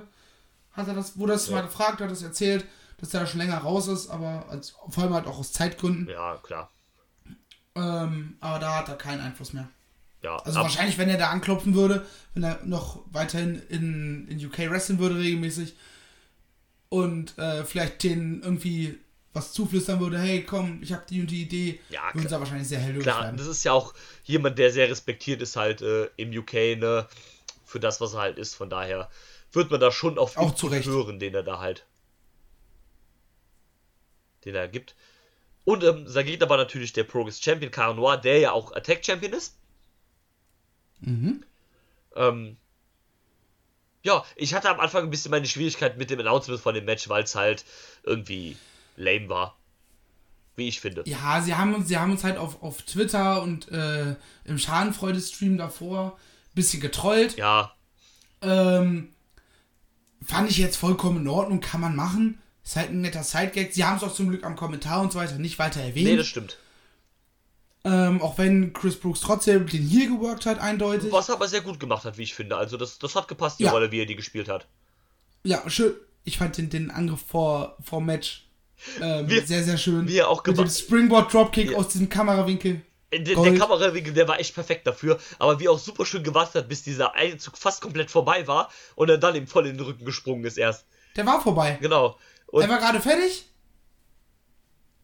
hat 0.72 0.88
er 0.88 0.94
das, 0.94 1.18
wurde 1.18 1.32
das 1.32 1.50
mal 1.50 1.62
gefragt, 1.62 2.00
hat 2.00 2.10
das 2.10 2.22
erzählt, 2.22 2.64
dass 2.98 3.12
er 3.12 3.26
schon 3.26 3.40
länger 3.40 3.58
raus 3.58 3.88
ist, 3.88 4.08
aber 4.08 4.46
als, 4.48 4.74
vor 4.88 5.04
allem 5.04 5.14
halt 5.14 5.26
auch 5.26 5.38
aus 5.38 5.52
Zeitgründen. 5.52 6.08
ja, 6.08 6.36
klar. 6.38 6.70
Ähm, 7.74 8.36
aber 8.40 8.58
da 8.58 8.76
hat 8.78 8.88
er 8.88 8.96
keinen 8.96 9.20
Einfluss 9.20 9.52
mehr. 9.52 9.68
Ja, 10.22 10.36
Also 10.36 10.60
wahrscheinlich, 10.60 10.96
wenn 10.96 11.10
er 11.10 11.18
da 11.18 11.28
anklopfen 11.30 11.74
würde, 11.74 12.06
wenn 12.32 12.44
er 12.44 12.60
noch 12.64 13.02
weiterhin 13.10 13.60
in, 13.68 14.26
in 14.28 14.44
UK 14.44 14.70
wresteln 14.70 14.98
würde 14.98 15.18
regelmäßig 15.18 15.76
und 16.88 17.36
äh, 17.36 17.64
vielleicht 17.64 18.02
denen 18.02 18.42
irgendwie 18.42 18.98
was 19.34 19.52
zuflüstern 19.52 20.00
würde, 20.00 20.18
hey 20.18 20.44
komm, 20.44 20.82
ich 20.82 20.92
habe 20.92 21.04
die 21.08 21.20
und 21.20 21.30
die 21.30 21.42
Idee, 21.42 21.80
Ja, 21.88 22.12
würden 22.12 22.28
sie 22.28 22.28
klar. 22.28 22.40
wahrscheinlich 22.40 22.68
sehr 22.68 22.78
hellhörig 22.80 23.02
Klar, 23.04 23.22
werden. 23.22 23.36
das 23.36 23.46
ist 23.46 23.64
ja 23.64 23.72
auch 23.72 23.94
jemand, 24.24 24.58
der 24.58 24.70
sehr 24.72 24.88
respektiert 24.88 25.42
ist 25.42 25.56
halt 25.56 25.82
äh, 25.82 26.08
im 26.16 26.30
UK, 26.36 26.76
ne, 26.76 27.08
für 27.64 27.80
das, 27.80 28.00
was 28.00 28.14
er 28.14 28.20
halt 28.20 28.38
ist. 28.38 28.54
Von 28.54 28.70
daher 28.70 29.10
wird 29.52 29.70
man 29.70 29.80
da 29.80 29.90
schon 29.92 30.18
auf 30.18 30.36
Auch 30.36 30.42
Input 30.42 30.58
zu 30.58 30.66
Recht. 30.68 30.86
hören, 30.86 31.18
den 31.18 31.34
er 31.34 31.42
da 31.42 31.58
halt, 31.60 31.86
den 34.44 34.54
er 34.54 34.68
gibt. 34.68 34.94
Und 35.64 35.84
ähm, 35.84 36.06
da 36.12 36.22
geht 36.22 36.42
aber 36.42 36.56
natürlich 36.58 36.92
der 36.94 37.04
Progress 37.04 37.40
Champion 37.42 37.70
Cara 37.72 37.94
Noir, 37.94 38.18
der 38.18 38.38
ja 38.40 38.52
auch 38.52 38.72
Attack 38.72 39.04
Champion 39.04 39.32
ist. 39.34 39.56
Mhm. 41.00 41.44
Ähm, 42.16 42.56
Ja, 44.04 44.24
ich 44.36 44.54
hatte 44.54 44.68
am 44.70 44.78
Anfang 44.80 45.04
ein 45.04 45.10
bisschen 45.10 45.30
meine 45.30 45.46
Schwierigkeit 45.46 45.96
mit 45.96 46.10
dem 46.10 46.20
Announcement 46.20 46.60
von 46.60 46.74
dem 46.74 46.84
Match, 46.84 47.08
weil 47.08 47.24
es 47.24 47.34
halt 47.34 47.64
irgendwie 48.04 48.56
lame 48.96 49.28
war. 49.28 49.58
Wie 50.56 50.68
ich 50.68 50.80
finde. 50.80 51.02
Ja, 51.06 51.40
sie 51.42 51.54
haben 51.56 51.74
uns, 51.74 51.88
sie 51.88 51.98
haben 51.98 52.12
uns 52.12 52.22
halt 52.22 52.36
auf, 52.36 52.62
auf 52.62 52.82
Twitter 52.82 53.42
und 53.42 53.70
äh, 53.72 54.14
im 54.44 54.56
Schadenfreude-Stream 54.58 55.58
davor 55.58 56.12
ein 56.16 56.54
bisschen 56.54 56.80
getrollt. 56.80 57.36
Ja, 57.36 57.72
Ähm, 58.40 59.08
fand 60.24 60.50
ich 60.50 60.58
jetzt 60.58 60.76
vollkommen 60.76 61.22
in 61.22 61.28
Ordnung, 61.28 61.60
kann 61.60 61.80
man 61.80 61.96
machen. 61.96 62.40
Ist 62.64 62.76
halt 62.76 62.90
ein 62.90 63.00
netter 63.00 63.24
Sidegag. 63.24 63.72
Sie 63.72 63.84
haben 63.84 63.96
es 63.96 64.04
auch 64.04 64.14
zum 64.14 64.28
Glück 64.28 64.44
am 64.44 64.54
Kommentar 64.56 65.00
und 65.00 65.12
so 65.12 65.18
weiter 65.18 65.38
nicht 65.38 65.58
weiter 65.58 65.80
erwähnt. 65.80 66.06
nee, 66.06 66.16
das 66.16 66.26
stimmt. 66.28 66.56
ähm, 67.84 68.22
auch 68.22 68.38
wenn 68.38 68.72
Chris 68.72 68.98
Brooks 68.98 69.20
trotzdem 69.20 69.66
den 69.66 69.86
Heal 69.86 70.08
geworkt 70.08 70.46
hat, 70.46 70.60
eindeutig. 70.60 71.10
Was 71.12 71.28
aber 71.30 71.48
sehr 71.48 71.60
gut 71.62 71.80
gemacht 71.80 72.04
hat, 72.04 72.16
wie 72.16 72.22
ich 72.22 72.34
finde. 72.34 72.56
Also 72.56 72.76
das, 72.76 72.98
das 73.00 73.14
hat 73.16 73.26
gepasst, 73.28 73.58
die 73.58 73.64
Ja. 73.64 73.72
Rolle, 73.72 73.90
wie 73.90 73.98
er 74.00 74.06
die 74.06 74.16
gespielt 74.16 74.48
hat. 74.48 74.66
Ja, 75.42 75.68
schön. 75.68 75.94
Ich 76.24 76.38
fand 76.38 76.56
den, 76.56 76.70
den 76.70 76.90
Angriff 76.90 77.20
vor, 77.26 77.76
vor 77.82 78.00
Match 78.00 78.43
ähm, 79.00 79.28
Wie- 79.28 79.40
sehr, 79.40 79.62
sehr 79.64 79.76
schön. 79.78 80.06
wie 80.08 80.18
er 80.18 80.28
auch 80.28 80.38
Mit 80.44 80.56
dem 80.56 80.64
gemacht- 80.64 80.78
Springboard 80.78 81.32
Dropkick 81.32 81.70
Ja. 81.72 81.76
aus 81.78 81.88
diesem 81.88 82.08
Kamerawinkel. 82.08 82.82
Der, 83.12 83.20
der. 83.20 83.54
Kamerawinkel, 83.58 84.12
der 84.12 84.26
war 84.26 84.40
echt 84.40 84.54
perfekt 84.54 84.86
dafür, 84.88 85.20
aber 85.38 85.60
wie 85.60 85.66
er 85.66 85.70
auch 85.70 85.78
super 85.78 86.04
schön 86.04 86.24
gewartet 86.24 86.54
hat, 86.56 86.68
bis 86.68 86.82
dieser 86.82 87.14
Einzug 87.14 87.56
fast 87.56 87.80
komplett 87.80 88.10
vorbei 88.10 88.46
war 88.48 88.70
und 88.96 89.08
er 89.08 89.18
dann 89.18 89.36
ihm 89.36 89.46
voll 89.46 89.66
in 89.68 89.76
den 89.76 89.86
Rücken 89.86 90.04
gesprungen 90.04 90.44
ist 90.44 90.58
erst. 90.58 90.84
Der 91.14 91.24
war 91.24 91.40
vorbei. 91.40 91.78
Genau. 91.80 92.18
Und 92.48 92.62
er 92.62 92.68
war 92.68 92.78
gerade 92.78 93.00
fertig. 93.00 93.46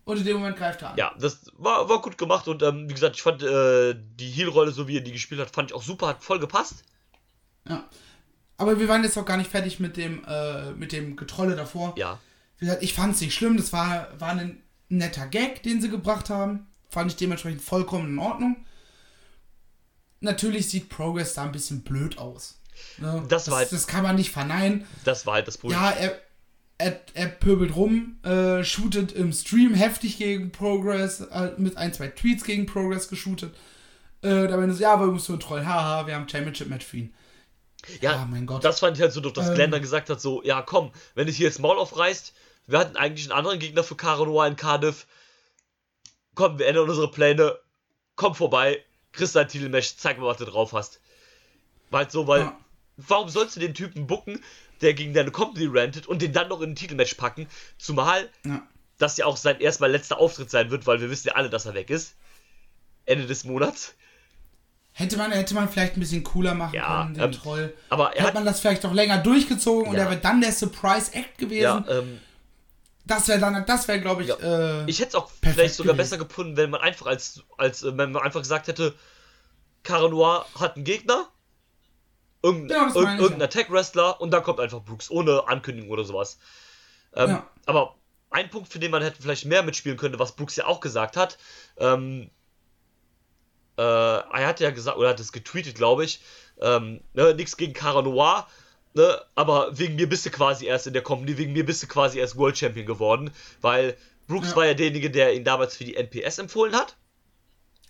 Und 0.05 0.16
in 0.16 0.25
dem 0.25 0.39
Moment 0.39 0.57
greift 0.57 0.83
er 0.83 0.91
an. 0.91 0.97
ja, 0.97 1.14
das 1.21 1.53
war, 1.57 1.89
war 1.89 2.01
gut 2.03 2.18
gemacht 2.18 2.49
und 2.49 2.62
ähm, 2.64 2.89
wie 2.89 2.95
gesagt, 2.95 3.14
ich 3.14 3.23
fand 3.23 3.43
äh, 3.45 3.95
die 4.16 4.29
Heal-Rolle, 4.29 4.73
so 4.73 4.89
wie 4.89 4.97
er 4.97 5.03
die 5.03 5.12
gespielt 5.12 5.41
hat, 5.41 5.55
fand 5.55 5.71
ich 5.71 5.77
auch 5.77 5.83
super, 5.83 6.09
hat 6.09 6.25
voll 6.25 6.41
gepasst. 6.41 6.83
Ja. 7.68 7.89
Aber 8.57 8.81
wir 8.81 8.89
waren 8.89 9.05
jetzt 9.05 9.16
auch 9.18 9.25
gar 9.25 9.37
nicht 9.37 9.51
fertig 9.51 9.79
mit 9.79 9.97
dem, 9.97 10.25
äh, 10.25 10.73
mit 10.73 10.91
dem 10.91 11.14
Getrolle 11.14 11.55
davor. 11.55 11.95
Ja. 11.97 12.18
Wie 12.61 12.67
gesagt, 12.67 12.83
ich 12.85 12.95
fand 12.95 13.15
es 13.17 13.21
nicht 13.21 13.35
schlimm. 13.35 13.57
Das 13.57 13.73
war, 13.73 14.09
war 14.21 14.31
ein 14.31 14.63
netter 14.89 15.27
Gag, 15.27 15.63
den 15.65 15.81
sie 15.81 15.91
gebracht 15.91 16.31
haben. 16.31 16.67
Fand 16.89 17.11
ich 17.11 17.17
dementsprechend 17.17 17.63
vollkommen 17.63 18.09
in 18.11 18.19
Ordnung. 18.19 18.57
Natürlich 20.21 20.69
sieht 20.69 20.89
Progress 20.89 21.35
da 21.35 21.45
ein 21.45 21.53
bisschen 21.53 21.83
blöd 21.83 22.19
aus. 22.19 22.61
Ne? 22.99 23.25
Das 23.29 23.49
halt- 23.51 23.73
das 23.73 23.87
kann 23.87 24.03
man 24.03 24.17
nicht 24.17 24.31
verneinen. 24.31 24.85
Das 25.05 25.27
war 25.27 25.35
halt 25.35 25.49
das 25.49 25.57
Problem. 25.59 25.81
Ja, 25.81 25.91
er, 25.91 26.19
er, 26.79 27.01
er 27.15 27.29
pöbelt 27.29 27.75
rum, 27.77 28.19
äh, 28.25 28.63
shootet 28.65 29.13
im 29.13 29.33
Stream 29.33 29.75
heftig 29.75 30.19
gegen 30.19 30.51
Progress, 30.53 31.21
äh, 31.21 31.53
mit 31.57 31.77
ein, 31.77 31.93
zwei 31.95 32.09
Tweets 32.09 32.45
gegen 32.45 32.67
Progress 32.67 33.09
geshootet. 33.09 33.55
Äh, 34.23 34.49
da 34.49 34.57
meinte 34.59 34.75
so, 34.75 34.83
ja, 34.83 34.99
wir 35.01 35.07
müssen 35.07 35.33
nur 35.33 35.41
trollen, 35.41 35.67
haha, 35.67 36.07
wir 36.07 36.15
haben 36.15 36.29
Championship-Match 36.29 36.85
für 36.85 36.99
ihn. 36.99 37.15
Ja, 38.03 38.17
Ah, 38.17 38.27
mein 38.31 38.45
Gott. 38.45 38.63
das 38.63 38.79
fand 38.81 38.97
ich 38.99 39.03
halt 39.03 39.13
so 39.15 39.23
doof, 39.23 39.33
dass 39.33 39.49
Ähm. 39.49 39.55
Glenn 39.55 39.71
dann 39.71 39.81
gesagt 39.81 40.11
hat, 40.11 40.21
so, 40.21 40.43
ja 40.43 40.61
komm, 40.61 40.91
wenn 41.15 41.29
ich 41.29 41.39
hier 41.39 41.47
jetzt 41.47 41.61
Maul 41.61 41.79
aufreißt, 41.79 42.35
wir 42.71 42.79
hatten 42.79 42.97
eigentlich 42.97 43.27
einen 43.29 43.39
anderen 43.39 43.59
Gegner 43.59 43.83
für 43.85 43.97
Cara 43.97 44.25
Noir 44.25 44.47
in 44.47 44.57
Cardiff, 44.57 45.07
komm, 46.35 46.59
wir 46.59 46.66
ändern 46.66 46.89
unsere 46.89 47.11
Pläne, 47.11 47.59
komm 48.16 48.35
vorbei, 48.35 48.83
kriegst 49.12 49.35
dein 49.37 49.49
Titelmatch, 49.49 49.97
zeig 49.97 50.18
mal, 50.18 50.27
was 50.27 50.37
du 50.39 50.45
drauf 50.45 50.73
hast. 50.73 51.01
Weil 51.91 52.11
so, 52.11 52.27
weil, 52.27 52.43
Ja. 52.43 52.57
warum 52.97 53.29
sollst 53.29 53.57
du 53.57 53.61
den 53.61 53.75
Typen 53.75 54.07
bucken, 54.07 54.43
der 54.81 54.95
gegen 54.95 55.12
deine 55.12 55.31
Company 55.31 55.66
rantet 55.71 56.07
und 56.07 56.23
den 56.23 56.33
dann 56.33 56.49
noch 56.49 56.61
in 56.61 56.71
ein 56.71 56.77
Titelmatch 56.77 57.14
packen, 57.14 57.49
zumal 57.79 58.31
Ja. 58.47 58.62
das 58.99 59.16
ja 59.16 59.27
auch 59.27 59.37
sein 59.37 59.61
erstmal 59.61 59.91
letzter 59.91 60.18
Auftritt 60.18 60.51
sein 60.51 60.71
wird, 60.71 60.87
weil 60.87 61.01
wir 61.01 61.11
wissen 61.11 61.29
ja 61.29 61.35
alle, 61.35 61.51
dass 61.51 61.66
er 61.66 61.75
weg 61.75 61.91
ist. 61.91 62.14
Ende 63.07 63.27
des 63.27 63.45
Monats. 63.45 63.95
Hätte 64.93 65.16
man, 65.16 65.33
hätte 65.33 65.55
man 65.55 65.68
vielleicht 65.68 65.97
ein 65.97 66.01
bisschen 66.01 66.23
cooler 66.25 66.55
machen 66.55 66.75
Ja, 66.75 67.03
können, 67.03 67.14
den 67.14 67.23
ähm, 67.25 67.33
Troll. 67.33 67.75
Aber 67.89 68.09
er 68.11 68.14
Hätte 68.16 68.27
hat, 68.27 68.35
man 68.35 68.45
das 68.45 68.61
vielleicht 68.61 68.83
noch 68.83 68.93
länger 68.93 69.18
durchgezogen 69.18 69.89
und 69.89 69.97
Ja. 69.97 70.03
er 70.05 70.11
wäre 70.11 70.21
dann 70.21 70.41
der 70.41 70.53
Surprise-Act 70.53 71.39
gewesen. 71.39 71.62
ja, 71.62 71.85
ähm, 71.89 72.21
Das 73.07 73.27
wäre 73.29 73.39
dann, 73.41 73.65
das 73.67 73.89
wäre, 73.89 74.01
glaube 74.01 74.23
ich, 74.23 74.29
Ja. 74.29 74.37
äh, 74.37 74.85
Ich 74.91 74.99
hätte 75.01 75.09
es 75.11 75.15
auch 75.17 75.31
vielleicht 75.43 75.75
sogar 75.75 75.95
gewesen. 75.95 76.11
besser 76.17 76.25
gefunden, 76.25 76.57
wenn 76.57 76.71
man 76.71 76.81
einfach 76.81 77.07
als, 77.07 77.43
als 77.57 77.83
äh, 77.83 77.97
wenn 77.97 78.13
man 78.13 78.23
einfach 78.23 78.41
gesagt 78.41 78.69
hätte, 78.69 78.95
Cara 79.83 80.09
Noir 80.09 80.47
hat 80.59 80.77
einen 80.77 80.85
Gegner, 80.85 81.29
irgendein, 82.43 82.89
Genau, 82.93 83.15
ich 83.15 83.21
irgendein 83.21 83.43
Attack-Wrestler 83.43 84.21
und 84.21 84.31
dann 84.31 84.43
kommt 84.43 84.61
einfach 84.61 84.83
Brooks, 84.83 85.11
ohne 85.11 85.47
Ankündigung 85.49 85.91
oder 85.91 86.05
sowas. 86.05 86.39
Ähm, 87.15 87.31
Ja. 87.31 87.51
Aber 87.67 87.97
ein 88.31 88.49
Punkt, 88.51 88.73
für 88.73 88.79
den 88.79 88.91
man 88.93 89.03
hätte 89.03 89.21
vielleicht 89.21 89.45
mehr 89.47 89.63
mitspielen 89.63 89.99
können, 89.99 90.19
was 90.19 90.37
Brooks 90.37 90.57
ja 90.57 90.67
auch 90.67 90.81
gesagt 90.81 91.17
hat, 91.17 91.37
ähm, 91.79 92.31
äh, 93.77 93.83
er 93.83 94.47
hat 94.47 94.61
ja 94.61 94.71
gesagt, 94.71 94.99
oder 94.99 95.09
hat 95.11 95.21
es 95.21 95.33
getweetet, 95.33 95.75
glaube 95.75 96.05
ich, 96.05 96.23
ähm, 96.61 97.01
ne, 97.15 97.35
nichts 97.35 97.57
gegen 97.57 97.73
Cara 97.73 98.03
Noir, 98.03 98.47
ne, 98.95 99.20
aber 99.34 99.78
wegen 99.78 99.97
mir 99.97 100.09
bist 100.09 100.24
du 100.26 100.30
quasi 100.30 100.66
erst 100.66 100.86
in 100.86 100.93
der 100.93 101.03
Company, 101.03 101.38
wegen 101.38 101.53
mir 101.53 101.64
bist 101.66 101.82
du 101.82 101.86
quasi 101.86 102.18
erst 102.18 102.36
World 102.36 102.59
Champion 102.59 102.86
geworden, 102.86 103.30
weil 103.61 103.97
Brooks 104.26 104.51
Ja. 104.51 104.57
war 104.57 104.66
ja 104.66 104.74
derjenige, 104.74 105.11
der 105.11 105.34
ihn 105.34 105.45
damals 105.45 105.76
für 105.76 105.84
die 105.84 105.97
NPS 105.97 106.38
empfohlen 106.38 106.74
hat 106.74 106.97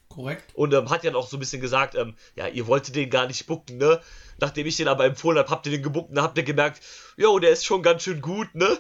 korrekt. 0.09 0.51
und 0.55 0.73
ähm, 0.75 0.91
hat 0.91 1.05
ja 1.05 1.15
auch 1.15 1.29
so 1.29 1.37
ein 1.37 1.41
bisschen 1.41 1.61
gesagt, 1.61 1.95
ähm, 1.95 2.17
ja, 2.35 2.49
ihr 2.49 2.67
wolltet 2.67 2.97
den 2.97 3.11
gar 3.11 3.27
nicht 3.27 3.47
bucken, 3.47 3.79
ne? 3.79 4.01
Nachdem 4.39 4.67
ich 4.67 4.77
den 4.77 4.89
aber 4.89 5.05
empfohlen 5.05 5.39
habe, 5.39 5.51
habt 5.51 5.67
ihr 5.67 5.73
den 5.73 5.83
gebuckt 5.83 6.09
und 6.09 6.15
dann 6.15 6.25
habt 6.25 6.39
ihr 6.39 6.45
gemerkt, 6.45 6.83
jo, 7.19 7.39
der 7.39 7.51
ist 7.51 7.67
schon 7.67 7.83
ganz 7.83 8.03
schön 8.03 8.23
gut, 8.23 8.55
ne? 8.55 8.79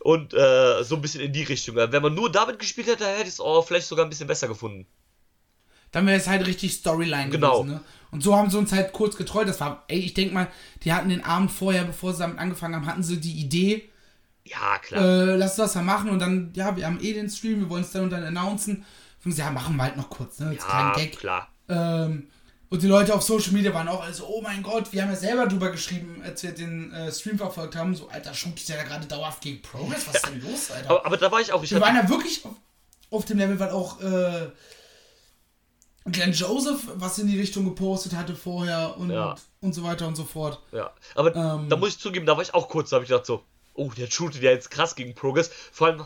Und 0.00 0.34
äh, 0.34 0.82
so 0.84 0.96
ein 0.96 1.00
bisschen 1.00 1.22
in 1.22 1.32
die 1.32 1.44
Richtung. 1.44 1.76
Wenn 1.76 2.02
man 2.02 2.14
nur 2.14 2.30
damit 2.30 2.58
gespielt 2.58 2.88
hätte, 2.88 3.06
hätte 3.06 3.22
ich 3.22 3.28
es 3.28 3.40
auch 3.40 3.66
vielleicht 3.66 3.86
sogar 3.86 4.04
ein 4.04 4.10
bisschen 4.10 4.26
besser 4.26 4.48
gefunden. 4.48 4.86
Dann 5.92 6.06
wäre 6.06 6.18
es 6.18 6.26
halt 6.28 6.46
richtig 6.46 6.74
Storyline 6.74 7.30
Genau. 7.30 7.62
gewesen, 7.62 7.74
ne? 7.76 7.80
Und 8.10 8.22
so 8.22 8.34
haben 8.36 8.48
sie 8.50 8.56
uns 8.58 8.72
halt 8.72 8.92
kurz 8.92 9.16
getrollt. 9.16 9.48
Das 9.48 9.60
war, 9.60 9.84
ey, 9.88 9.98
ich 9.98 10.14
denke 10.14 10.32
mal, 10.32 10.48
die 10.82 10.92
hatten 10.92 11.10
den 11.10 11.24
Abend 11.24 11.50
vorher, 11.52 11.84
bevor 11.84 12.12
sie 12.14 12.20
damit 12.20 12.38
angefangen 12.38 12.74
haben, 12.74 12.86
hatten 12.86 13.02
sie 13.02 13.20
die 13.20 13.32
Idee, 13.38 13.90
Ja, 14.44 14.78
klar. 14.80 15.02
äh, 15.02 15.36
lass 15.36 15.56
das 15.56 15.74
mal 15.74 15.82
machen 15.82 16.08
und 16.10 16.18
dann, 16.18 16.50
ja, 16.54 16.74
wir 16.76 16.86
haben 16.86 17.00
eh 17.02 17.12
den 17.12 17.28
Stream, 17.28 17.60
wir 17.60 17.68
wollen 17.70 17.82
es 17.84 17.90
dann 17.90 18.04
und 18.04 18.10
dann 18.10 18.24
announcen. 18.24 18.84
Und 19.24 19.32
sie, 19.32 19.40
ja, 19.42 19.50
machen 19.50 19.76
wir 19.76 19.82
halt 19.82 19.96
noch 19.98 20.08
kurz, 20.08 20.38
ne? 20.38 20.52
Jetzt 20.52 20.66
ja, 20.66 20.92
Gag. 20.94 21.18
klar. 21.18 21.48
Ähm, 21.68 22.28
und 22.70 22.82
die 22.82 22.86
Leute 22.86 23.14
auf 23.14 23.22
Social 23.22 23.52
Media 23.52 23.74
waren 23.74 23.88
auch 23.88 24.02
also, 24.02 24.26
oh 24.26 24.40
mein 24.40 24.62
Gott, 24.62 24.90
wir 24.92 25.02
haben 25.02 25.10
ja 25.10 25.16
selber 25.16 25.46
drüber 25.46 25.70
geschrieben, 25.70 26.22
als 26.24 26.42
wir 26.42 26.52
den 26.52 26.92
äh, 26.92 27.12
Stream 27.12 27.36
verfolgt 27.36 27.76
haben, 27.76 27.94
so, 27.94 28.08
Alter, 28.08 28.32
shootet 28.32 28.68
der 28.70 28.76
da 28.78 28.82
gerade 28.84 29.06
dauerhaft 29.06 29.42
gegen 29.42 29.60
Progress? 29.60 30.06
Was 30.06 30.14
ist 30.16 30.26
denn 30.28 30.40
los, 30.50 30.70
Alter? 30.70 30.90
Aber, 30.90 31.04
aber 31.06 31.16
da 31.18 31.30
war 31.30 31.40
ich 31.40 31.52
auch. 31.52 31.62
Ich 31.62 31.70
Wir 31.72 31.80
waren 31.82 31.96
ja 31.96 32.08
wirklich 32.08 32.42
auf, 32.46 32.52
auf 33.10 33.24
dem 33.26 33.36
Level, 33.38 33.58
weil 33.60 33.70
auch 33.70 34.00
äh, 34.00 34.46
Glenn 36.12 36.32
Joseph 36.32 36.80
was 36.94 37.18
in 37.18 37.26
die 37.28 37.38
Richtung 37.38 37.64
gepostet 37.64 38.14
hatte 38.14 38.34
vorher 38.34 38.96
und, 38.98 39.10
Ja. 39.10 39.36
und 39.60 39.74
so 39.74 39.82
weiter 39.84 40.06
und 40.06 40.16
so 40.16 40.24
fort. 40.24 40.60
ja, 40.72 40.90
aber 41.14 41.34
ähm, 41.34 41.68
da 41.68 41.76
muss 41.76 41.90
ich 41.90 41.98
zugeben, 41.98 42.26
da 42.26 42.36
war 42.36 42.42
ich 42.42 42.54
auch 42.54 42.68
kurz, 42.68 42.90
da 42.90 42.96
habe 42.96 43.04
ich 43.04 43.10
gedacht 43.10 43.26
so, 43.26 43.42
oh, 43.74 43.90
der 43.96 44.10
shootet 44.10 44.42
ja 44.42 44.50
jetzt 44.50 44.70
krass 44.70 44.94
gegen 44.96 45.14
Progress. 45.14 45.50
Vor 45.72 45.86
allem, 45.88 46.04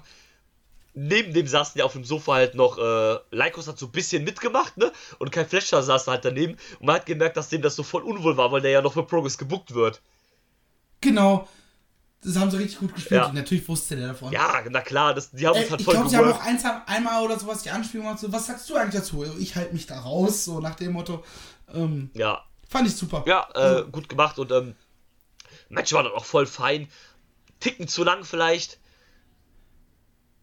neben 0.94 1.32
dem 1.32 1.46
saßen 1.46 1.78
ja 1.78 1.84
auf 1.86 1.92
dem 1.94 2.04
Sofa 2.04 2.34
halt 2.34 2.54
noch, 2.54 2.76
äh, 2.78 3.18
Lycos 3.30 3.66
hat 3.66 3.78
so 3.78 3.86
ein 3.86 3.92
bisschen 3.92 4.24
mitgemacht, 4.24 4.76
ne? 4.76 4.92
Und 5.18 5.32
kein 5.32 5.48
Fletcher 5.48 5.82
saß 5.82 6.06
halt 6.06 6.24
daneben. 6.24 6.58
Und 6.80 6.86
man 6.86 6.96
hat 6.96 7.06
gemerkt, 7.06 7.36
dass 7.38 7.48
dem 7.48 7.62
das 7.62 7.74
so 7.76 7.82
voll 7.82 8.02
unwohl 8.02 8.36
war, 8.36 8.52
weil 8.52 8.60
der 8.60 8.72
ja 8.72 8.82
noch 8.82 8.92
für 8.92 9.02
Progress 9.04 9.38
gebuckt 9.38 9.72
wird. 9.74 10.02
Genau. 11.00 11.48
Das 12.24 12.36
haben 12.36 12.50
sie 12.52 12.58
richtig 12.58 12.78
gut 12.78 12.94
gespielt. 12.94 13.20
Ja. 13.20 13.26
Und 13.28 13.34
natürlich 13.34 13.66
wusste 13.68 13.96
der 13.96 14.08
davon. 14.08 14.32
Ja, 14.32 14.62
na 14.70 14.80
klar, 14.80 15.12
das, 15.12 15.32
die 15.32 15.46
haben 15.46 15.56
Äh, 15.56 15.62
uns 15.62 15.70
halt 15.70 15.80
ich 15.80 15.84
voll 15.84 15.94
glaube, 15.94 16.08
sie 16.08 16.16
haben 16.16 16.32
auch 16.32 16.40
eins, 16.40 16.62
einmal 16.86 17.22
oder 17.24 17.38
sowas 17.38 17.62
die 17.64 17.70
Anspielung 17.70 18.06
gemacht, 18.06 18.20
so, 18.20 18.32
was 18.32 18.46
sagst 18.46 18.70
du 18.70 18.76
eigentlich 18.76 19.00
dazu? 19.00 19.24
Ich 19.38 19.56
halte 19.56 19.72
mich 19.72 19.86
da 19.86 20.00
raus, 20.00 20.44
so 20.44 20.60
nach 20.60 20.76
dem 20.76 20.92
Motto. 20.92 21.24
Ähm, 21.74 22.10
Ja, 22.14 22.44
fand 22.68 22.86
ich 22.88 22.94
super. 22.94 23.24
ja, 23.26 23.48
äh, 23.54 23.84
gut 23.90 24.08
gemacht 24.08 24.38
und, 24.38 24.52
ähm, 24.52 24.76
Match 25.68 25.92
war 25.92 26.04
dann 26.04 26.12
auch 26.12 26.24
voll 26.24 26.46
fein. 26.46 26.86
Ticken 27.58 27.88
zu 27.88 28.04
lang 28.04 28.24
vielleicht. 28.24 28.78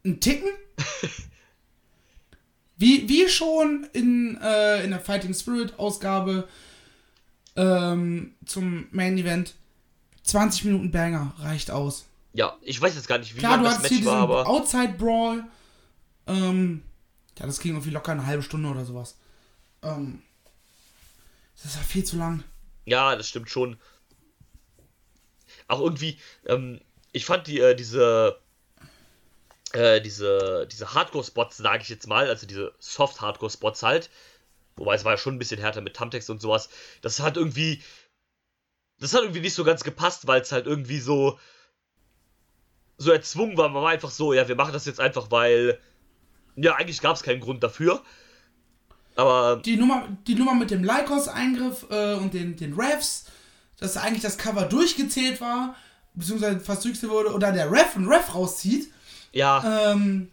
Ein 0.03 0.19
Ticken? 0.19 0.49
wie, 2.77 3.07
wie 3.09 3.27
schon 3.29 3.87
in, 3.93 4.37
äh, 4.41 4.83
in 4.83 4.91
der 4.91 4.99
Fighting 4.99 5.33
Spirit 5.33 5.77
Ausgabe 5.77 6.47
ähm, 7.55 8.35
zum 8.45 8.87
Main 8.91 9.17
Event. 9.17 9.55
20 10.29 10.65
Minuten 10.65 10.91
Banger 10.91 11.33
reicht 11.39 11.71
aus. 11.71 12.05
Ja, 12.33 12.57
ich 12.61 12.79
weiß 12.79 12.95
jetzt 12.95 13.07
gar 13.07 13.17
nicht, 13.17 13.35
wie 13.35 13.39
Klar, 13.39 13.57
lang 13.57 13.63
du 13.63 13.69
das 13.69 13.81
Match 13.81 14.05
war, 14.05 14.17
aber. 14.17 14.47
Outside 14.47 14.93
Brawl. 14.97 15.43
Ähm, 16.27 16.83
ja, 17.39 17.45
das 17.45 17.59
ging 17.59 17.73
irgendwie 17.73 17.89
locker 17.89 18.11
eine 18.11 18.25
halbe 18.25 18.43
Stunde 18.43 18.69
oder 18.69 18.85
sowas. 18.85 19.17
Ähm, 19.81 20.21
das 21.63 21.75
war 21.75 21.83
viel 21.83 22.03
zu 22.03 22.17
lang. 22.17 22.43
Ja, 22.85 23.15
das 23.15 23.27
stimmt 23.27 23.49
schon. 23.49 23.77
Auch 25.67 25.79
irgendwie, 25.79 26.19
ähm, 26.45 26.81
ich 27.11 27.25
fand 27.25 27.47
die, 27.47 27.59
äh, 27.59 27.75
diese, 27.75 28.39
äh, 29.73 30.01
diese, 30.01 30.67
diese 30.71 30.93
Hardcore-Spots, 30.93 31.57
sage 31.57 31.83
ich 31.83 31.89
jetzt 31.89 32.07
mal, 32.07 32.27
also 32.27 32.45
diese 32.47 32.73
Soft-Hardcore-Spots 32.79 33.83
halt, 33.83 34.09
wobei 34.75 34.95
es 34.95 35.05
war 35.05 35.13
ja 35.13 35.17
schon 35.17 35.35
ein 35.35 35.39
bisschen 35.39 35.59
härter 35.59 35.81
mit 35.81 35.95
Thumbtext 35.95 36.29
und 36.29 36.41
sowas, 36.41 36.69
das 37.01 37.19
hat 37.19 37.37
irgendwie, 37.37 37.81
das 38.99 39.13
hat 39.13 39.21
irgendwie 39.21 39.41
nicht 39.41 39.53
so 39.53 39.63
ganz 39.63 39.83
gepasst, 39.83 40.27
weil 40.27 40.41
es 40.41 40.51
halt 40.51 40.65
irgendwie 40.67 40.99
so, 40.99 41.39
so 42.97 43.11
erzwungen 43.11 43.57
war. 43.57 43.69
Man 43.69 43.83
war 43.83 43.91
einfach 43.91 44.11
so, 44.11 44.33
ja, 44.33 44.47
wir 44.47 44.55
machen 44.55 44.73
das 44.73 44.85
jetzt 44.85 44.99
einfach, 44.99 45.31
weil, 45.31 45.79
ja, 46.55 46.75
eigentlich 46.75 47.01
gab 47.01 47.15
es 47.15 47.23
keinen 47.23 47.39
Grund 47.39 47.63
dafür. 47.63 48.01
Aber, 49.15 49.61
Die 49.63 49.75
Nummer, 49.77 50.07
die 50.27 50.35
Nummer 50.35 50.53
mit 50.53 50.71
dem 50.71 50.83
Lycos-Eingriff 50.83 51.85
äh, 51.89 52.13
und 52.15 52.33
den, 52.33 52.55
den 52.55 52.73
Refs, 52.73 53.25
dass 53.79 53.97
eigentlich 53.97 54.21
das 54.21 54.37
Cover 54.37 54.63
durchgezählt 54.65 55.39
war, 55.41 55.75
beziehungsweise 56.13 56.59
fast 56.59 56.83
durchgezählt 56.83 57.11
wurde, 57.11 57.33
oder 57.33 57.51
der 57.51 57.71
Ref 57.71 57.95
einen 57.95 58.07
Ref 58.07 58.33
rauszieht. 58.33 58.91
Ja, 59.31 59.91
Ähm, 59.91 60.29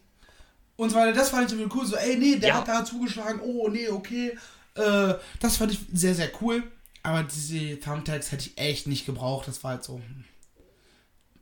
und 0.76 0.90
so 0.90 0.96
weiter, 0.96 1.12
das 1.12 1.30
fand 1.30 1.46
ich 1.50 1.58
irgendwie 1.58 1.74
cool. 1.78 1.86
So, 1.86 1.96
ey, 1.96 2.16
nee, 2.16 2.36
der 2.36 2.50
Ja. 2.50 2.54
hat 2.56 2.68
da 2.68 2.84
zugeschlagen, 2.84 3.40
oh, 3.42 3.68
nee, 3.68 3.88
okay. 3.88 4.36
Äh, 4.74 5.14
das 5.40 5.56
fand 5.56 5.72
ich 5.72 5.80
sehr, 5.92 6.14
sehr 6.14 6.30
cool. 6.40 6.62
Aber 7.06 7.22
diese 7.22 7.78
Thumbtacks 7.78 8.32
hätte 8.32 8.48
ich 8.48 8.58
echt 8.58 8.88
nicht 8.88 9.06
gebraucht. 9.06 9.46
Das 9.46 9.62
war 9.62 9.72
halt 9.72 9.84
so. 9.84 10.00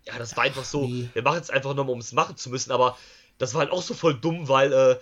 ja, 0.05 0.19
das 0.19 0.37
war 0.37 0.45
einfach 0.45 0.65
so. 0.65 0.87
nee. 0.87 1.09
Wir 1.15 1.23
machen 1.23 1.41
es 1.41 1.49
einfach 1.49 1.75
nur, 1.75 1.89
um 1.89 2.01
es 2.01 2.13
machen 2.13 2.37
zu 2.37 2.51
müssen, 2.51 2.71
aber 2.71 2.99
das 3.39 3.55
war 3.55 3.61
halt 3.61 3.71
auch 3.71 3.81
so 3.81 3.95
voll 3.95 4.13
dumm, 4.13 4.47
weil 4.47 4.75
äh, 4.75 4.97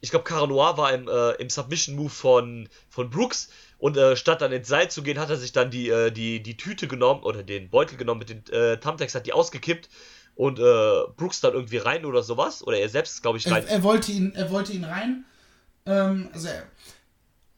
ich 0.00 0.10
glaube, 0.10 0.24
Cara 0.24 0.48
Noir 0.48 0.76
war 0.76 0.92
im, 0.92 1.06
äh, 1.06 1.34
im 1.34 1.48
Submission-Move 1.48 2.10
von, 2.10 2.68
von 2.88 3.08
Brooks 3.08 3.50
und 3.78 3.96
äh, 3.96 4.16
statt 4.16 4.42
dann 4.42 4.50
ins 4.50 4.66
Seil 4.66 4.90
zu 4.90 5.04
gehen, 5.04 5.20
hat 5.20 5.30
er 5.30 5.36
sich 5.36 5.52
dann 5.52 5.70
die, 5.70 5.88
äh, 5.90 6.10
die, 6.10 6.42
die 6.42 6.56
Tüte 6.56 6.88
genommen 6.88 7.22
oder 7.22 7.44
den 7.44 7.70
Beutel 7.70 7.96
genommen 7.96 8.18
mit 8.18 8.30
den 8.30 8.44
äh, 8.52 8.78
Thumbtacks, 8.80 9.14
hat 9.14 9.26
die 9.26 9.32
ausgekippt 9.32 9.88
und 10.34 10.58
äh, 10.58 10.62
Brooks 11.16 11.40
dann 11.40 11.52
irgendwie 11.52 11.76
rein 11.76 12.04
oder 12.04 12.24
sowas. 12.24 12.66
Oder 12.66 12.78
er 12.78 12.88
selbst, 12.88 13.22
glaube 13.22 13.38
ich, 13.38 13.46
Er, 13.46 13.52
rein. 13.52 13.66
er, 13.68 13.84
wollte 13.84 14.10
ihn, 14.10 14.34
er 14.34 14.50
wollte 14.50 14.72
ihn 14.72 14.84
rein. 14.84 15.24
Ähm, 15.86 16.30
also, 16.32 16.48
er, 16.48 16.64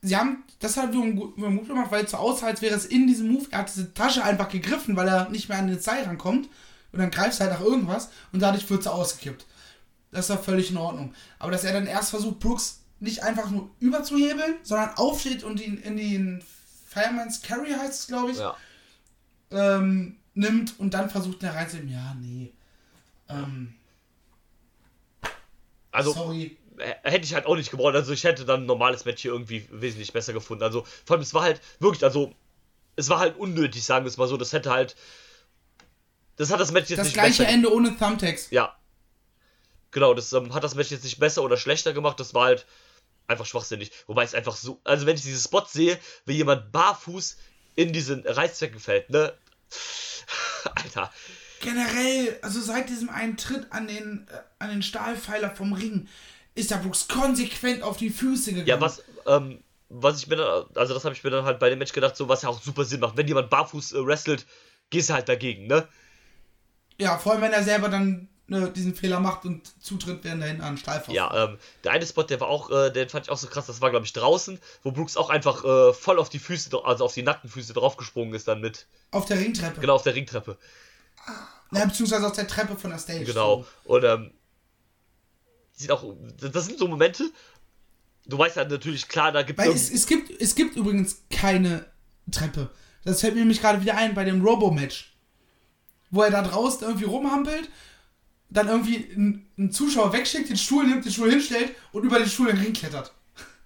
sie 0.03 0.17
haben 0.17 0.45
das 0.63 0.77
hat 0.77 0.91
wiederum 0.91 1.17
gut 1.17 1.37
wiederum 1.37 1.59
gut 1.59 1.69
gemacht, 1.69 1.91
weil 1.91 2.05
es 2.05 2.13
so 2.13 2.19
aussah, 2.19 2.47
als 2.47 2.63
wäre 2.63 2.75
es 2.75 2.87
in 2.87 3.07
diesem 3.07 3.33
Move. 3.33 3.47
Er 3.51 3.59
hat 3.59 3.69
diese 3.69 3.93
Tasche 3.95 4.23
einfach 4.23 4.49
gegriffen, 4.49 4.97
weil 4.97 5.09
er 5.09 5.29
nicht 5.29 5.49
mehr 5.49 5.59
an 5.59 5.67
den 5.67 5.81
Seil 5.81 6.05
rankommt. 6.05 6.49
Und 6.93 6.99
dann 6.99 7.11
greift 7.11 7.41
er 7.41 7.47
halt 7.47 7.59
nach 7.59 7.67
irgendwas 7.67 8.11
und 8.33 8.41
dadurch 8.41 8.69
wird 8.71 8.83
sie 8.83 8.93
ausgekippt. 8.93 9.47
Das 10.13 10.29
war 10.29 10.39
völlig 10.39 10.71
in 10.71 10.77
Ordnung. 10.77 11.15
Aber 11.39 11.51
dass 11.51 11.65
er 11.65 11.73
dann 11.73 11.87
erst 11.87 12.11
versucht, 12.11 12.39
Brooks 12.39 12.83
nicht 13.01 13.23
einfach 13.23 13.51
nur 13.51 13.71
überzuhebeln, 13.81 14.57
sondern 14.63 14.91
aufsteht 14.97 15.43
und 15.43 15.61
ihn 15.61 15.79
in 15.79 15.97
den 15.97 16.45
Fireman's 16.87 17.41
Carry 17.41 17.71
heißt 17.71 18.01
es, 18.01 18.07
glaube 18.07 18.33
ich, 18.33 18.39
ja. 18.39 18.55
ähm, 19.51 20.17
nimmt 20.35 20.79
und 20.79 20.95
dann 20.95 21.11
versucht, 21.11 21.43
ihn 21.43 21.49
reinzunehmen. 21.49 21.93
Ja, 21.93 22.15
nee. 22.21 22.53
Ähm, 23.29 23.75
Also, 25.91 26.13
sorry. 26.13 26.57
Äh, 26.83 26.95
hätte 27.03 27.25
ich 27.25 27.35
halt 27.35 27.47
auch 27.47 27.57
nicht 27.57 27.71
gebraucht. 27.71 27.95
Also, 27.95 28.13
ich 28.13 28.25
hätte 28.25 28.45
dann 28.45 28.63
ein 28.63 28.67
normales 28.67 29.05
Match 29.05 29.23
hier 29.23 29.33
irgendwie 29.33 29.67
wesentlich 29.71 30.13
besser 30.13 30.33
gefunden. 30.33 30.63
Also, 30.63 30.87
vor 31.05 31.15
allem, 31.15 31.23
es 31.23 31.35
war 31.35 31.43
halt 31.43 31.61
wirklich, 31.79 32.05
also, 32.05 32.35
es 32.97 33.09
war 33.09 33.19
halt 33.19 33.37
unnötig, 33.37 33.85
sagen 33.85 34.05
wir 34.05 34.11
es 34.11 34.17
mal 34.17 34.29
so. 34.29 34.37
Das 34.37 34.53
hätte 34.53 34.71
halt. 34.71 34.97
Das 36.37 36.51
hat 36.51 36.61
das 36.61 36.73
Match 36.73 36.91
jetzt 36.91 36.99
Das 36.99 37.07
nicht 37.07 37.15
gleiche 37.15 37.43
besser. 37.43 37.55
Ende 37.55 37.73
ohne 37.73 37.97
Thumbtacks. 37.97 38.51
Ja. 38.51 38.77
Genau, 39.91 40.15
das 40.15 40.33
ähm, 40.33 40.55
hat 40.55 40.65
das 40.65 40.75
Match 40.75 40.91
jetzt 40.91 41.05
nicht 41.05 41.19
besser 41.19 41.43
oder 41.43 41.57
schlechter 41.57 41.93
gemacht. 41.93 42.19
Das 42.19 42.33
war 42.35 42.47
halt 42.47 42.67
einfach 43.27 43.47
schwachsinnig. 43.47 43.93
Wobei 44.07 44.25
es 44.25 44.35
einfach 44.35 44.57
so. 44.57 44.81
Also, 44.85 45.07
wenn 45.07 45.17
ich 45.17 45.23
diese 45.23 45.43
Spots 45.43 45.73
sehe, 45.73 45.99
wie 46.27 46.35
jemand 46.35 46.73
barfuß 46.73 47.37
in 47.77 47.93
diesen 47.93 48.27
Reißzwecken 48.27 48.81
fällt, 48.81 49.11
ne? 49.11 49.33
Alter. 50.75 51.13
Generell, 51.61 52.39
also 52.43 52.61
seit 52.61 52.89
diesem 52.89 53.09
einen 53.09 53.37
Tritt 53.37 53.71
an 53.71 53.87
den, 53.87 54.27
äh, 54.31 54.41
an 54.59 54.71
den 54.71 54.83
Stahlpfeiler 54.83 55.55
vom 55.55 55.73
Ring, 55.73 56.09
ist 56.55 56.71
der 56.71 56.77
Brooks 56.77 57.09
konsequent 57.09 57.83
auf 57.83 57.97
die 57.97 58.11
Füße 58.11 58.51
gegangen. 58.53 58.69
Ja, 58.69 58.81
was, 58.81 59.03
ähm, 59.27 59.63
was 59.89 60.19
ich 60.19 60.27
mir 60.27 60.37
dann, 60.37 60.65
also 60.75 60.95
das 60.95 61.05
habe 61.05 61.15
ich 61.15 61.25
mir 61.25 61.31
dann 61.31 61.45
halt 61.45 61.59
bei 61.59 61.71
dem 61.71 61.79
Match 61.79 61.93
gedacht, 61.93 62.17
so 62.17 62.29
was 62.29 62.43
ja 62.43 62.49
auch 62.49 62.61
super 62.61 62.85
Sinn 62.85 63.01
macht. 63.01 63.17
Wenn 63.17 63.29
jemand 63.29 63.51
barfuß 63.51 63.93
äh, 63.93 64.07
wrestelt, 64.07 64.47
gehst 64.91 65.11
du 65.11 65.15
halt 65.15 65.29
dagegen, 65.29 65.67
ne? 65.67 65.89
Ja, 66.99 67.19
vor 67.19 67.33
allem 67.33 67.43
wenn 67.43 67.53
er 67.53 67.63
selber 67.63 67.89
dann 67.89 68.29
ne, 68.47 68.71
diesen 68.71 68.95
Fehler 68.95 69.21
macht 69.21 69.45
und 69.45 69.83
zutritt, 69.83 70.23
während 70.23 70.43
er 70.43 70.49
hinten 70.49 70.63
an 70.63 70.77
den. 70.77 71.15
Ja, 71.15 71.45
ähm, 71.45 71.59
der 71.85 71.93
eine 71.93 72.07
Spot, 72.07 72.23
der 72.23 72.41
war 72.41 72.49
auch, 72.49 72.71
äh, 72.71 72.91
den 72.91 73.09
fand 73.09 73.27
ich 73.27 73.31
auch 73.31 73.39
so 73.39 73.49
krass, 73.49 73.67
das 73.67 73.81
war 73.81 73.91
glaube 73.91 74.07
ich 74.07 74.13
draußen, 74.13 74.61
wo 74.83 74.93
Brooks 74.93 75.17
auch 75.17 75.31
einfach 75.31 75.65
äh, 75.65 75.93
voll 75.93 76.19
auf 76.19 76.29
die 76.29 76.39
Füße, 76.39 76.71
also 76.85 77.05
auf 77.05 77.15
die 77.15 77.23
nackten 77.23 77.51
Füße 77.51 77.73
draufgesprungen 77.73 78.35
ist 78.35 78.49
dann 78.49 78.61
mit, 78.61 78.87
Auf 79.11 79.25
der 79.25 79.39
Ringtreppe. 79.39 79.81
genau 79.81 79.95
auf 79.95 80.03
der 80.03 80.15
Ringtreppe. 80.15 80.57
Ja, 81.73 81.85
beziehungsweise 81.87 82.27
auf 82.27 82.35
der 82.35 82.47
Treppe 82.47 82.77
von 82.77 82.91
der 82.91 82.99
Stage. 82.99 83.25
Genau. 83.25 83.65
Und 83.85 84.05
ähm, 84.05 84.33
sieht 85.83 85.91
auch, 85.91 86.05
das 86.41 86.67
sind 86.67 86.79
so 86.79 86.89
Momente, 86.89 87.31
du 88.27 88.39
weißt 88.39 88.57
halt 88.57 88.71
natürlich, 88.71 89.09
klar, 89.09 89.33
da 89.33 89.43
gibt 89.43 89.61
es, 89.61 89.91
es, 89.91 90.07
gibt, 90.07 90.31
es 90.41 90.55
gibt 90.55 90.77
übrigens 90.77 91.23
keine 91.31 91.87
Treppe. 92.31 92.71
Das 93.05 93.21
fällt 93.21 93.35
mir 93.35 93.41
nämlich 93.41 93.61
gerade 93.61 93.81
wieder 93.81 93.97
ein 93.97 94.15
bei 94.15 94.25
dem 94.25 94.43
Robo-Match. 94.43 95.15
Wo 96.11 96.23
er 96.23 96.31
da 96.31 96.43
draußen 96.43 96.87
irgendwie 96.87 97.07
rumhampelt, 97.07 97.69
dann 98.51 98.69
irgendwie 98.69 99.11
einen, 99.13 99.51
einen 99.57 99.73
Zuschauer 99.73 100.13
wegschickt, 100.13 100.51
den 100.51 100.57
Stuhl 100.57 100.87
nimmt, 100.87 101.05
den 101.05 101.13
Stuhl 101.13 101.31
hinstellt 101.31 101.75
und 101.93 102.05
über 102.05 102.19
den 102.19 102.29
Stuhl 102.29 102.49
in 102.49 102.57
den 102.57 102.65
Ring 102.65 102.75
klettert. 102.75 103.13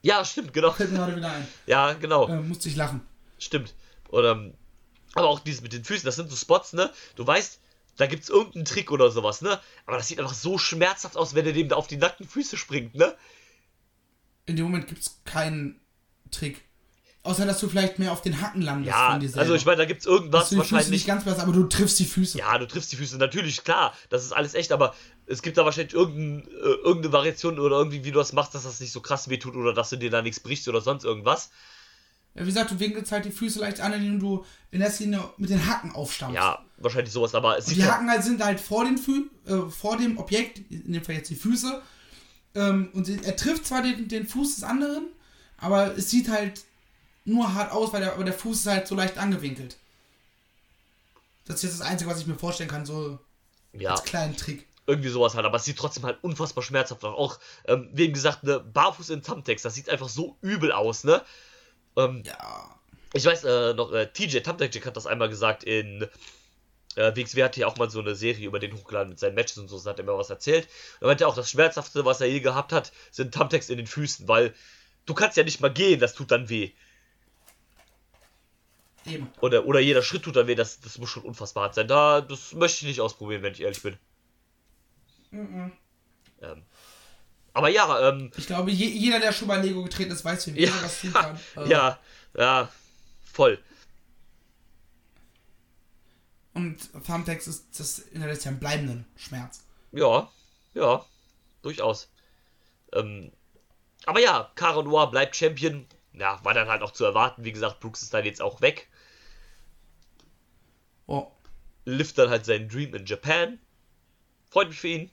Ja, 0.02 0.24
stimmt, 0.24 0.52
genau. 0.52 0.70
Fällt 0.70 0.92
mir 0.92 0.98
gerade 0.98 1.16
wieder 1.16 1.32
ein. 1.32 1.46
Ja, 1.66 1.92
genau. 1.94 2.28
Äh, 2.28 2.40
musste 2.40 2.68
ich 2.68 2.76
lachen. 2.76 3.00
Stimmt. 3.38 3.74
Oder, 4.10 4.32
ähm, 4.32 4.54
aber 5.14 5.28
auch 5.28 5.40
dieses 5.40 5.62
mit 5.62 5.72
den 5.72 5.84
Füßen, 5.84 6.04
das 6.04 6.16
sind 6.16 6.30
so 6.30 6.36
Spots, 6.36 6.72
ne? 6.72 6.90
Du 7.16 7.26
weißt, 7.26 7.58
da 7.96 8.06
gibt's 8.06 8.28
irgendeinen 8.28 8.64
Trick 8.64 8.90
oder 8.90 9.10
sowas, 9.10 9.42
ne? 9.42 9.60
Aber 9.86 9.96
das 9.96 10.08
sieht 10.08 10.18
einfach 10.20 10.34
so 10.34 10.58
schmerzhaft 10.58 11.16
aus, 11.16 11.34
wenn 11.34 11.46
er 11.46 11.52
dem 11.52 11.68
da 11.68 11.76
auf 11.76 11.86
die 11.86 11.96
nackten 11.96 12.26
Füße 12.28 12.56
springt, 12.56 12.94
ne? 12.94 13.14
In 14.46 14.56
dem 14.56 14.66
Moment 14.66 14.86
gibt 14.86 15.00
es 15.02 15.20
keinen 15.24 15.80
Trick. 16.30 16.62
Außer, 17.22 17.44
dass 17.44 17.58
du 17.58 17.68
vielleicht 17.68 17.98
mehr 17.98 18.12
auf 18.12 18.22
den 18.22 18.40
Hacken 18.40 18.62
landest 18.62 18.96
Ja, 18.96 19.10
von 19.10 19.18
dir 19.20 19.28
selber. 19.28 19.40
also 19.40 19.54
ich 19.54 19.64
meine, 19.66 19.78
da 19.78 19.84
gibt's 19.84 20.06
irgendwas 20.06 20.42
Dass 20.42 20.48
du 20.50 20.54
die 20.56 20.60
Füße 20.60 20.74
wahrscheinlich. 20.74 21.00
nicht 21.00 21.06
ganz 21.08 21.24
besser, 21.24 21.42
aber 21.42 21.52
du 21.52 21.64
triffst 21.64 21.98
die 21.98 22.04
Füße. 22.04 22.38
Ja, 22.38 22.56
du 22.56 22.68
triffst 22.68 22.92
die 22.92 22.96
Füße, 22.96 23.16
natürlich, 23.18 23.64
klar, 23.64 23.92
das 24.10 24.24
ist 24.24 24.30
alles 24.32 24.54
echt, 24.54 24.70
aber 24.70 24.94
es 25.26 25.42
gibt 25.42 25.58
da 25.58 25.64
wahrscheinlich 25.64 25.92
irgendein, 25.94 26.46
äh, 26.52 26.52
irgendeine 26.84 27.12
Variation 27.12 27.58
oder 27.58 27.78
irgendwie, 27.78 28.04
wie 28.04 28.12
du 28.12 28.20
das 28.20 28.32
machst, 28.32 28.54
dass 28.54 28.62
das 28.62 28.78
nicht 28.78 28.92
so 28.92 29.00
krass 29.00 29.28
wehtut 29.28 29.56
oder 29.56 29.72
dass 29.74 29.90
du 29.90 29.96
dir 29.96 30.10
da 30.10 30.22
nichts 30.22 30.38
brichst 30.38 30.68
oder 30.68 30.80
sonst 30.80 31.02
irgendwas. 31.04 31.50
Wie 32.38 32.44
gesagt, 32.44 32.70
du 32.70 32.78
winkelst 32.78 33.12
halt 33.12 33.24
die 33.24 33.30
Füße 33.30 33.60
leicht 33.60 33.80
an, 33.80 33.94
indem 33.94 34.20
du 34.20 34.44
in 34.70 34.80
erster 34.80 35.04
Linie 35.04 35.30
mit 35.38 35.48
den 35.48 35.66
Hacken 35.66 35.92
aufstammst. 35.92 36.34
Ja, 36.34 36.62
wahrscheinlich 36.76 37.12
sowas, 37.12 37.34
aber 37.34 37.56
es 37.56 37.66
sieht 37.66 37.78
die 37.78 37.80
ja, 37.80 37.94
Haken 37.94 38.10
halt 38.10 38.22
sind 38.22 38.44
halt 38.44 38.60
vor, 38.60 38.84
den 38.84 38.98
Fü 38.98 39.30
äh, 39.46 39.70
vor 39.70 39.96
dem 39.96 40.18
Objekt, 40.18 40.58
in 40.70 40.92
dem 40.92 41.02
Fall 41.02 41.14
jetzt 41.14 41.30
die 41.30 41.36
Füße. 41.36 41.80
Ähm, 42.54 42.90
und 42.92 43.08
er 43.08 43.36
trifft 43.36 43.66
zwar 43.66 43.82
den, 43.82 44.08
den 44.08 44.26
Fuß 44.26 44.56
des 44.56 44.64
anderen, 44.64 45.06
aber 45.56 45.96
es 45.96 46.10
sieht 46.10 46.28
halt 46.28 46.64
nur 47.24 47.54
hart 47.54 47.72
aus, 47.72 47.92
weil 47.92 48.00
der, 48.00 48.12
aber 48.12 48.24
der 48.24 48.34
Fuß 48.34 48.60
ist 48.60 48.66
halt 48.66 48.86
so 48.86 48.94
leicht 48.94 49.18
angewinkelt. 49.18 49.76
Das 51.46 51.56
ist 51.56 51.62
jetzt 51.64 51.80
das 51.80 51.86
Einzige, 51.86 52.10
was 52.10 52.20
ich 52.20 52.26
mir 52.26 52.34
vorstellen 52.34 52.68
kann, 52.68 52.84
so 52.84 53.18
ja. 53.72 53.92
als 53.92 54.04
kleinen 54.04 54.36
Trick. 54.36 54.66
irgendwie 54.86 55.08
sowas 55.08 55.34
halt, 55.34 55.46
aber 55.46 55.56
es 55.56 55.64
sieht 55.64 55.78
trotzdem 55.78 56.04
halt 56.04 56.18
unfassbar 56.22 56.62
schmerzhaft 56.62 57.04
aus. 57.04 57.16
Auch, 57.16 57.38
ähm, 57.66 57.88
wie 57.92 58.04
eben 58.04 58.14
gesagt, 58.14 58.44
ne, 58.44 58.60
barfuß 58.60 59.10
in 59.10 59.22
Thumbtacks, 59.22 59.62
das 59.62 59.74
sieht 59.74 59.88
einfach 59.88 60.08
so 60.08 60.36
übel 60.40 60.72
aus, 60.72 61.04
ne? 61.04 61.22
Ähm, 61.96 62.22
Ja. 62.24 62.78
ich 63.14 63.24
weiß 63.24 63.44
äh, 63.44 63.74
noch, 63.74 63.92
äh, 63.92 64.06
TJ 64.06 64.40
Thumbtack 64.40 64.74
Jack 64.74 64.86
hat 64.86 64.96
das 64.96 65.06
einmal 65.06 65.28
gesagt 65.28 65.64
in 65.64 66.08
äh, 66.96 67.14
WXW 67.14 67.44
hat 67.44 67.54
hier 67.54 67.68
auch 67.68 67.76
mal 67.76 67.90
so 67.90 68.00
eine 68.00 68.14
Serie 68.14 68.46
über 68.46 68.58
den 68.58 68.74
hochgeladen 68.74 69.10
mit 69.10 69.18
seinen 69.18 69.34
Matches 69.34 69.58
und 69.58 69.68
so, 69.68 69.78
da 69.78 69.90
hat 69.90 69.98
er 69.98 70.04
mir 70.04 70.16
was 70.16 70.30
erzählt. 70.30 70.66
Er 71.00 71.08
meinte 71.08 71.26
auch, 71.28 71.34
das 71.36 71.50
Schmerzhafte, 71.50 72.04
was 72.04 72.20
er 72.20 72.26
je 72.26 72.40
gehabt 72.40 72.72
hat, 72.72 72.92
sind 73.10 73.34
Thumbtacks 73.34 73.68
in 73.68 73.76
den 73.76 73.86
Füßen, 73.86 74.26
weil 74.28 74.54
du 75.04 75.14
kannst 75.14 75.36
ja 75.36 75.44
nicht 75.44 75.60
mal 75.60 75.72
gehen, 75.72 76.00
das 76.00 76.14
tut 76.14 76.30
dann 76.30 76.48
weh. 76.48 76.72
Eben. 79.04 79.30
Oder, 79.40 79.66
oder 79.66 79.78
jeder 79.78 80.02
Schritt 80.02 80.22
tut 80.24 80.36
dann 80.36 80.46
weh, 80.46 80.54
das, 80.54 80.80
das 80.80 80.98
muss 80.98 81.10
schon 81.10 81.22
unfassbar 81.22 81.64
hart 81.64 81.74
sein. 81.74 81.86
Da, 81.86 82.22
das 82.22 82.54
möchte 82.54 82.78
ich 82.78 82.88
nicht 82.88 83.00
ausprobieren, 83.00 83.42
wenn 83.42 83.52
ich 83.52 83.60
ehrlich 83.60 83.82
bin. 83.82 83.96
Ähm, 85.32 86.62
aber 87.56 87.70
ja, 87.70 88.10
ähm, 88.10 88.30
Ich 88.36 88.46
glaube, 88.46 88.70
je, 88.70 88.86
jeder, 88.86 89.18
der 89.18 89.32
schon 89.32 89.48
bei 89.48 89.56
Lego 89.56 89.82
getreten 89.82 90.12
ist, 90.12 90.26
weiß, 90.26 90.54
wie 90.54 90.60
Ja, 90.60 90.68
ja, 90.68 90.82
was 90.82 91.00
tun 91.00 91.12
kann. 91.14 91.40
Äh, 91.56 91.68
ja, 91.70 91.98
ja, 92.36 92.68
voll. 93.24 93.58
Und 96.52 96.92
Thumbtacks 97.06 97.46
ist 97.46 97.80
das 97.80 98.04
hinterlässt 98.12 98.44
ja 98.44 98.50
einen 98.50 98.60
bleibenden 98.60 99.06
Schmerz. 99.16 99.64
Ja, 99.92 100.30
ja, 100.74 101.06
durchaus. 101.62 102.10
Ähm, 102.92 103.32
aber 104.04 104.20
ja, 104.20 104.50
Cara 104.54 104.82
Noir 104.82 105.10
bleibt 105.10 105.34
Champion. 105.34 105.86
Ja, 106.12 106.38
war 106.44 106.52
dann 106.52 106.68
halt 106.68 106.82
auch 106.82 106.92
zu 106.92 107.06
erwarten. 107.06 107.44
Wie 107.44 107.52
gesagt, 107.52 107.80
Brooks 107.80 108.02
ist 108.02 108.12
dann 108.12 108.26
jetzt 108.26 108.42
auch 108.42 108.60
weg. 108.60 108.90
Oh. 111.06 111.30
Lift 111.86 112.18
dann 112.18 112.28
halt 112.28 112.44
seinen 112.44 112.68
Dream 112.68 112.94
in 112.94 113.06
Japan. 113.06 113.58
Freut 114.50 114.68
mich 114.68 114.78
für 114.78 114.88
ihn. 114.88 115.10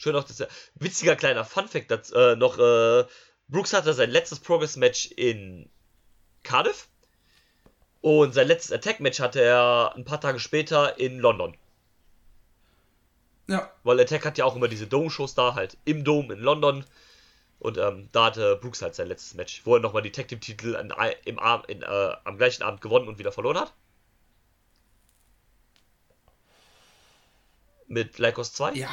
Schön 0.00 0.16
auch, 0.16 0.24
dass 0.24 0.40
er. 0.40 0.48
Witziger 0.76 1.14
kleiner 1.14 1.44
Funfact 1.44 1.90
dazu, 1.90 2.14
äh, 2.14 2.34
noch. 2.34 2.58
Äh, 2.58 3.04
Brooks 3.48 3.74
hatte 3.74 3.92
sein 3.92 4.10
letztes 4.10 4.40
Progress-Match 4.40 5.10
in 5.10 5.68
Cardiff. 6.42 6.88
Und 8.00 8.32
sein 8.32 8.46
letztes 8.46 8.72
Attack-Match 8.72 9.20
hatte 9.20 9.42
er 9.42 9.92
ein 9.94 10.06
paar 10.06 10.18
Tage 10.18 10.40
später 10.40 10.98
in 10.98 11.18
London. 11.18 11.54
Ja. 13.46 13.70
Weil 13.82 14.00
Attack 14.00 14.24
hat 14.24 14.38
ja 14.38 14.46
auch 14.46 14.56
immer 14.56 14.68
diese 14.68 14.86
Dome-Shows 14.86 15.34
da, 15.34 15.54
halt 15.54 15.76
im 15.84 16.02
Dome 16.02 16.32
in 16.32 16.40
London. 16.40 16.86
Und 17.58 17.76
ähm, 17.76 18.08
da 18.12 18.26
hatte 18.26 18.56
Brooks 18.56 18.80
halt 18.80 18.94
sein 18.94 19.08
letztes 19.08 19.34
Match, 19.34 19.66
wo 19.66 19.74
er 19.74 19.80
nochmal 19.80 20.00
die 20.00 20.12
Tag 20.12 20.28
Team-Titel 20.28 20.76
im 21.26 21.38
in, 21.68 21.82
äh, 21.82 22.16
am 22.24 22.38
gleichen 22.38 22.62
Abend 22.62 22.80
gewonnen 22.80 23.06
und 23.06 23.18
wieder 23.18 23.32
verloren 23.32 23.58
hat. 23.58 23.74
Mit 27.86 28.18
Lycos 28.18 28.54
2. 28.54 28.72
Ja. 28.72 28.88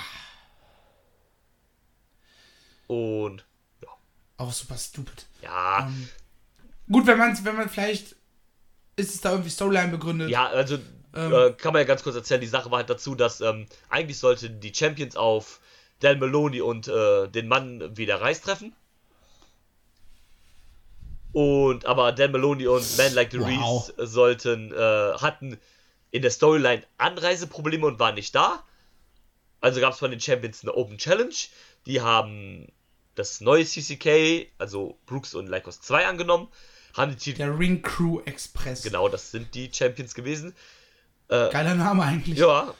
Und 2.88 3.46
Auch 4.38 4.52
super 4.54 4.78
stupid. 4.78 5.26
ja, 5.42 5.88
Ähm, 5.88 6.10
gut, 6.92 7.06
wenn 7.08 7.18
man 7.18 7.44
wenn 7.46 7.56
man 7.56 7.70
vielleicht 7.70 8.16
ist 8.96 9.14
es 9.14 9.22
da 9.22 9.32
irgendwie 9.32 9.50
Storyline 9.52 9.90
begründet? 9.90 10.30
Ja, 10.30 10.48
also 10.48 10.78
Ähm. 11.16 11.34
äh, 11.34 11.52
kann 11.54 11.74
man 11.74 11.82
ja 11.82 11.88
ganz 11.88 12.04
kurz 12.04 12.16
erzählen, 12.16 12.42
die 12.42 12.48
Sache 12.48 12.72
war 12.72 12.78
halt 12.80 12.90
dazu, 12.90 13.14
dass 13.16 13.42
ähm, 13.42 13.66
eigentlich 13.90 14.18
sollten 14.20 14.60
die 14.60 14.74
Champions 14.74 15.16
auf 15.16 15.60
Dan 16.00 16.20
Maloney 16.20 16.62
und 16.62 16.88
äh, 16.88 17.28
den 17.28 17.48
Mann 17.48 17.96
wieder 17.98 18.22
Reis 18.22 18.42
treffen. 18.42 18.74
Und 21.34 21.86
aber 21.86 22.12
Dan 22.14 22.32
Maloney 22.32 22.68
und 22.68 22.98
Man 22.98 23.14
Like 23.14 23.32
the 23.32 23.40
Wow. 23.40 23.90
Reese 23.98 24.08
sollten, 24.08 24.72
äh, 24.72 25.14
hatten 25.20 25.60
in 26.12 26.22
der 26.22 26.32
Storyline 26.32 26.84
Anreiseprobleme 26.98 27.86
und 27.86 28.00
waren 28.00 28.16
nicht 28.16 28.34
da. 28.34 28.64
Also 29.62 29.82
gab 29.82 29.94
es 29.94 30.00
von 30.00 30.12
den 30.12 30.20
Champions 30.20 30.64
eine 30.64 30.74
Open 30.74 30.98
Challenge. 30.98 31.34
Die 31.86 32.02
haben 32.02 32.68
das 33.18 33.41
neue 33.41 33.65
CCK, 33.65 34.47
also 34.57 34.97
Brooks 35.05 35.34
und 35.34 35.47
Lycos 35.47 35.82
2 35.82 36.07
angenommen. 36.07 36.47
Haben 36.93 37.11
die 37.11 37.18
Titel, 37.18 37.38
Der 37.39 37.57
Ring 37.57 37.82
Crew 37.82 38.22
Express. 38.26 38.84
genau, 38.84 39.09
das 39.09 39.32
sind 39.32 39.53
die 39.55 39.72
Champions 39.74 40.13
gewesen. 40.15 40.55
Geiler 41.28 41.76
Name 41.76 42.03
eigentlich. 42.03 42.38
Ja. 42.38 42.74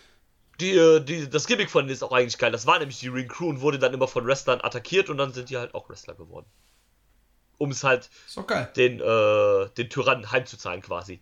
Die, 0.60 0.72
äh, 0.72 1.00
die, 1.02 1.30
das 1.30 1.46
Gimmick 1.46 1.70
von 1.70 1.86
denen 1.86 1.94
ist 1.94 2.04
auch 2.04 2.12
eigentlich 2.12 2.38
geil. 2.38 2.52
Das 2.52 2.66
war 2.66 2.80
nämlich 2.80 3.00
die 3.00 3.10
Ring 3.10 3.28
Crew 3.28 3.50
und 3.50 3.62
wurde 3.62 3.78
dann 3.78 3.94
immer 3.94 4.08
von 4.08 4.26
Wrestlern 4.26 4.62
attackiert 4.62 5.10
und 5.10 5.18
dann 5.18 5.34
sind 5.34 5.50
die 5.50 5.58
halt 5.58 5.76
auch 5.76 5.90
Wrestler 5.90 6.16
geworden. 6.16 6.48
Um 7.58 7.72
es 7.72 7.84
halt 7.84 8.10
den, 8.76 9.00
äh, 9.00 9.70
den 9.78 9.90
Tyrannen 9.90 10.32
heimzuzahlen 10.32 10.82
quasi. 10.82 11.22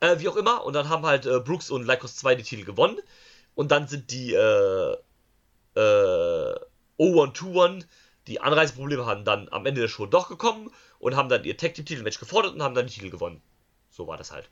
Äh, 0.00 0.18
wie 0.20 0.28
auch 0.28 0.36
immer, 0.36 0.64
und 0.64 0.74
dann 0.74 0.88
haben 0.88 1.04
halt 1.04 1.26
äh, 1.26 1.40
Brooks 1.40 1.70
und 1.70 1.86
Lycos 1.86 2.16
2 2.16 2.34
die 2.36 2.42
Titel 2.42 2.64
gewonnen. 2.64 2.98
Und 3.54 3.70
dann 3.70 3.88
sind 3.88 4.10
die 4.10 4.34
äh, 4.34 4.96
äh, 5.74 6.54
0121, 6.98 7.88
die 8.26 8.40
Anreiseprobleme 8.40 9.06
hatten, 9.06 9.24
dann 9.24 9.48
am 9.50 9.66
Ende 9.66 9.82
der 9.82 9.88
Show 9.88 10.06
doch 10.06 10.28
gekommen 10.28 10.70
und 10.98 11.16
haben 11.16 11.28
dann 11.28 11.44
ihr 11.44 11.56
Tag 11.56 11.74
Team 11.74 11.84
Titelmatch 11.84 12.18
gefordert 12.18 12.54
und 12.54 12.62
haben 12.62 12.74
dann 12.74 12.86
die 12.86 12.94
Titel 12.94 13.10
gewonnen. 13.10 13.42
So 13.90 14.06
war 14.06 14.16
das 14.16 14.32
halt. 14.32 14.50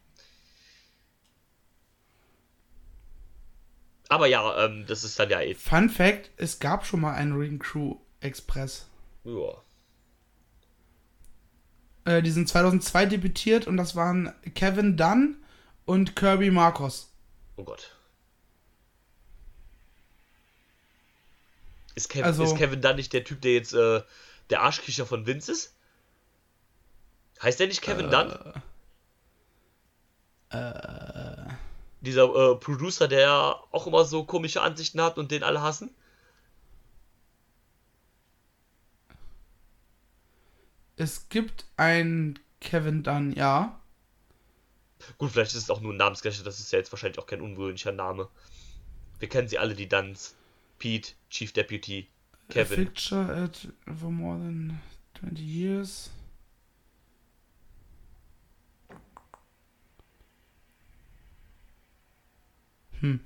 Aber 4.09 4.27
ja, 4.27 4.67
ähm, 4.67 4.85
das 4.87 5.05
ist 5.05 5.19
dann 5.19 5.31
ja 5.31 5.41
eh. 5.41 5.55
Fun 5.55 5.89
Fact: 5.89 6.31
Es 6.37 6.59
gab 6.59 6.85
schon 6.85 7.01
mal 7.01 7.15
einen 7.15 7.33
Ring 7.33 7.59
Crew 7.59 7.97
Express. 8.21 8.87
Ja. 9.25 9.63
Äh, 12.05 12.23
die 12.23 12.31
sind 12.31 12.49
2002 12.49 13.07
debütiert 13.07 13.67
und 13.67 13.77
das 13.77 13.97
waren 13.97 14.33
Kevin 14.55 14.97
Dunn 14.97 15.37
und 15.87 16.15
Kirby 16.15 16.51
Marcos. 16.51 17.13
Oh 17.57 17.65
Gott. 17.65 17.97
Ist 21.95 22.09
Kevin, 22.09 22.25
Also- 22.27 22.45
ist 22.45 22.57
Kevin 22.57 22.81
dann 22.81 22.97
nicht 22.97 23.13
der 23.13 23.25
Typ, 23.25 23.41
der 23.43 23.53
jetzt 23.55 23.73
äh, 23.75 24.03
der 24.51 24.63
Arschkriecher 24.63 25.07
von 25.07 25.27
Vince 25.27 25.53
ist? 25.53 25.75
Heißt 27.43 27.59
der 27.61 27.67
nicht 27.67 27.83
Kevin 27.83 28.11
Dunn? 28.11 28.33
Äh, 30.51 31.49
Dieser 32.01 32.25
äh, 32.25 32.57
Producer, 32.57 33.09
der 33.09 33.61
auch 33.73 33.87
immer 33.87 34.05
so 34.05 34.25
komische 34.25 34.63
Ansichten 34.63 35.01
hat 35.01 35.19
und 35.19 35.31
den 35.31 35.43
alle 35.43 35.61
hassen? 35.63 35.95
es 40.97 41.29
gibt 41.29 41.65
einen 41.77 42.39
Kevin 42.61 43.03
Dunn, 43.03 43.33
ja. 43.33 43.81
Gut, 45.19 45.33
vielleicht 45.33 45.53
ist 45.55 45.65
es 45.65 45.71
auch 45.71 45.81
nur 45.81 45.93
ein 45.93 45.97
Namensgleiche, 45.97 46.45
das 46.45 46.61
ist 46.61 46.71
ja 46.73 46.79
jetzt 46.79 46.93
wahrscheinlich 46.93 47.19
auch 47.19 47.27
kein 47.27 47.41
ungewöhnlicher 47.41 47.91
Name. 47.93 48.29
Wir 49.19 49.29
kennen 49.29 49.49
sie 49.49 49.59
alle, 49.59 49.75
die 49.75 49.89
Dunns. 49.89 50.37
Pete, 50.83 51.15
Chief 51.31 51.53
Deputy, 51.53 52.09
A 52.51 52.53
Kevin. 52.55 52.87
Picture 52.87 53.33
at 53.33 53.69
for 53.97 54.11
more 54.11 54.37
than 54.37 54.81
20 55.15 55.41
years. 55.41 56.11
Hm. 62.99 63.21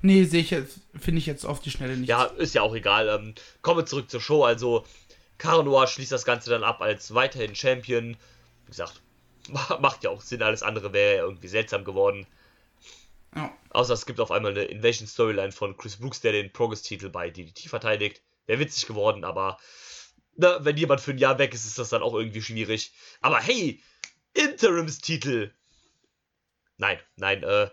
Nee, 0.00 0.24
sehe 0.24 0.40
ich 0.40 0.48
jetzt, 0.48 0.80
finde 0.98 1.18
ich 1.18 1.26
jetzt 1.26 1.44
auf 1.44 1.60
die 1.60 1.70
Schnelle 1.70 1.94
nicht. 1.94 2.08
Ja, 2.08 2.24
ist 2.24 2.54
ja 2.54 2.62
auch 2.62 2.74
egal. 2.74 3.10
Ähm, 3.10 3.34
kommen 3.60 3.80
wir 3.80 3.84
zurück 3.84 4.10
zur 4.10 4.22
Show. 4.22 4.44
Also, 4.44 4.86
Caro 5.36 5.62
Noir 5.62 5.88
schließt 5.88 6.12
das 6.12 6.24
Ganze 6.24 6.48
dann 6.48 6.64
ab 6.64 6.80
als 6.80 7.12
weiterhin 7.12 7.54
Champion. 7.54 8.16
Wie 8.64 8.70
gesagt, 8.70 9.02
macht 9.78 10.04
ja 10.04 10.08
auch 10.08 10.22
Sinn. 10.22 10.40
Alles 10.40 10.62
andere 10.62 10.94
wäre 10.94 11.16
ja 11.16 11.22
irgendwie 11.24 11.48
seltsam 11.48 11.84
geworden. 11.84 12.26
Ja. 13.34 13.56
Außer 13.70 13.94
es 13.94 14.06
gibt 14.06 14.20
auf 14.20 14.30
einmal 14.30 14.52
eine 14.52 14.64
Invasion-Storyline 14.64 15.52
von 15.52 15.76
Chris 15.76 15.96
Brooks, 15.96 16.20
der 16.20 16.32
den 16.32 16.52
Progress-Titel 16.52 17.10
bei 17.10 17.30
DDT 17.30 17.68
verteidigt. 17.68 18.22
Wäre 18.46 18.60
witzig 18.60 18.86
geworden, 18.86 19.24
aber 19.24 19.58
na, 20.36 20.64
wenn 20.64 20.76
jemand 20.76 21.00
für 21.00 21.10
ein 21.10 21.18
Jahr 21.18 21.38
weg 21.38 21.52
ist, 21.52 21.66
ist 21.66 21.78
das 21.78 21.90
dann 21.90 22.02
auch 22.02 22.14
irgendwie 22.14 22.42
schwierig. 22.42 22.92
Aber 23.20 23.40
hey, 23.40 23.82
Interims-Titel! 24.34 25.52
Nein, 26.76 26.98
nein, 27.16 27.42
äh, 27.42 27.70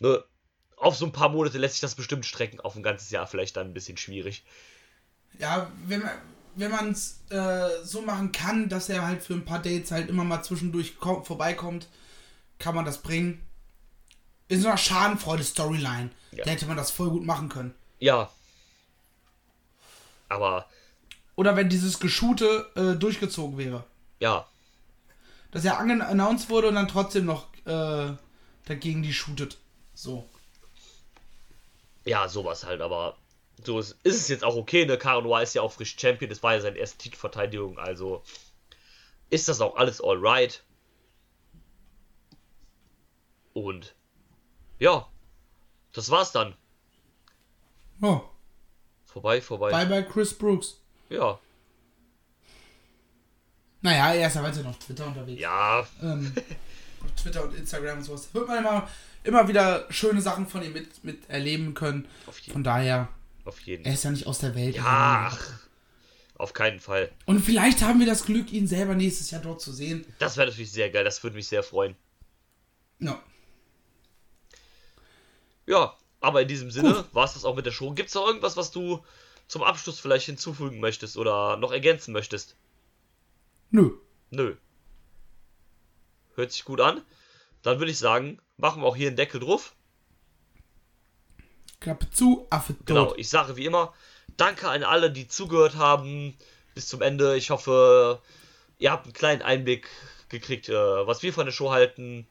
nur 0.00 0.28
auf 0.76 0.96
so 0.96 1.06
ein 1.06 1.12
paar 1.12 1.28
Monate 1.28 1.58
lässt 1.58 1.74
sich 1.74 1.80
das 1.80 1.94
bestimmt 1.94 2.26
strecken. 2.26 2.60
Auf 2.60 2.76
ein 2.76 2.82
ganzes 2.82 3.10
Jahr 3.10 3.26
vielleicht 3.26 3.56
dann 3.56 3.68
ein 3.68 3.74
bisschen 3.74 3.96
schwierig. 3.96 4.44
Ja, 5.38 5.70
wenn 5.86 6.02
man 6.02 6.10
wenn 6.56 6.70
man 6.72 6.90
es 6.90 7.20
äh, 7.30 7.84
so 7.84 8.02
machen 8.02 8.32
kann, 8.32 8.68
dass 8.68 8.88
er 8.88 9.06
halt 9.06 9.22
für 9.22 9.34
ein 9.34 9.44
paar 9.44 9.62
Dates 9.62 9.92
halt 9.92 10.08
immer 10.08 10.24
mal 10.24 10.42
zwischendurch 10.42 10.96
ko- 10.98 11.22
vorbeikommt, 11.22 11.88
kann 12.58 12.74
man 12.74 12.84
das 12.84 13.00
bringen. 13.00 13.46
In 14.48 14.60
so 14.60 14.68
einer 14.68 14.76
Schadenfreude-Storyline. 14.78 16.10
Ja. 16.32 16.44
Da 16.44 16.50
hätte 16.50 16.66
man 16.66 16.76
das 16.76 16.90
voll 16.90 17.10
gut 17.10 17.24
machen 17.24 17.48
können. 17.48 17.74
Ja. 17.98 18.30
Aber, 20.28 20.66
Oder 21.36 21.56
wenn 21.56 21.68
dieses 21.68 22.00
Geschute 22.00 22.70
äh, 22.74 22.98
durchgezogen 22.98 23.56
wäre. 23.56 23.84
ja, 24.20 24.46
Dass 25.50 25.64
er 25.64 25.78
announced 25.78 26.50
wurde 26.50 26.68
und 26.68 26.74
dann 26.74 26.88
trotzdem 26.88 27.24
noch 27.24 27.46
äh, 27.64 28.12
dagegen 28.66 29.02
die 29.02 29.14
shootet. 29.14 29.56
So. 29.94 30.28
ja, 32.04 32.28
sowas 32.28 32.64
halt, 32.64 32.80
aber 32.82 33.16
so 33.64 33.78
ist, 33.80 33.96
ist 34.04 34.16
es 34.16 34.28
jetzt 34.28 34.44
auch 34.44 34.54
okay, 34.56 34.86
ne? 34.86 34.98
Noir 35.02 35.42
ist 35.42 35.54
ja 35.54 35.62
auch 35.62 35.72
frisch 35.72 35.96
Champion, 35.98 36.28
das 36.30 36.42
war 36.42 36.54
ja 36.54 36.60
seine 36.60 36.76
erste 36.76 36.98
Titelverteidigung, 36.98 37.78
also 37.78 38.22
ist 39.30 39.48
das 39.48 39.60
auch 39.60 39.76
alles 39.76 40.00
alright. 40.00 40.62
Und 43.52 43.94
ja, 44.78 45.06
das 45.92 46.10
war's 46.10 46.32
dann. 46.32 46.54
Oh, 48.00 48.20
Vorbei, 49.06 49.40
vorbei. 49.40 49.70
bye 49.70 49.86
bye 49.86 50.06
Chris 50.06 50.32
Brooks. 50.36 50.76
Ja, 51.08 51.38
Naja, 53.80 54.12
er 54.14 54.26
ist 54.28 54.34
ja 54.34 54.42
weiter 54.42 54.66
auf 54.68 54.78
Twitter 54.78 55.06
unterwegs. 55.06 55.40
ja, 55.40 55.86
ähm, 56.02 56.32
auf 57.04 57.10
Twitter 57.22 57.44
und 57.44 57.54
Instagram 57.54 57.98
und 57.98 58.04
sowas. 58.04 58.28
Da 58.32 58.38
wird 58.40 58.48
man 58.48 58.58
immer, 58.58 58.88
immer 59.24 59.48
wieder 59.48 59.86
schöne 59.90 60.20
Sachen 60.20 60.46
von 60.46 60.62
ihm 60.62 60.72
mit, 60.72 61.02
mit 61.04 61.28
erleben 61.30 61.74
können. 61.74 62.06
Von 62.52 62.62
daher, 62.64 63.08
auf 63.44 63.60
jeden 63.60 63.84
er 63.84 63.94
ist 63.94 64.04
ja 64.04 64.10
nicht 64.10 64.26
aus 64.26 64.40
der 64.40 64.54
Welt. 64.54 64.76
Ja, 64.76 65.30
ach, 65.32 65.60
auf 66.36 66.52
keinen 66.52 66.80
Fall. 66.80 67.10
Und 67.26 67.40
vielleicht 67.40 67.82
haben 67.82 67.98
wir 68.00 68.06
das 68.06 68.24
Glück, 68.26 68.52
ihn 68.52 68.66
selber 68.68 68.94
nächstes 68.94 69.30
Jahr 69.30 69.40
dort 69.42 69.60
zu 69.60 69.72
sehen. 69.72 70.04
Das 70.18 70.36
wäre 70.36 70.48
natürlich 70.48 70.70
sehr 70.72 70.90
geil, 70.90 71.04
das 71.04 71.22
würde 71.22 71.36
mich 71.36 71.48
sehr 71.48 71.62
freuen. 71.62 71.96
Ja. 73.00 73.20
Ja, 75.68 75.94
aber 76.20 76.42
in 76.42 76.48
diesem 76.48 76.70
Sinne 76.70 77.04
war 77.12 77.26
es 77.26 77.34
das 77.34 77.44
auch 77.44 77.54
mit 77.54 77.66
der 77.66 77.72
Show. 77.72 77.92
Gibt 77.92 78.08
es 78.08 78.14
noch 78.14 78.26
irgendwas, 78.26 78.56
was 78.56 78.70
du 78.70 79.04
zum 79.46 79.62
Abschluss 79.62 80.00
vielleicht 80.00 80.26
hinzufügen 80.26 80.80
möchtest 80.80 81.18
oder 81.18 81.58
noch 81.58 81.72
ergänzen 81.72 82.12
möchtest? 82.12 82.56
Nö. 83.70 83.92
Nö. 84.30 84.56
Hört 86.34 86.52
sich 86.52 86.64
gut 86.64 86.80
an. 86.80 87.02
Dann 87.62 87.78
würde 87.80 87.90
ich 87.90 87.98
sagen, 87.98 88.40
machen 88.56 88.82
wir 88.82 88.86
auch 88.86 88.96
hier 88.96 89.08
einen 89.08 89.16
Deckel 89.16 89.40
drauf. 89.40 89.74
Klappe 91.80 92.10
zu, 92.10 92.46
Affe 92.48 92.72
tot. 92.74 92.86
Genau, 92.86 93.14
ich 93.16 93.28
sage 93.28 93.56
wie 93.56 93.66
immer, 93.66 93.92
danke 94.36 94.68
an 94.68 94.82
alle, 94.82 95.10
die 95.10 95.28
zugehört 95.28 95.76
haben 95.76 96.36
bis 96.74 96.88
zum 96.88 97.02
Ende. 97.02 97.36
Ich 97.36 97.50
hoffe, 97.50 98.22
ihr 98.78 98.90
habt 98.90 99.04
einen 99.04 99.12
kleinen 99.12 99.42
Einblick 99.42 99.88
gekriegt, 100.30 100.70
äh, 100.70 100.72
was 101.06 101.22
wir 101.22 101.32
von 101.32 101.44
der 101.44 101.52
Show 101.52 101.70
halten. 101.70 102.26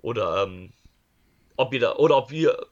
Oder, 0.00 0.44
ähm, 0.44 0.72
ob 1.58 1.74
ihr 1.74 1.80
da, 1.80 1.96
oder 1.96 2.16
ob 2.16 2.30
wir, 2.30 2.66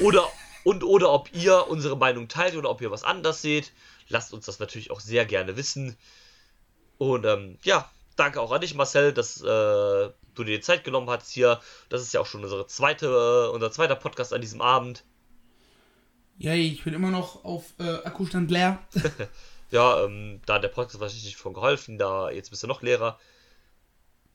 oder, 0.00 0.28
und 0.64 0.84
oder 0.84 1.12
ob 1.12 1.32
ihr 1.32 1.68
unsere 1.68 1.96
Meinung 1.96 2.28
teilt 2.28 2.56
oder 2.56 2.70
ob 2.70 2.80
ihr 2.82 2.90
was 2.90 3.04
anders 3.04 3.40
seht. 3.40 3.72
Lasst 4.08 4.34
uns 4.34 4.46
das 4.46 4.58
natürlich 4.58 4.90
auch 4.90 5.00
sehr 5.00 5.24
gerne 5.24 5.56
wissen. 5.56 5.96
Und 6.98 7.24
ähm, 7.24 7.58
ja, 7.62 7.90
danke 8.16 8.40
auch 8.40 8.50
an 8.52 8.60
dich, 8.60 8.74
Marcel, 8.74 9.12
dass 9.12 9.40
äh, 9.40 9.44
du 9.44 10.44
dir 10.44 10.56
die 10.56 10.60
Zeit 10.60 10.82
genommen 10.82 11.08
hast 11.08 11.30
hier. 11.30 11.60
Das 11.88 12.02
ist 12.02 12.12
ja 12.12 12.20
auch 12.20 12.26
schon 12.26 12.42
unsere 12.42 12.66
zweite, 12.66 13.06
äh, 13.06 13.54
unser 13.54 13.70
zweiter 13.70 13.94
Podcast 13.94 14.32
an 14.32 14.40
diesem 14.40 14.60
Abend. 14.60 15.04
Yay, 16.38 16.66
ich 16.66 16.84
bin 16.84 16.94
immer 16.94 17.10
noch 17.10 17.44
auf 17.44 17.64
äh, 17.78 18.04
Akkustand 18.04 18.50
leer. 18.50 18.78
Ja, 19.72 20.04
ähm, 20.04 20.40
da 20.46 20.54
hat 20.54 20.62
der 20.62 20.68
Podcast 20.68 21.00
wahrscheinlich 21.00 21.24
nicht 21.24 21.36
von 21.38 21.52
geholfen, 21.52 21.98
da 21.98 22.30
jetzt 22.30 22.50
bist 22.50 22.62
du 22.62 22.68
noch 22.68 22.82
Lehrer. 22.82 23.18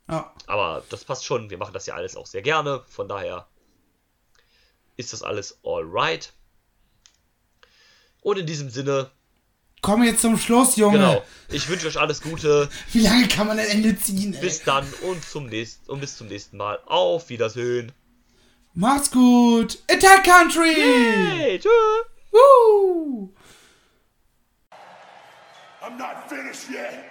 Ja. 0.10 0.34
Aber 0.48 0.84
das 0.90 1.06
passt 1.06 1.26
schon, 1.26 1.50
wir 1.50 1.58
machen 1.58 1.74
das 1.74 1.86
ja 1.86 1.96
alles 1.96 2.16
auch 2.16 2.26
sehr 2.26 2.42
gerne, 2.42 2.84
von 2.88 3.08
daher 3.08 3.48
ist 4.98 5.14
das 5.14 5.24
alles 5.24 5.60
alright. 5.64 6.34
Und 8.22 8.38
in 8.38 8.46
diesem 8.46 8.70
Sinne, 8.70 9.12
Komm 9.82 10.04
jetzt 10.04 10.22
zum 10.22 10.38
Schluss, 10.38 10.76
Junge. 10.76 11.00
genau, 11.00 11.24
ich 11.50 11.68
wünsche 11.68 11.88
euch 11.88 11.98
alles 11.98 12.22
Gute. 12.22 12.70
Wie 12.92 13.00
lange 13.00 13.28
kann 13.28 13.48
man 13.48 13.58
ein 13.58 13.68
Ende 13.68 13.98
ziehen, 13.98 14.34
ey? 14.36 14.40
Bis 14.40 14.62
dann 14.64 14.86
und 15.02 15.26
zum 15.26 15.48
nächsten 15.48 15.90
und 15.90 16.00
bis 16.02 16.18
zum 16.18 16.28
nächsten 16.28 16.58
Mal. 16.58 16.78
Auf 16.86 17.30
Wiedersehen. 17.30 17.92
Macht's 18.74 19.10
gut. 19.10 19.80
Attack 19.90 20.24
Country! 20.24 20.76
Hey, 20.76 21.60
tschüss. 21.60 21.72
Woo! 22.32 23.34
I'm 25.82 25.98
not 25.98 26.30
finished 26.30 26.70
yet. 26.70 27.11